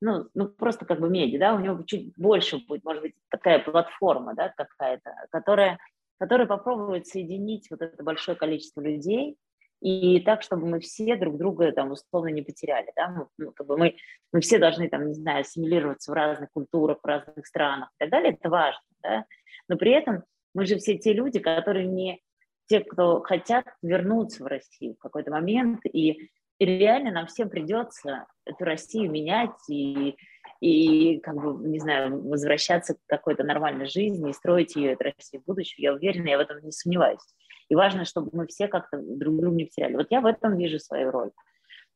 ну, 0.00 0.28
ну 0.34 0.48
просто 0.48 0.86
как 0.86 1.00
бы 1.00 1.10
меди, 1.10 1.36
да, 1.36 1.54
у 1.54 1.60
него 1.60 1.82
чуть 1.82 2.16
больше 2.16 2.58
будет, 2.66 2.84
может 2.84 3.02
быть, 3.02 3.14
такая 3.28 3.58
платформа, 3.58 4.34
да, 4.34 4.52
какая-то, 4.56 5.12
которая, 5.30 5.78
которая 6.18 6.46
попробует 6.46 7.06
соединить 7.06 7.70
вот 7.70 7.82
это 7.82 8.02
большое 8.02 8.36
количество 8.36 8.80
людей, 8.80 9.36
и 9.80 10.20
так, 10.20 10.42
чтобы 10.42 10.66
мы 10.66 10.80
все 10.80 11.16
друг 11.16 11.36
друга 11.36 11.72
там 11.72 11.92
условно 11.92 12.28
не 12.28 12.42
потеряли, 12.42 12.92
да, 12.96 13.08
мы, 13.08 13.26
ну, 13.38 13.52
как 13.52 13.66
бы 13.66 13.76
мы, 13.76 13.96
мы 14.32 14.40
все 14.40 14.58
должны 14.58 14.88
там, 14.88 15.06
не 15.06 15.14
знаю, 15.14 15.40
ассимилироваться 15.40 16.12
в 16.12 16.14
разных 16.14 16.50
культурах, 16.52 16.98
в 17.02 17.06
разных 17.06 17.46
странах 17.46 17.90
и 17.90 18.04
так 18.04 18.10
далее, 18.10 18.32
это 18.32 18.48
важно, 18.48 18.80
да, 19.02 19.24
но 19.68 19.76
при 19.76 19.92
этом 19.92 20.24
мы 20.54 20.66
же 20.66 20.76
все 20.76 20.96
те 20.96 21.12
люди, 21.12 21.38
которые 21.38 21.86
не 21.86 22.20
те, 22.66 22.80
кто 22.80 23.20
хотят 23.20 23.66
вернуться 23.82 24.42
в 24.42 24.46
Россию 24.46 24.94
в 24.94 24.98
какой-то 24.98 25.30
момент, 25.30 25.80
и, 25.84 26.30
и 26.58 26.64
реально 26.64 27.12
нам 27.12 27.26
всем 27.26 27.48
придется 27.48 28.26
эту 28.44 28.64
Россию 28.64 29.10
менять 29.10 29.56
и, 29.68 30.16
и 30.60 31.20
как 31.20 31.36
бы, 31.36 31.68
не 31.68 31.78
знаю, 31.78 32.28
возвращаться 32.28 32.94
к 32.94 32.98
какой-то 33.06 33.44
нормальной 33.44 33.86
жизни 33.86 34.30
и 34.30 34.34
строить 34.34 34.76
ее, 34.76 34.92
эту 34.92 35.04
Россию 35.04 35.42
в 35.42 35.46
будущем, 35.46 35.76
я 35.78 35.92
уверена, 35.92 36.28
я 36.28 36.38
в 36.38 36.40
этом 36.40 36.58
не 36.62 36.72
сомневаюсь. 36.72 37.20
И 37.68 37.74
важно, 37.74 38.04
чтобы 38.04 38.30
мы 38.32 38.46
все 38.46 38.68
как-то 38.68 38.98
друг 38.98 39.36
друга 39.36 39.56
не 39.56 39.64
потеряли. 39.64 39.96
Вот 39.96 40.06
я 40.10 40.20
в 40.20 40.26
этом 40.26 40.56
вижу 40.56 40.78
свою 40.78 41.10
роль. 41.10 41.30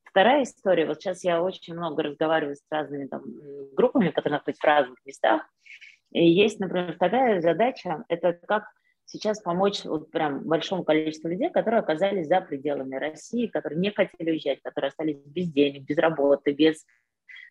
Вторая 0.04 0.42
история, 0.42 0.86
вот 0.86 1.00
сейчас 1.00 1.22
я 1.22 1.40
очень 1.40 1.74
много 1.74 2.02
разговариваю 2.02 2.56
с 2.56 2.64
разными 2.68 3.06
там, 3.06 3.22
группами, 3.74 4.10
которые 4.10 4.38
находятся 4.38 4.62
в 4.62 4.66
разных 4.66 4.98
местах. 5.06 5.42
И 6.10 6.28
есть, 6.28 6.58
например, 6.58 6.94
вторая 6.94 7.40
задача, 7.40 8.04
это 8.08 8.32
как 8.32 8.64
сейчас 9.04 9.40
помочь 9.40 9.84
вот 9.84 10.10
прям 10.10 10.42
большому 10.42 10.82
количеству 10.82 11.28
людей, 11.28 11.50
которые 11.50 11.80
оказались 11.80 12.26
за 12.26 12.40
пределами 12.40 12.96
России, 12.96 13.46
которые 13.46 13.78
не 13.78 13.90
хотели 13.90 14.30
уезжать, 14.30 14.60
которые 14.62 14.88
остались 14.88 15.18
без 15.24 15.48
денег, 15.48 15.82
без 15.82 15.98
работы, 15.98 16.52
без 16.52 16.84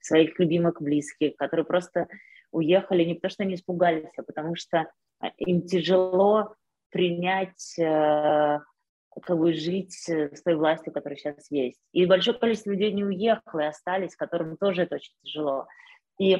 своих 0.01 0.37
любимых 0.39 0.81
близких, 0.81 1.35
которые 1.37 1.65
просто 1.65 2.07
уехали 2.51 3.03
не 3.03 3.15
потому, 3.15 3.31
что 3.31 3.43
они 3.43 3.55
испугались, 3.55 4.11
а 4.17 4.23
потому 4.23 4.55
что 4.55 4.91
им 5.37 5.61
тяжело 5.61 6.55
принять 6.89 7.77
э, 7.77 8.59
как 9.21 9.37
бы 9.37 9.53
жить 9.53 9.93
с 9.93 10.41
той 10.41 10.55
властью, 10.55 10.93
которая 10.93 11.17
сейчас 11.17 11.49
есть. 11.51 11.79
И 11.91 12.05
большое 12.05 12.37
количество 12.37 12.71
людей 12.71 12.91
не 12.91 13.03
уехало 13.03 13.61
и 13.61 13.65
остались, 13.65 14.15
которым 14.15 14.57
тоже 14.57 14.83
это 14.83 14.95
очень 14.95 15.13
тяжело. 15.23 15.67
И 16.19 16.37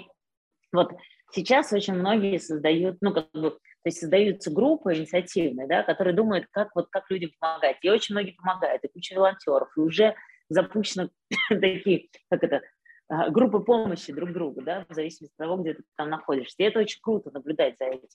вот 0.71 0.91
сейчас 1.31 1.73
очень 1.73 1.93
многие 1.93 2.39
создают, 2.39 2.97
ну, 3.01 3.13
как 3.13 3.31
бы, 3.31 3.51
то 3.51 3.57
есть 3.85 3.99
создаются 3.99 4.51
группы 4.51 4.93
инициативные, 4.93 5.67
да, 5.67 5.83
которые 5.83 6.13
думают, 6.13 6.47
как, 6.51 6.69
вот, 6.75 6.87
как 6.89 7.09
людям 7.09 7.31
помогать. 7.39 7.77
И 7.81 7.89
очень 7.89 8.15
многие 8.15 8.31
помогают, 8.31 8.83
и 8.83 8.87
куча 8.87 9.15
волонтеров, 9.15 9.69
и 9.75 9.81
уже 9.81 10.15
запущены 10.49 11.09
такие, 11.49 12.09
как 12.29 12.43
это, 12.43 12.61
а, 13.07 13.29
группы 13.29 13.59
помощи 13.59 14.13
друг 14.13 14.31
другу, 14.31 14.61
да, 14.61 14.85
в 14.87 14.93
зависимости 14.93 15.33
от 15.33 15.37
того, 15.37 15.57
где 15.57 15.73
ты 15.73 15.83
там 15.95 16.09
находишься. 16.09 16.55
И 16.59 16.63
это 16.63 16.79
очень 16.79 16.99
круто 17.01 17.31
наблюдать 17.31 17.77
за 17.77 17.85
этим. 17.85 18.07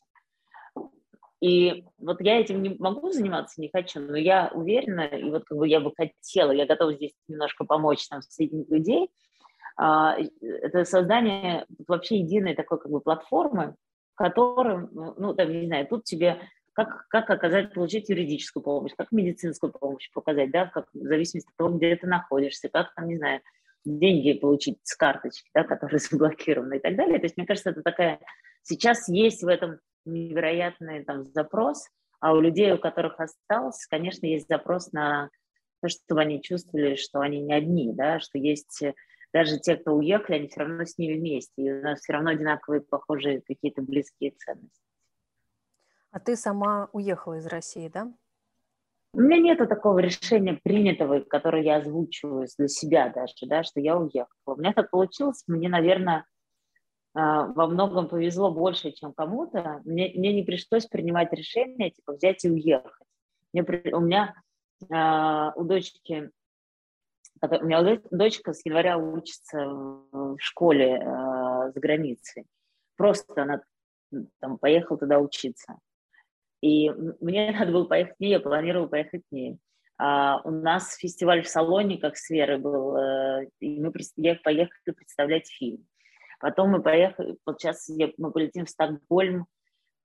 И 1.45 1.85
вот 1.99 2.23
я 2.23 2.41
этим 2.41 2.63
не 2.63 2.75
могу 2.79 3.11
заниматься, 3.11 3.61
не 3.61 3.69
хочу, 3.71 4.01
но 4.01 4.17
я 4.17 4.51
уверена, 4.55 5.03
и 5.03 5.25
вот 5.25 5.45
как 5.45 5.59
бы 5.59 5.69
я 5.69 5.79
бы 5.79 5.93
хотела, 5.95 6.53
я 6.53 6.65
готова 6.65 6.95
здесь 6.95 7.13
немножко 7.29 7.67
помочь 7.67 8.09
там 8.09 8.23
соединить 8.23 8.71
людей, 8.71 9.11
а, 9.77 10.17
это 10.41 10.87
создание 10.87 11.67
вообще 11.87 12.21
единой 12.21 12.55
такой 12.55 12.81
как 12.81 12.91
бы 12.91 13.03
платформы, 13.03 13.75
в 14.15 14.17
котором, 14.17 14.89
ну, 14.95 15.35
там, 15.35 15.53
не 15.53 15.67
знаю, 15.67 15.87
тут 15.87 16.05
тебе 16.05 16.41
как, 16.73 17.07
как 17.09 17.29
оказать, 17.29 17.75
получить 17.75 18.09
юридическую 18.09 18.63
помощь, 18.63 18.93
как 18.97 19.13
медицинскую 19.13 19.71
помощь 19.71 20.11
показать, 20.15 20.51
да, 20.51 20.65
как, 20.65 20.87
в 20.95 21.07
зависимости 21.07 21.51
от 21.51 21.57
того, 21.59 21.77
где 21.77 21.95
ты 21.97 22.07
находишься, 22.07 22.71
как 22.71 22.95
там, 22.95 23.07
не 23.07 23.19
знаю, 23.19 23.43
деньги 23.85 24.33
получить 24.33 24.79
с 24.83 24.97
карточки, 24.97 25.51
да, 25.53 25.65
которые 25.65 25.99
заблокированы 26.11 26.79
и 26.79 26.81
так 26.81 26.97
далее. 26.97 27.19
То 27.19 27.27
есть, 27.27 27.37
мне 27.37 27.47
кажется, 27.47 27.69
это 27.69 27.83
такая... 27.83 28.19
Сейчас 28.63 29.11
есть 29.11 29.43
в 29.43 29.49
этом 29.49 29.81
невероятный 30.05 31.05
там 31.05 31.25
запрос, 31.25 31.89
а 32.21 32.33
у 32.33 32.41
людей, 32.41 32.73
у 32.73 32.79
которых 32.79 33.21
остался, 33.21 33.87
конечно, 33.89 34.27
есть 34.27 34.49
запрос 34.49 34.93
на 34.93 35.31
то, 35.83 35.89
чтобы 35.89 36.23
они 36.23 36.43
чувствовали, 36.43 36.95
что 36.95 37.21
они 37.21 37.41
не 37.41 37.53
одни, 37.53 37.93
да, 37.93 38.21
что 38.21 38.39
есть 38.39 38.83
даже 39.33 39.59
те, 39.59 39.77
кто 39.77 39.93
уехали, 39.93 40.37
они 40.37 40.49
все 40.49 40.61
равно 40.61 40.85
с 40.85 40.97
ними 40.97 41.19
вместе, 41.19 41.63
и 41.63 41.73
у 41.73 41.83
нас 41.83 42.01
все 42.01 42.13
равно 42.13 42.31
одинаковые, 42.31 42.81
похожие 42.81 43.43
какие-то 43.43 43.83
близкие 43.83 44.31
ценности. 44.31 44.81
А 46.13 46.21
ты 46.21 46.37
сама 46.37 46.89
уехала 46.93 47.35
из 47.35 47.47
России, 47.47 47.89
да? 47.89 48.15
У 49.13 49.21
меня 49.21 49.39
нет 49.39 49.59
такого 49.69 49.99
решения 49.99 50.59
принятого, 50.63 51.21
которое 51.21 51.63
я 51.63 51.77
озвучиваю 51.77 52.47
для 52.57 52.69
себя 52.69 53.09
даже, 53.09 53.35
да, 53.47 53.65
что 53.65 53.81
я 53.81 53.97
уехала. 53.97 54.29
У 54.47 54.57
меня 54.57 54.73
так 54.73 54.91
получилось, 54.91 55.43
мне, 55.47 55.69
наверное, 55.69 56.25
во 57.15 57.67
многом 57.69 58.09
повезло 58.09 58.51
больше, 58.51 58.91
чем 58.91 59.13
кому-то. 59.13 59.81
Мне, 59.85 60.13
мне 60.15 60.33
не 60.33 60.43
пришлось 60.43 60.87
принимать 60.87 61.33
решение, 61.33 61.91
типа, 61.91 62.15
взять 62.15 62.45
и 62.45 62.51
уехать. 62.51 63.07
Мне, 63.53 63.63
у 63.93 64.01
меня 64.01 64.35
у 65.57 65.65
дочки 65.65 66.31
у 67.43 67.65
меня 67.65 68.01
дочка 68.11 68.53
с 68.53 68.65
января 68.65 68.97
учится 68.97 69.67
в 69.67 70.39
школе 70.39 70.97
э, 70.97 71.73
за 71.73 71.81
границей. 71.81 72.47
Просто 72.97 73.43
она 73.43 73.63
там 74.41 74.59
поехала 74.59 74.99
туда 74.99 75.19
учиться. 75.19 75.79
И 76.61 76.91
мне 76.91 77.53
надо 77.59 77.73
было 77.73 77.85
поехать 77.85 78.17
к 78.17 78.21
ней, 78.21 78.31
я 78.31 78.41
планировала 78.41 78.87
поехать 78.87 79.23
к 79.29 79.33
ней. 79.33 79.59
А 79.97 80.41
у 80.45 80.51
нас 80.51 80.97
фестиваль 80.97 81.43
в 81.43 81.49
салоне, 81.49 81.99
как 81.99 82.17
с 82.17 82.29
Верой 82.31 82.59
был, 82.59 82.97
э, 82.97 83.49
и 83.61 83.81
мы 83.81 83.93
поехали 83.93 84.95
представлять 84.95 85.49
фильм. 85.49 85.87
Потом 86.45 86.73
мы 86.73 86.83
поехали, 86.83 87.39
вот 87.47 87.59
сейчас 87.59 87.89
я, 87.89 88.11
мы 88.19 88.31
полетим 88.31 88.67
в 88.67 88.69
Стокгольм. 88.69 89.47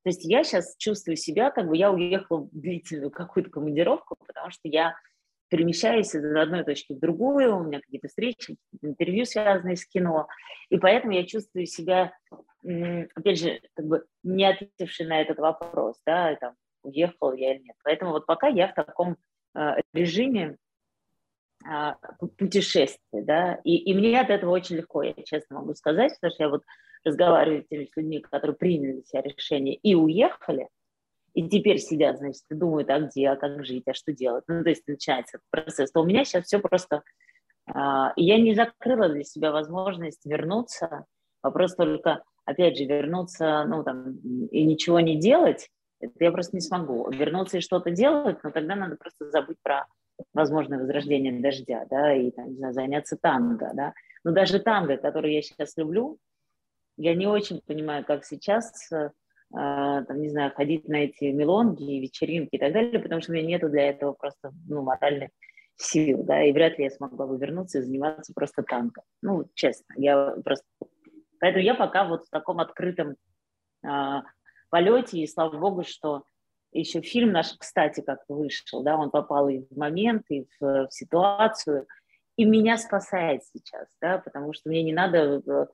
То 0.04 0.10
есть 0.10 0.24
я 0.24 0.46
сейчас 0.46 0.74
чувствую 0.78 1.18
себя, 1.18 1.52
как 1.52 1.68
бы 1.68 1.76
я 1.76 1.92
уехала 1.92 2.44
в 2.44 2.50
длительную 2.58 3.12
какую-то 3.12 3.50
командировку, 3.50 4.16
потому 4.26 4.50
что 4.50 4.70
я 4.70 4.96
перемещаюсь 5.50 6.16
из 6.16 6.24
одной 6.24 6.64
точки 6.64 6.94
в 6.94 7.00
другую, 7.00 7.58
у 7.58 7.64
меня 7.66 7.82
какие-то 7.82 8.08
встречи, 8.08 8.56
интервью, 8.82 9.26
связанные 9.26 9.76
с 9.76 9.86
кино, 9.86 10.30
и 10.70 10.78
поэтому 10.78 11.12
я 11.12 11.26
чувствую 11.26 11.66
себя, 11.66 12.14
опять 12.64 13.38
же, 13.38 13.60
как 13.74 13.86
бы 13.86 14.06
не 14.24 14.46
ответившей 14.46 15.08
на 15.08 15.20
этот 15.20 15.40
вопрос, 15.40 16.00
да, 16.06 16.38
там, 16.38 16.54
уехал 16.84 17.34
я 17.34 17.56
или 17.56 17.64
нет. 17.64 17.76
Поэтому 17.84 18.12
вот 18.12 18.26
пока 18.26 18.48
я 18.48 18.70
в 18.70 18.76
таком 18.76 19.18
э, 19.56 19.82
режиме 19.94 20.56
э, 21.66 21.94
путешествия, 22.38 23.22
да, 23.22 23.60
и, 23.64 23.76
и 23.76 23.94
мне 23.94 24.20
от 24.20 24.30
этого 24.30 24.52
очень 24.52 24.78
легко, 24.78 25.04
я 25.04 25.14
честно 25.26 25.60
могу 25.60 25.74
сказать, 25.76 26.14
потому 26.20 26.34
что 26.34 26.44
я 26.44 26.50
вот 26.50 26.64
разговариваю 27.04 27.64
с 27.64 27.68
теми 27.68 27.90
людьми, 27.96 28.20
которые 28.20 28.56
приняли 28.56 28.94
для 28.94 29.04
себя 29.04 29.22
решение 29.22 29.76
и 29.76 29.96
уехали, 29.96 30.70
и 31.34 31.48
теперь 31.48 31.80
сидят, 31.80 32.18
значит, 32.18 32.44
и 32.50 32.56
думают, 32.56 32.90
а 32.90 33.00
где, 33.00 33.30
а 33.30 33.36
как 33.36 33.64
жить, 33.66 33.84
а 33.88 33.94
что 33.94 34.12
делать. 34.12 34.44
Ну, 34.48 34.64
то 34.64 34.70
есть 34.70 34.88
начинается 34.88 35.40
процесс. 35.52 35.92
То 35.92 36.02
у 36.02 36.06
меня 36.06 36.26
сейчас 36.26 36.46
все 36.46 36.60
просто... 36.60 37.04
А, 37.72 38.14
я 38.16 38.40
не 38.40 38.56
закрыла 38.56 39.10
для 39.10 39.24
себя 39.24 39.52
возможность 39.52 40.26
вернуться. 40.26 41.06
Вопрос 41.42 41.76
только, 41.76 42.24
опять 42.46 42.78
же, 42.78 42.86
вернуться, 42.86 43.64
ну, 43.66 43.84
там, 43.84 44.18
и 44.18 44.64
ничего 44.66 45.00
не 45.00 45.18
делать, 45.18 45.70
это 46.02 46.14
я 46.20 46.32
просто 46.32 46.56
не 46.56 46.62
смогу. 46.62 47.10
Вернуться 47.10 47.58
и 47.58 47.62
что-то 47.62 47.92
делать, 47.92 48.44
но 48.44 48.52
тогда 48.52 48.76
надо 48.76 48.96
просто 48.96 49.30
забыть 49.30 49.58
про 49.62 49.86
возможное 50.34 50.80
возрождение 50.80 51.40
дождя, 51.40 51.86
да, 51.90 52.14
и, 52.14 52.32
там, 52.32 52.50
не 52.50 52.56
знаю, 52.56 52.74
заняться 52.74 53.18
танго, 53.18 53.72
да. 53.74 53.94
Но 54.24 54.32
даже 54.32 54.60
танго, 54.60 54.98
который 54.98 55.34
я 55.34 55.42
сейчас 55.42 55.78
люблю, 55.78 56.18
я 56.98 57.16
не 57.16 57.28
очень 57.28 57.62
понимаю, 57.66 58.06
как 58.06 58.26
сейчас 58.26 58.90
а, 59.52 60.04
там, 60.04 60.22
не 60.22 60.30
знаю, 60.30 60.52
ходить 60.54 60.88
на 60.88 60.98
эти 60.98 61.26
мелонги, 61.26 62.00
вечеринки 62.00 62.56
и 62.56 62.60
так 62.60 62.72
далее, 62.72 63.00
потому 63.00 63.22
что 63.22 63.32
у 63.32 63.36
меня 63.36 63.48
нету 63.48 63.70
для 63.70 63.90
этого 63.90 64.14
просто, 64.14 64.52
ну, 64.68 64.84
моральных 64.84 65.30
сил, 65.76 66.24
да, 66.24 66.44
и 66.44 66.52
вряд 66.52 66.78
ли 66.78 66.84
я 66.84 66.92
смогла 66.92 67.26
бы 67.26 67.38
вернуться 67.38 67.80
и 67.80 67.82
заниматься 67.82 68.34
просто 68.34 68.64
танком. 68.64 69.04
Ну, 69.22 69.50
честно, 69.56 69.94
я 69.98 70.36
просто... 70.44 70.66
Поэтому 71.40 71.64
я 71.64 71.74
пока 71.74 72.06
вот 72.06 72.26
в 72.26 72.30
таком 72.30 72.60
открытом 72.60 73.16
а, 73.84 74.24
полете, 74.70 75.20
и 75.20 75.28
слава 75.28 75.58
богу, 75.58 75.84
что 75.84 76.26
еще 76.72 77.02
фильм 77.02 77.32
наш, 77.32 77.56
кстати, 77.58 78.02
как 78.02 78.20
вышел, 78.28 78.84
да, 78.84 78.98
он 78.98 79.10
попал 79.10 79.50
и 79.50 79.60
в 79.70 79.78
момент, 79.78 80.24
и 80.30 80.46
в, 80.60 80.88
в 80.88 80.90
ситуацию, 80.92 81.88
и 82.36 82.46
меня 82.46 82.78
спасает 82.78 83.44
сейчас, 83.44 83.88
да, 84.00 84.20
потому 84.20 84.54
что 84.54 84.70
мне 84.70 84.84
не 84.84 84.94
надо 84.94 85.42
э, 85.46 85.66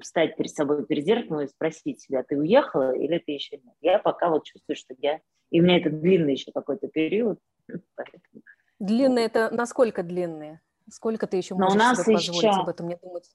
встать 0.00 0.36
перед 0.36 0.50
собой 0.50 0.86
перед 0.86 1.04
зеркалом 1.04 1.42
и 1.42 1.48
спросить 1.48 2.00
себя, 2.00 2.22
ты 2.22 2.36
уехала 2.36 2.94
или 2.94 3.18
ты 3.18 3.32
еще 3.32 3.56
нет. 3.56 3.74
Я 3.80 3.98
пока 3.98 4.28
вот 4.28 4.44
чувствую, 4.44 4.76
что 4.76 4.94
я... 4.98 5.20
И 5.50 5.60
у 5.60 5.64
меня 5.64 5.78
это 5.78 5.90
длинный 5.90 6.32
еще 6.32 6.52
какой-то 6.52 6.88
период. 6.88 7.38
Поэтому... 7.96 8.42
Длинный 8.78 9.22
это 9.22 9.50
насколько 9.50 10.02
длинные? 10.02 10.60
Сколько 10.90 11.26
ты 11.26 11.36
еще 11.38 11.54
можешь 11.54 11.74
нас 11.74 12.02
себе 12.04 12.16
позволить 12.16 12.42
еще... 12.42 12.60
об 12.60 12.68
этом 12.68 12.88
не 12.88 12.96
думать? 12.96 13.28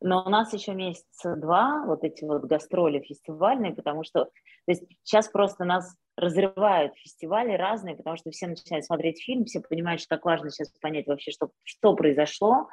Но 0.00 0.22
у 0.24 0.28
нас 0.28 0.52
еще 0.52 0.74
месяца 0.74 1.34
два 1.36 1.84
вот 1.86 2.04
эти 2.04 2.24
вот 2.24 2.44
гастроли 2.44 3.00
фестивальные, 3.00 3.74
потому 3.74 4.04
что 4.04 4.24
то 4.24 4.72
есть 4.72 4.84
сейчас 5.02 5.28
просто 5.28 5.64
нас 5.64 5.96
разрывают 6.16 6.94
фестивали 6.96 7.52
разные, 7.52 7.96
потому 7.96 8.16
что 8.16 8.30
все 8.30 8.48
начинают 8.48 8.84
смотреть 8.84 9.22
фильм, 9.22 9.44
все 9.44 9.60
понимают, 9.60 10.00
что 10.00 10.16
так 10.16 10.24
важно 10.24 10.50
сейчас 10.50 10.70
понять 10.80 11.06
вообще, 11.06 11.30
что, 11.30 11.50
что 11.62 11.94
произошло, 11.94 12.68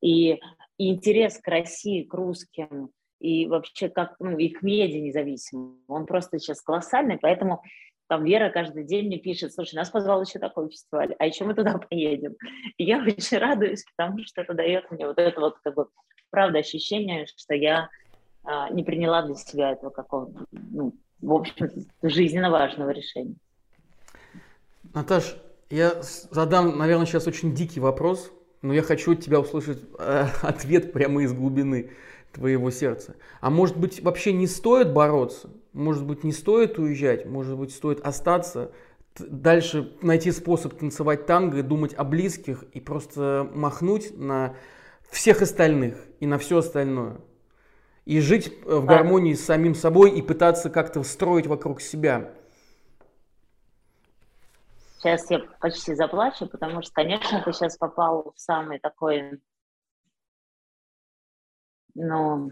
и, 0.00 0.40
и 0.78 0.90
интерес 0.90 1.38
к 1.38 1.48
России, 1.48 2.02
к 2.02 2.14
русским, 2.14 2.90
и 3.20 3.46
вообще 3.46 3.88
как, 3.88 4.16
ну, 4.20 4.38
и 4.38 4.48
к 4.48 4.62
медиа 4.62 5.00
независимым, 5.00 5.82
он 5.88 6.06
просто 6.06 6.38
сейчас 6.38 6.62
колоссальный, 6.62 7.18
поэтому 7.18 7.62
там 8.08 8.24
Вера 8.24 8.48
каждый 8.50 8.84
день 8.84 9.06
мне 9.06 9.18
пишет, 9.18 9.52
слушай, 9.52 9.74
нас 9.74 9.90
позвал 9.90 10.22
еще 10.22 10.38
такой 10.38 10.70
фестиваль, 10.70 11.14
а 11.18 11.26
еще 11.26 11.44
мы 11.44 11.54
туда 11.54 11.78
поедем. 11.90 12.36
И 12.78 12.84
я 12.84 12.98
очень 12.98 13.38
радуюсь, 13.38 13.84
потому 13.96 14.18
что 14.24 14.40
это 14.40 14.54
дает 14.54 14.90
мне 14.90 15.06
вот 15.06 15.18
это 15.18 15.40
вот, 15.40 15.58
как 15.62 15.74
бы, 15.74 15.88
правда, 16.30 16.58
ощущение, 16.58 17.26
что 17.26 17.54
я 17.54 17.88
а, 18.44 18.70
не 18.70 18.82
приняла 18.82 19.22
для 19.22 19.34
себя 19.34 19.72
этого 19.72 19.90
какого-то, 19.90 20.46
ну, 20.52 20.94
в 21.20 21.32
общем, 21.32 21.68
жизненно 22.02 22.50
важного 22.50 22.90
решения. 22.90 23.34
Наташ, 24.94 25.36
я 25.70 26.00
задам, 26.30 26.78
наверное, 26.78 27.06
сейчас 27.06 27.26
очень 27.26 27.54
дикий 27.54 27.80
вопрос, 27.80 28.32
но 28.62 28.72
я 28.72 28.82
хочу 28.82 29.12
от 29.12 29.20
тебя 29.20 29.40
услышать 29.40 29.82
э, 29.98 30.26
ответ 30.42 30.92
прямо 30.92 31.22
из 31.22 31.32
глубины 31.32 31.90
твоего 32.32 32.70
сердца. 32.70 33.16
А 33.40 33.50
может 33.50 33.76
быть, 33.76 34.02
вообще 34.02 34.32
не 34.32 34.46
стоит 34.46 34.92
бороться? 34.92 35.50
Может 35.72 36.06
быть, 36.06 36.24
не 36.24 36.32
стоит 36.32 36.78
уезжать? 36.78 37.26
Может 37.26 37.56
быть, 37.56 37.72
стоит 37.72 38.00
остаться? 38.00 38.72
Дальше 39.18 39.92
найти 40.00 40.30
способ 40.30 40.74
танцевать 40.74 41.26
танго 41.26 41.62
думать 41.62 41.94
о 41.94 42.04
близких 42.04 42.64
и 42.72 42.80
просто 42.80 43.48
махнуть 43.52 44.16
на 44.16 44.54
всех 45.10 45.42
остальных 45.42 45.98
и 46.20 46.26
на 46.26 46.38
все 46.38 46.58
остальное. 46.58 47.20
И 48.04 48.20
жить 48.20 48.52
в 48.64 48.84
гармонии 48.86 49.34
с 49.34 49.44
самим 49.44 49.74
собой 49.74 50.10
и 50.10 50.22
пытаться 50.22 50.70
как-то 50.70 51.02
строить 51.02 51.46
вокруг 51.46 51.80
себя 51.80 52.32
Сейчас 54.98 55.30
я 55.30 55.38
почти 55.60 55.94
заплачу, 55.94 56.48
потому 56.48 56.82
что, 56.82 56.92
конечно, 56.92 57.40
ты 57.44 57.52
сейчас 57.52 57.76
попал 57.76 58.32
в 58.34 58.40
самый 58.40 58.80
такой, 58.80 59.40
ну, 61.94 62.50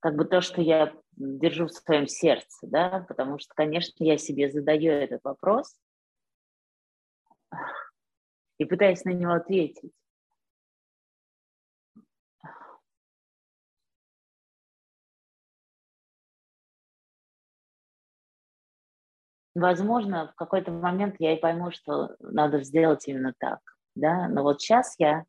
как 0.00 0.16
бы 0.16 0.26
то, 0.26 0.42
что 0.42 0.60
я 0.60 0.92
держу 1.16 1.66
в 1.66 1.72
своем 1.72 2.06
сердце, 2.08 2.66
да, 2.66 3.06
потому 3.08 3.38
что, 3.38 3.54
конечно, 3.54 4.04
я 4.04 4.18
себе 4.18 4.50
задаю 4.50 4.92
этот 4.92 5.24
вопрос, 5.24 5.74
и 8.58 8.66
пытаясь 8.66 9.04
на 9.06 9.10
него 9.10 9.32
ответить. 9.32 9.92
Возможно, 19.54 20.32
в 20.32 20.34
какой-то 20.34 20.72
момент 20.72 21.16
я 21.20 21.34
и 21.34 21.40
пойму, 21.40 21.70
что 21.70 22.16
надо 22.18 22.62
сделать 22.62 23.06
именно 23.06 23.32
так, 23.38 23.60
да, 23.94 24.28
но 24.28 24.42
вот 24.42 24.60
сейчас 24.60 24.94
я 24.98 25.24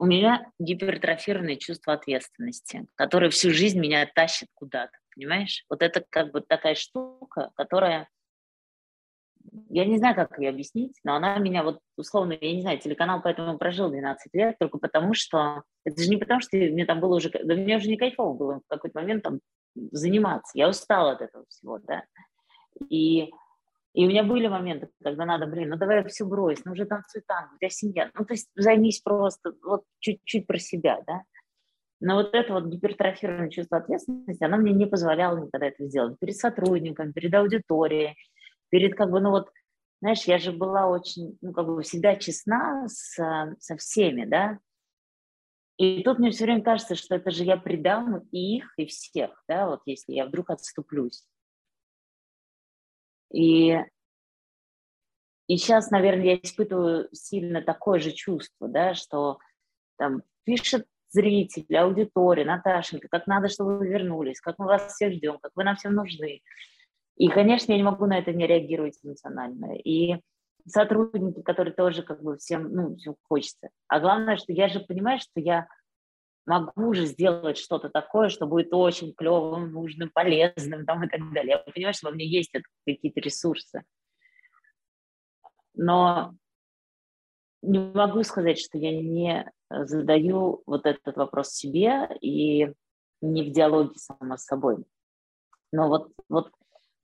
у 0.00 0.06
меня 0.06 0.50
гипертрофированное 0.58 1.56
чувство 1.56 1.92
ответственности, 1.92 2.86
которое 2.94 3.28
всю 3.30 3.50
жизнь 3.50 3.78
меня 3.78 4.06
тащит 4.06 4.48
куда-то, 4.54 4.96
понимаешь? 5.14 5.64
Вот 5.68 5.82
это 5.82 6.02
как 6.08 6.32
бы 6.32 6.40
такая 6.40 6.74
штука, 6.74 7.50
которая, 7.54 8.08
я 9.68 9.84
не 9.84 9.98
знаю, 9.98 10.14
как 10.14 10.38
ее 10.38 10.50
объяснить, 10.50 10.98
но 11.04 11.14
она 11.14 11.38
меня 11.38 11.62
вот, 11.62 11.80
условно, 11.96 12.36
я 12.40 12.52
не 12.54 12.62
знаю, 12.62 12.78
телеканал 12.78 13.20
поэтому 13.22 13.58
прожил 13.58 13.90
12 13.90 14.34
лет, 14.34 14.56
только 14.58 14.78
потому 14.78 15.14
что, 15.14 15.62
это 15.84 16.02
же 16.02 16.08
не 16.08 16.16
потому, 16.16 16.40
что 16.40 16.56
мне 16.56 16.84
там 16.84 17.00
было 17.00 17.16
уже, 17.16 17.30
да 17.30 17.54
мне 17.54 17.76
уже 17.76 17.88
не 17.88 17.96
кайфово 17.96 18.34
было 18.34 18.60
в 18.60 18.68
какой-то 18.68 19.00
момент 19.00 19.22
там 19.22 19.40
заниматься, 19.74 20.58
я 20.58 20.68
устала 20.68 21.12
от 21.12 21.22
этого 21.22 21.44
всего, 21.48 21.78
да, 21.78 22.04
и 22.88 23.30
и 23.92 24.06
у 24.06 24.08
меня 24.08 24.22
были 24.22 24.46
моменты, 24.46 24.88
когда 25.02 25.24
надо, 25.24 25.46
блин, 25.46 25.68
ну 25.68 25.76
давай 25.76 26.06
все 26.06 26.24
брось, 26.24 26.64
ну 26.64 26.72
уже 26.72 26.84
танцуй 26.84 27.22
танго, 27.26 27.54
у 27.54 27.58
тебя 27.58 27.70
семья. 27.70 28.10
Ну 28.14 28.24
то 28.24 28.34
есть 28.34 28.48
займись 28.54 29.00
просто 29.00 29.52
вот 29.64 29.82
чуть-чуть 29.98 30.46
про 30.46 30.58
себя, 30.58 31.02
да. 31.06 31.22
Но 32.00 32.14
вот 32.14 32.34
это 32.34 32.52
вот 32.54 32.66
гипертрофированное 32.66 33.50
чувство 33.50 33.78
ответственности, 33.78 34.42
оно 34.42 34.56
мне 34.56 34.72
не 34.72 34.86
позволяло 34.86 35.36
никогда 35.36 35.66
это 35.66 35.84
сделать. 35.86 36.18
Перед 36.18 36.36
сотрудником, 36.36 37.12
перед 37.12 37.34
аудиторией, 37.34 38.16
перед 38.70 38.96
как 38.96 39.10
бы, 39.10 39.20
ну 39.20 39.30
вот, 39.30 39.50
знаешь, 40.00 40.24
я 40.24 40.38
же 40.38 40.52
была 40.52 40.88
очень, 40.88 41.38
ну 41.40 41.52
как 41.52 41.66
бы 41.66 41.82
всегда 41.82 42.16
честна 42.16 42.88
с, 42.88 43.16
со 43.58 43.76
всеми, 43.76 44.24
да. 44.24 44.58
И 45.76 46.02
тут 46.02 46.18
мне 46.18 46.30
все 46.30 46.44
время 46.44 46.62
кажется, 46.62 46.94
что 46.94 47.14
это 47.14 47.30
же 47.30 47.44
я 47.44 47.56
предам 47.56 48.18
и 48.32 48.58
их, 48.58 48.72
и 48.76 48.86
всех, 48.86 49.42
да, 49.48 49.66
вот 49.66 49.80
если 49.86 50.12
я 50.12 50.26
вдруг 50.26 50.50
отступлюсь. 50.50 51.26
И, 53.32 53.72
и 55.46 55.56
сейчас, 55.56 55.90
наверное, 55.90 56.24
я 56.24 56.36
испытываю 56.36 57.08
сильно 57.12 57.62
такое 57.62 57.98
же 57.98 58.12
чувство, 58.12 58.68
да, 58.68 58.94
что 58.94 59.38
там 59.96 60.22
пишет 60.44 60.86
зритель, 61.10 61.64
аудитория, 61.76 62.44
Наташенька, 62.44 63.08
как 63.08 63.26
надо, 63.26 63.48
чтобы 63.48 63.78
вы 63.78 63.88
вернулись, 63.88 64.40
как 64.40 64.58
мы 64.58 64.66
вас 64.66 64.92
все 64.92 65.10
ждем, 65.10 65.38
как 65.38 65.52
вы 65.54 65.64
нам 65.64 65.76
всем 65.76 65.94
нужны. 65.94 66.42
И, 67.20 67.28
конечно, 67.28 67.72
я 67.72 67.76
не 67.76 67.84
могу 67.84 68.06
на 68.06 68.18
это 68.18 68.32
не 68.32 68.46
реагировать 68.46 68.98
эмоционально. 69.02 69.76
И 69.76 70.22
сотрудники, 70.66 71.42
которые 71.42 71.74
тоже 71.74 72.02
как 72.02 72.22
бы 72.22 72.38
всем, 72.38 72.72
ну, 72.72 72.96
всем 72.96 73.14
хочется. 73.28 73.68
А 73.88 74.00
главное, 74.00 74.38
что 74.38 74.54
я 74.54 74.68
же 74.68 74.80
понимаю, 74.80 75.20
что 75.20 75.38
я 75.38 75.68
могу 76.46 76.94
же 76.94 77.04
сделать 77.04 77.58
что-то 77.58 77.90
такое, 77.90 78.30
что 78.30 78.46
будет 78.46 78.72
очень 78.72 79.12
клевым, 79.12 79.70
нужным, 79.70 80.08
полезным 80.08 80.86
там, 80.86 81.04
и 81.04 81.08
так 81.08 81.20
далее. 81.34 81.62
Я 81.62 81.72
понимаю, 81.72 81.92
что 81.92 82.06
во 82.06 82.14
мне 82.14 82.26
есть 82.26 82.50
какие-то 82.86 83.20
ресурсы. 83.20 83.82
Но 85.74 86.32
не 87.60 87.80
могу 87.80 88.22
сказать, 88.22 88.58
что 88.58 88.78
я 88.78 88.98
не 88.98 89.52
задаю 89.68 90.62
вот 90.64 90.86
этот 90.86 91.18
вопрос 91.18 91.50
себе 91.50 92.08
и 92.22 92.72
не 93.20 93.42
в 93.42 93.52
диалоге 93.52 93.92
сама 93.96 94.38
с 94.38 94.46
собой. 94.46 94.86
Но 95.70 95.88
вот, 95.88 96.14
вот 96.30 96.50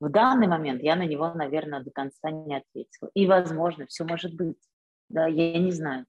в 0.01 0.11
данный 0.11 0.47
момент 0.47 0.83
я 0.83 0.97
на 0.97 1.07
него, 1.07 1.33
наверное, 1.35 1.83
до 1.83 1.91
конца 1.91 2.31
не 2.31 2.57
ответила. 2.57 3.11
И, 3.15 3.27
возможно, 3.27 3.87
все 3.87 4.05
может 4.05 4.35
быть. 4.35 4.59
Да, 5.09 5.27
я 5.27 5.59
не 5.59 5.73
знаю. 5.73 6.07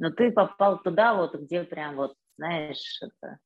но 0.00 0.10
ты 0.10 0.32
попал 0.32 0.82
туда, 0.82 1.14
вот 1.14 1.34
где 1.34 1.62
прям 1.62 1.96
вот, 1.96 2.14
знаешь, 2.36 3.00
это 3.02 3.38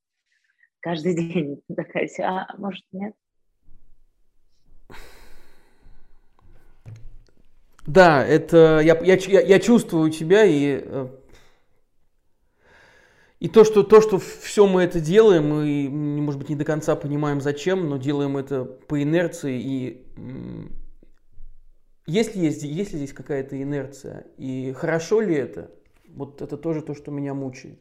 каждый 0.81 1.15
день 1.33 1.61
такая, 1.77 2.09
а 2.23 2.57
может 2.57 2.85
нет? 2.93 3.15
Да, 7.87 8.25
это 8.25 8.81
я, 8.81 8.99
я, 9.01 9.41
я 9.41 9.61
чувствую 9.61 10.11
тебя 10.11 10.45
и 10.45 10.81
э, 10.83 11.09
и 13.45 13.49
то, 13.49 13.63
что 13.63 13.83
то, 13.83 14.01
что 14.01 14.19
все 14.19 14.67
мы 14.67 14.85
это 14.85 15.01
делаем, 15.01 15.51
мы, 15.51 15.91
может 15.91 16.41
быть, 16.41 16.49
не 16.49 16.57
до 16.57 16.65
конца 16.65 16.97
понимаем, 16.97 17.43
зачем, 17.43 17.91
но 17.91 17.99
делаем 17.99 18.39
это 18.39 18.65
по 18.65 19.03
инерции 19.03 19.61
и 19.61 20.07
есть 22.07 22.35
ли, 22.35 22.43
есть, 22.43 22.63
есть 22.63 22.93
ли 22.93 22.99
здесь 23.01 23.13
какая-то 23.13 23.63
инерция 23.63 24.27
и 24.39 24.73
хорошо 24.73 25.21
ли 25.21 25.35
это? 25.35 25.71
Вот 26.09 26.41
это 26.41 26.57
тоже 26.57 26.81
то, 26.81 26.95
что 26.95 27.11
меня 27.11 27.35
мучает. 27.35 27.79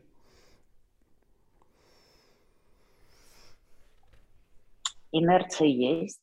Инерция 5.14 5.70
есть. 5.70 6.23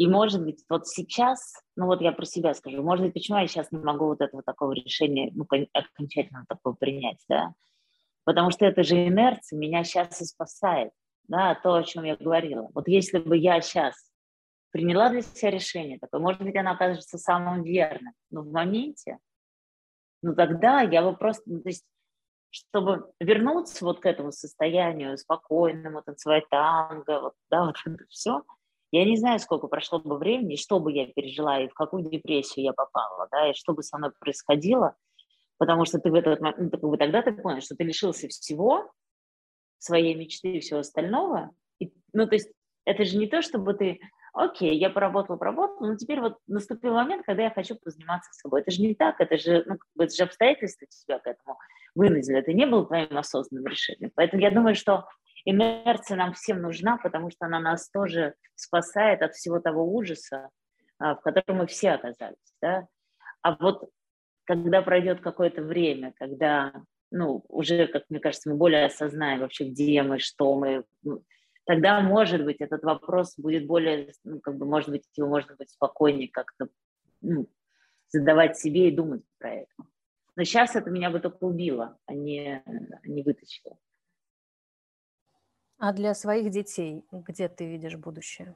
И 0.00 0.08
может 0.08 0.42
быть, 0.42 0.64
вот 0.70 0.88
сейчас, 0.88 1.52
ну 1.76 1.84
вот 1.84 2.00
я 2.00 2.12
про 2.12 2.24
себя 2.24 2.54
скажу, 2.54 2.82
может 2.82 3.04
быть, 3.04 3.12
почему 3.12 3.36
я 3.36 3.46
сейчас 3.46 3.70
не 3.70 3.80
могу 3.80 4.06
вот 4.06 4.22
этого 4.22 4.42
такого 4.42 4.72
решения, 4.72 5.30
ну, 5.34 5.46
окончательно 5.74 6.46
такого 6.48 6.72
принять, 6.72 7.22
да? 7.28 7.52
Потому 8.24 8.50
что 8.50 8.64
это 8.64 8.82
же 8.82 8.94
инерция 8.96 9.58
меня 9.58 9.84
сейчас 9.84 10.22
и 10.22 10.24
спасает, 10.24 10.90
да, 11.24 11.54
то, 11.54 11.74
о 11.74 11.82
чем 11.82 12.04
я 12.04 12.16
говорила. 12.16 12.70
Вот 12.72 12.88
если 12.88 13.18
бы 13.18 13.36
я 13.36 13.60
сейчас 13.60 13.94
приняла 14.70 15.10
для 15.10 15.20
себя 15.20 15.50
решение 15.50 15.98
такое, 15.98 16.18
может 16.18 16.40
быть, 16.40 16.56
оно 16.56 16.70
окажется 16.70 17.18
самым 17.18 17.62
верным, 17.62 18.14
но 18.30 18.40
в 18.40 18.50
моменте, 18.50 19.18
ну 20.22 20.34
тогда 20.34 20.80
я 20.80 21.02
бы 21.02 21.14
просто, 21.14 21.42
ну, 21.44 21.60
то 21.60 21.68
есть, 21.68 21.84
чтобы 22.48 23.12
вернуться 23.20 23.84
вот 23.84 24.00
к 24.00 24.06
этому 24.06 24.32
состоянию 24.32 25.18
спокойному, 25.18 26.00
танцевать 26.00 26.48
танго, 26.48 27.20
вот, 27.20 27.34
да, 27.50 27.66
вот 27.66 27.76
это 27.84 28.06
все, 28.08 28.44
я 28.92 29.04
не 29.04 29.16
знаю, 29.16 29.38
сколько 29.38 29.68
прошло 29.68 29.98
бы 30.00 30.18
времени, 30.18 30.56
что 30.56 30.80
бы 30.80 30.92
я 30.92 31.06
пережила, 31.06 31.60
и 31.60 31.68
в 31.68 31.74
какую 31.74 32.04
депрессию 32.04 32.64
я 32.64 32.72
попала, 32.72 33.28
да, 33.30 33.50
и 33.50 33.54
что 33.54 33.72
бы 33.72 33.82
со 33.82 33.98
мной 33.98 34.10
происходило, 34.18 34.96
потому 35.58 35.84
что 35.84 35.98
ты 35.98 36.10
в 36.10 36.14
этот 36.14 36.40
момент, 36.40 36.58
ну, 36.58 36.70
как 36.70 36.90
бы 36.90 36.96
тогда 36.96 37.22
ты 37.22 37.32
понял, 37.32 37.60
что 37.60 37.76
ты 37.76 37.84
лишился 37.84 38.28
всего, 38.28 38.90
своей 39.78 40.14
мечты 40.14 40.56
и 40.56 40.60
всего 40.60 40.80
остального, 40.80 41.50
и, 41.78 41.92
ну, 42.12 42.26
то 42.26 42.34
есть 42.34 42.50
это 42.84 43.04
же 43.04 43.16
не 43.16 43.26
то, 43.26 43.42
чтобы 43.42 43.74
ты 43.74 44.00
окей, 44.32 44.76
я 44.78 44.90
поработала, 44.90 45.36
поработала, 45.36 45.88
но 45.88 45.96
теперь 45.96 46.20
вот 46.20 46.38
наступил 46.46 46.94
момент, 46.94 47.24
когда 47.26 47.44
я 47.44 47.50
хочу 47.50 47.76
позаниматься 47.76 48.32
собой. 48.32 48.60
Это 48.60 48.70
же 48.70 48.82
не 48.82 48.94
так, 48.94 49.20
это 49.20 49.36
же, 49.36 49.64
ну, 49.66 49.76
это 49.98 50.14
же 50.14 50.22
обстоятельства 50.22 50.86
тебя 50.88 51.18
к 51.18 51.26
этому 51.26 51.58
вынудили, 51.94 52.38
это 52.38 52.52
не 52.52 52.66
было 52.66 52.86
твоим 52.86 53.16
осознанным 53.16 53.66
решением. 53.66 54.12
Поэтому 54.14 54.42
я 54.42 54.50
думаю, 54.50 54.74
что 54.74 55.06
инерция 55.44 56.16
нам 56.16 56.34
всем 56.34 56.60
нужна, 56.60 56.96
потому 56.98 57.30
что 57.30 57.46
она 57.46 57.60
нас 57.60 57.90
тоже 57.90 58.34
спасает 58.54 59.22
от 59.22 59.34
всего 59.34 59.60
того 59.60 59.84
ужаса, 59.84 60.50
а, 60.98 61.14
в 61.14 61.20
котором 61.20 61.58
мы 61.58 61.66
все 61.66 61.90
оказались. 61.90 62.54
Да? 62.60 62.86
А 63.42 63.56
вот 63.56 63.90
когда 64.44 64.82
пройдет 64.82 65.20
какое-то 65.20 65.62
время, 65.62 66.12
когда 66.18 66.72
ну, 67.10 67.44
уже, 67.48 67.86
как 67.86 68.04
мне 68.08 68.20
кажется, 68.20 68.50
мы 68.50 68.56
более 68.56 68.86
осознаем 68.86 69.40
вообще, 69.40 69.68
где 69.68 70.02
мы, 70.02 70.18
что 70.18 70.56
мы, 70.56 70.84
ну, 71.02 71.24
тогда, 71.64 72.00
может 72.00 72.44
быть, 72.44 72.60
этот 72.60 72.82
вопрос 72.84 73.36
будет 73.36 73.66
более, 73.66 74.12
ну, 74.24 74.40
как 74.40 74.56
бы, 74.56 74.66
может 74.66 74.90
быть, 74.90 75.04
его 75.16 75.28
можно 75.28 75.56
быть 75.56 75.70
спокойнее 75.70 76.28
как-то 76.28 76.68
ну, 77.20 77.48
задавать 78.08 78.58
себе 78.58 78.88
и 78.88 78.94
думать 78.94 79.22
про 79.38 79.54
это. 79.54 79.72
Но 80.36 80.44
сейчас 80.44 80.76
это 80.76 80.90
меня 80.90 81.10
бы 81.10 81.20
только 81.20 81.44
убило, 81.44 81.98
а 82.06 82.14
не, 82.14 82.62
а 82.64 83.08
не 83.08 83.22
вытащило. 83.22 83.76
А 85.80 85.94
для 85.94 86.12
своих 86.12 86.50
детей 86.50 87.06
где 87.10 87.48
ты 87.48 87.66
видишь 87.66 87.96
будущее? 87.96 88.54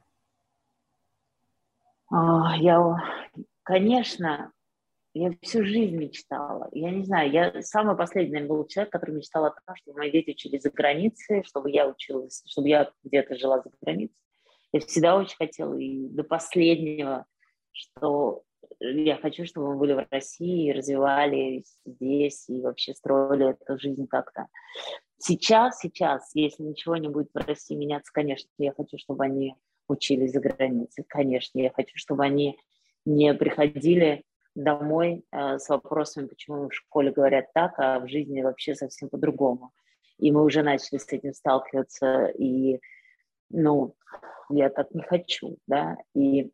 А, 2.10 2.54
я, 2.58 2.98
конечно, 3.62 4.52
я 5.14 5.32
всю 5.40 5.64
жизнь 5.64 5.96
мечтала. 5.96 6.68
Я 6.72 6.90
не 6.90 7.02
знаю, 7.02 7.30
я 7.30 7.62
самый 7.62 7.96
последний 7.96 8.42
был 8.42 8.66
человек, 8.66 8.92
который 8.92 9.14
мечтал 9.14 9.46
о 9.46 9.52
том, 9.52 9.74
чтобы 9.74 10.00
мои 10.00 10.10
дети 10.10 10.32
учились 10.32 10.62
за 10.62 10.70
границей, 10.70 11.42
чтобы 11.44 11.70
я 11.70 11.88
училась, 11.88 12.42
чтобы 12.46 12.68
я 12.68 12.92
где-то 13.04 13.36
жила 13.36 13.62
за 13.62 13.70
границей. 13.80 14.16
Я 14.72 14.80
всегда 14.80 15.16
очень 15.16 15.36
хотела, 15.36 15.74
и 15.78 16.08
до 16.08 16.24
последнего, 16.24 17.24
что 17.72 18.42
я 18.90 19.16
хочу, 19.16 19.44
чтобы 19.46 19.68
мы 19.68 19.76
были 19.78 19.92
в 19.94 20.06
России, 20.10 20.70
развивались 20.70 21.78
здесь 21.84 22.48
и 22.48 22.60
вообще 22.60 22.94
строили 22.94 23.50
эту 23.50 23.78
жизнь 23.78 24.06
как-то. 24.06 24.46
Сейчас, 25.18 25.80
сейчас, 25.80 26.30
если 26.34 26.62
ничего 26.62 26.96
не 26.96 27.08
будет 27.08 27.30
в 27.32 27.38
России 27.38 27.74
меняться, 27.74 28.12
конечно, 28.12 28.48
я 28.58 28.72
хочу, 28.72 28.98
чтобы 28.98 29.24
они 29.24 29.54
учились 29.88 30.32
за 30.32 30.40
границей. 30.40 31.04
Конечно, 31.08 31.58
я 31.58 31.70
хочу, 31.70 31.96
чтобы 31.96 32.24
они 32.24 32.58
не 33.04 33.34
приходили 33.34 34.24
домой 34.54 35.24
э, 35.30 35.58
с 35.58 35.68
вопросами, 35.68 36.26
почему 36.26 36.68
в 36.68 36.74
школе 36.74 37.10
говорят 37.10 37.52
так, 37.52 37.74
а 37.78 38.00
в 38.00 38.08
жизни 38.08 38.42
вообще 38.42 38.74
совсем 38.74 39.08
по-другому. 39.08 39.72
И 40.18 40.30
мы 40.30 40.44
уже 40.44 40.62
начали 40.62 40.98
с 40.98 41.12
этим 41.12 41.32
сталкиваться, 41.32 42.26
и, 42.26 42.80
ну, 43.50 43.94
я 44.50 44.70
так 44.70 44.92
не 44.94 45.02
хочу, 45.02 45.58
да, 45.66 45.96
и 46.14 46.52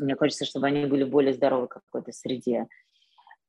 мне 0.00 0.16
хочется, 0.16 0.44
чтобы 0.44 0.66
они 0.66 0.86
были 0.86 1.04
более 1.04 1.32
здоровы 1.32 1.66
в 1.66 1.68
какой-то 1.68 2.12
среде. 2.12 2.66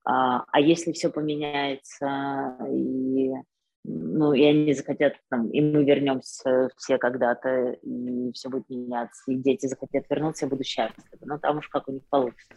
А, 0.04 0.44
а 0.52 0.60
если 0.60 0.92
все 0.92 1.10
поменяется, 1.10 2.58
и, 2.70 3.32
ну, 3.84 4.34
и 4.34 4.44
они 4.44 4.74
захотят, 4.74 5.14
там, 5.30 5.50
и 5.50 5.62
мы 5.62 5.84
вернемся 5.84 6.70
все 6.78 6.98
когда-то, 6.98 7.72
и 7.82 8.32
все 8.34 8.50
будет 8.50 8.70
меняться, 8.70 9.32
и 9.32 9.36
дети 9.36 9.66
захотят 9.66 10.06
вернуться, 10.10 10.46
я 10.46 10.50
буду 10.50 10.64
счастлива. 10.64 11.08
Но 11.22 11.40
там 11.40 11.58
уж 11.58 11.70
как 11.70 11.88
у 11.88 11.92
них 11.92 12.04
получится. 12.10 12.56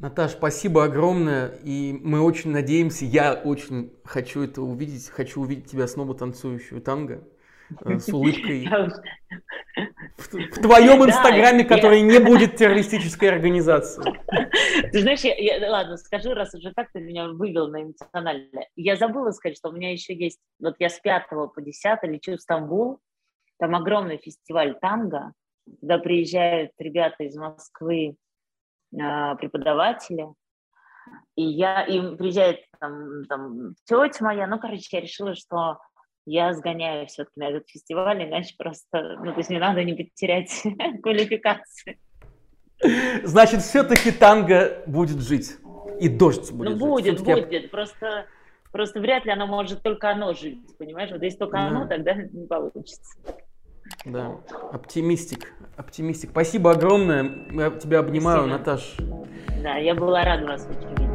Наташ, 0.00 0.30
спасибо 0.30 0.84
огромное, 0.84 1.48
и 1.62 1.92
мы 2.02 2.22
очень 2.22 2.52
надеемся, 2.52 3.04
я 3.04 3.34
очень 3.34 3.92
хочу 4.02 4.42
это 4.42 4.62
увидеть, 4.62 5.10
хочу 5.10 5.42
увидеть 5.42 5.70
тебя 5.70 5.86
снова 5.86 6.14
танцующую 6.14 6.80
танго 6.80 7.22
э, 7.84 7.98
с 7.98 8.08
улыбкой. 8.08 8.66
В, 10.20 10.60
твоем 10.60 11.04
инстаграме, 11.04 11.64
который 11.64 12.02
не 12.02 12.18
будет 12.18 12.56
террористической 12.56 13.30
организацией. 13.30 14.18
Ты 14.92 15.00
знаешь, 15.00 15.20
я, 15.20 15.34
я, 15.34 15.70
ладно, 15.70 15.96
скажу, 15.96 16.34
раз 16.34 16.54
уже 16.54 16.72
так 16.72 16.88
ты 16.92 17.00
меня 17.00 17.28
вывел 17.28 17.68
на 17.68 17.82
эмоциональное. 17.82 18.68
Я 18.76 18.96
забыла 18.96 19.30
сказать, 19.30 19.56
что 19.56 19.70
у 19.70 19.72
меня 19.72 19.92
еще 19.92 20.14
есть, 20.14 20.38
вот 20.60 20.74
я 20.78 20.88
с 20.88 21.00
5 21.00 21.28
по 21.28 21.60
10 21.60 21.98
лечу 22.04 22.36
в 22.36 22.40
Стамбул, 22.40 23.00
там 23.58 23.74
огромный 23.74 24.18
фестиваль 24.18 24.78
танго, 24.80 25.32
туда 25.80 25.98
приезжают 25.98 26.72
ребята 26.78 27.24
из 27.24 27.36
Москвы, 27.36 28.16
а, 29.00 29.36
преподаватели, 29.36 30.26
и 31.36 31.42
я, 31.42 31.84
и 31.84 32.16
приезжает 32.16 32.60
там, 32.80 33.24
там 33.26 33.74
тетя 33.84 34.24
моя, 34.24 34.46
ну, 34.46 34.58
короче, 34.58 34.88
я 34.92 35.00
решила, 35.00 35.34
что 35.34 35.78
я 36.30 36.54
сгоняю 36.54 37.06
все-таки 37.06 37.40
на 37.40 37.48
этот 37.48 37.68
фестиваль, 37.68 38.22
иначе 38.22 38.54
просто, 38.56 39.18
ну, 39.24 39.32
то 39.32 39.38
есть 39.38 39.50
мне 39.50 39.58
надо 39.58 39.82
не 39.82 39.94
потерять 39.94 40.62
квалификацию. 41.02 41.96
Значит, 43.24 43.60
все-таки 43.62 44.10
танго 44.12 44.82
будет 44.86 45.20
жить. 45.20 45.56
И 46.00 46.08
дождь 46.08 46.50
будет 46.52 46.70
Ну, 46.70 46.76
будет, 46.78 47.18
жить. 47.18 47.26
будет. 47.26 47.70
Просто, 47.70 48.26
просто 48.72 49.00
вряд 49.00 49.24
ли 49.26 49.32
оно 49.32 49.46
может 49.46 49.82
только 49.82 50.10
оно 50.10 50.32
жить, 50.32 50.78
понимаешь? 50.78 51.10
Вот 51.10 51.22
если 51.22 51.38
только 51.38 51.58
да. 51.58 51.66
оно, 51.66 51.86
тогда 51.86 52.14
не 52.14 52.46
получится. 52.46 53.18
Да, 54.06 54.36
оптимистик, 54.72 55.52
оптимистик. 55.76 56.30
Спасибо 56.30 56.70
огромное. 56.70 57.48
Я 57.50 57.70
тебя 57.70 57.98
обнимаю, 57.98 58.46
Спасибо. 58.46 58.58
Наташ. 58.58 58.96
Да, 59.62 59.76
я 59.76 59.94
была 59.94 60.24
рада 60.24 60.46
вас 60.46 60.66
видеть. 60.68 61.09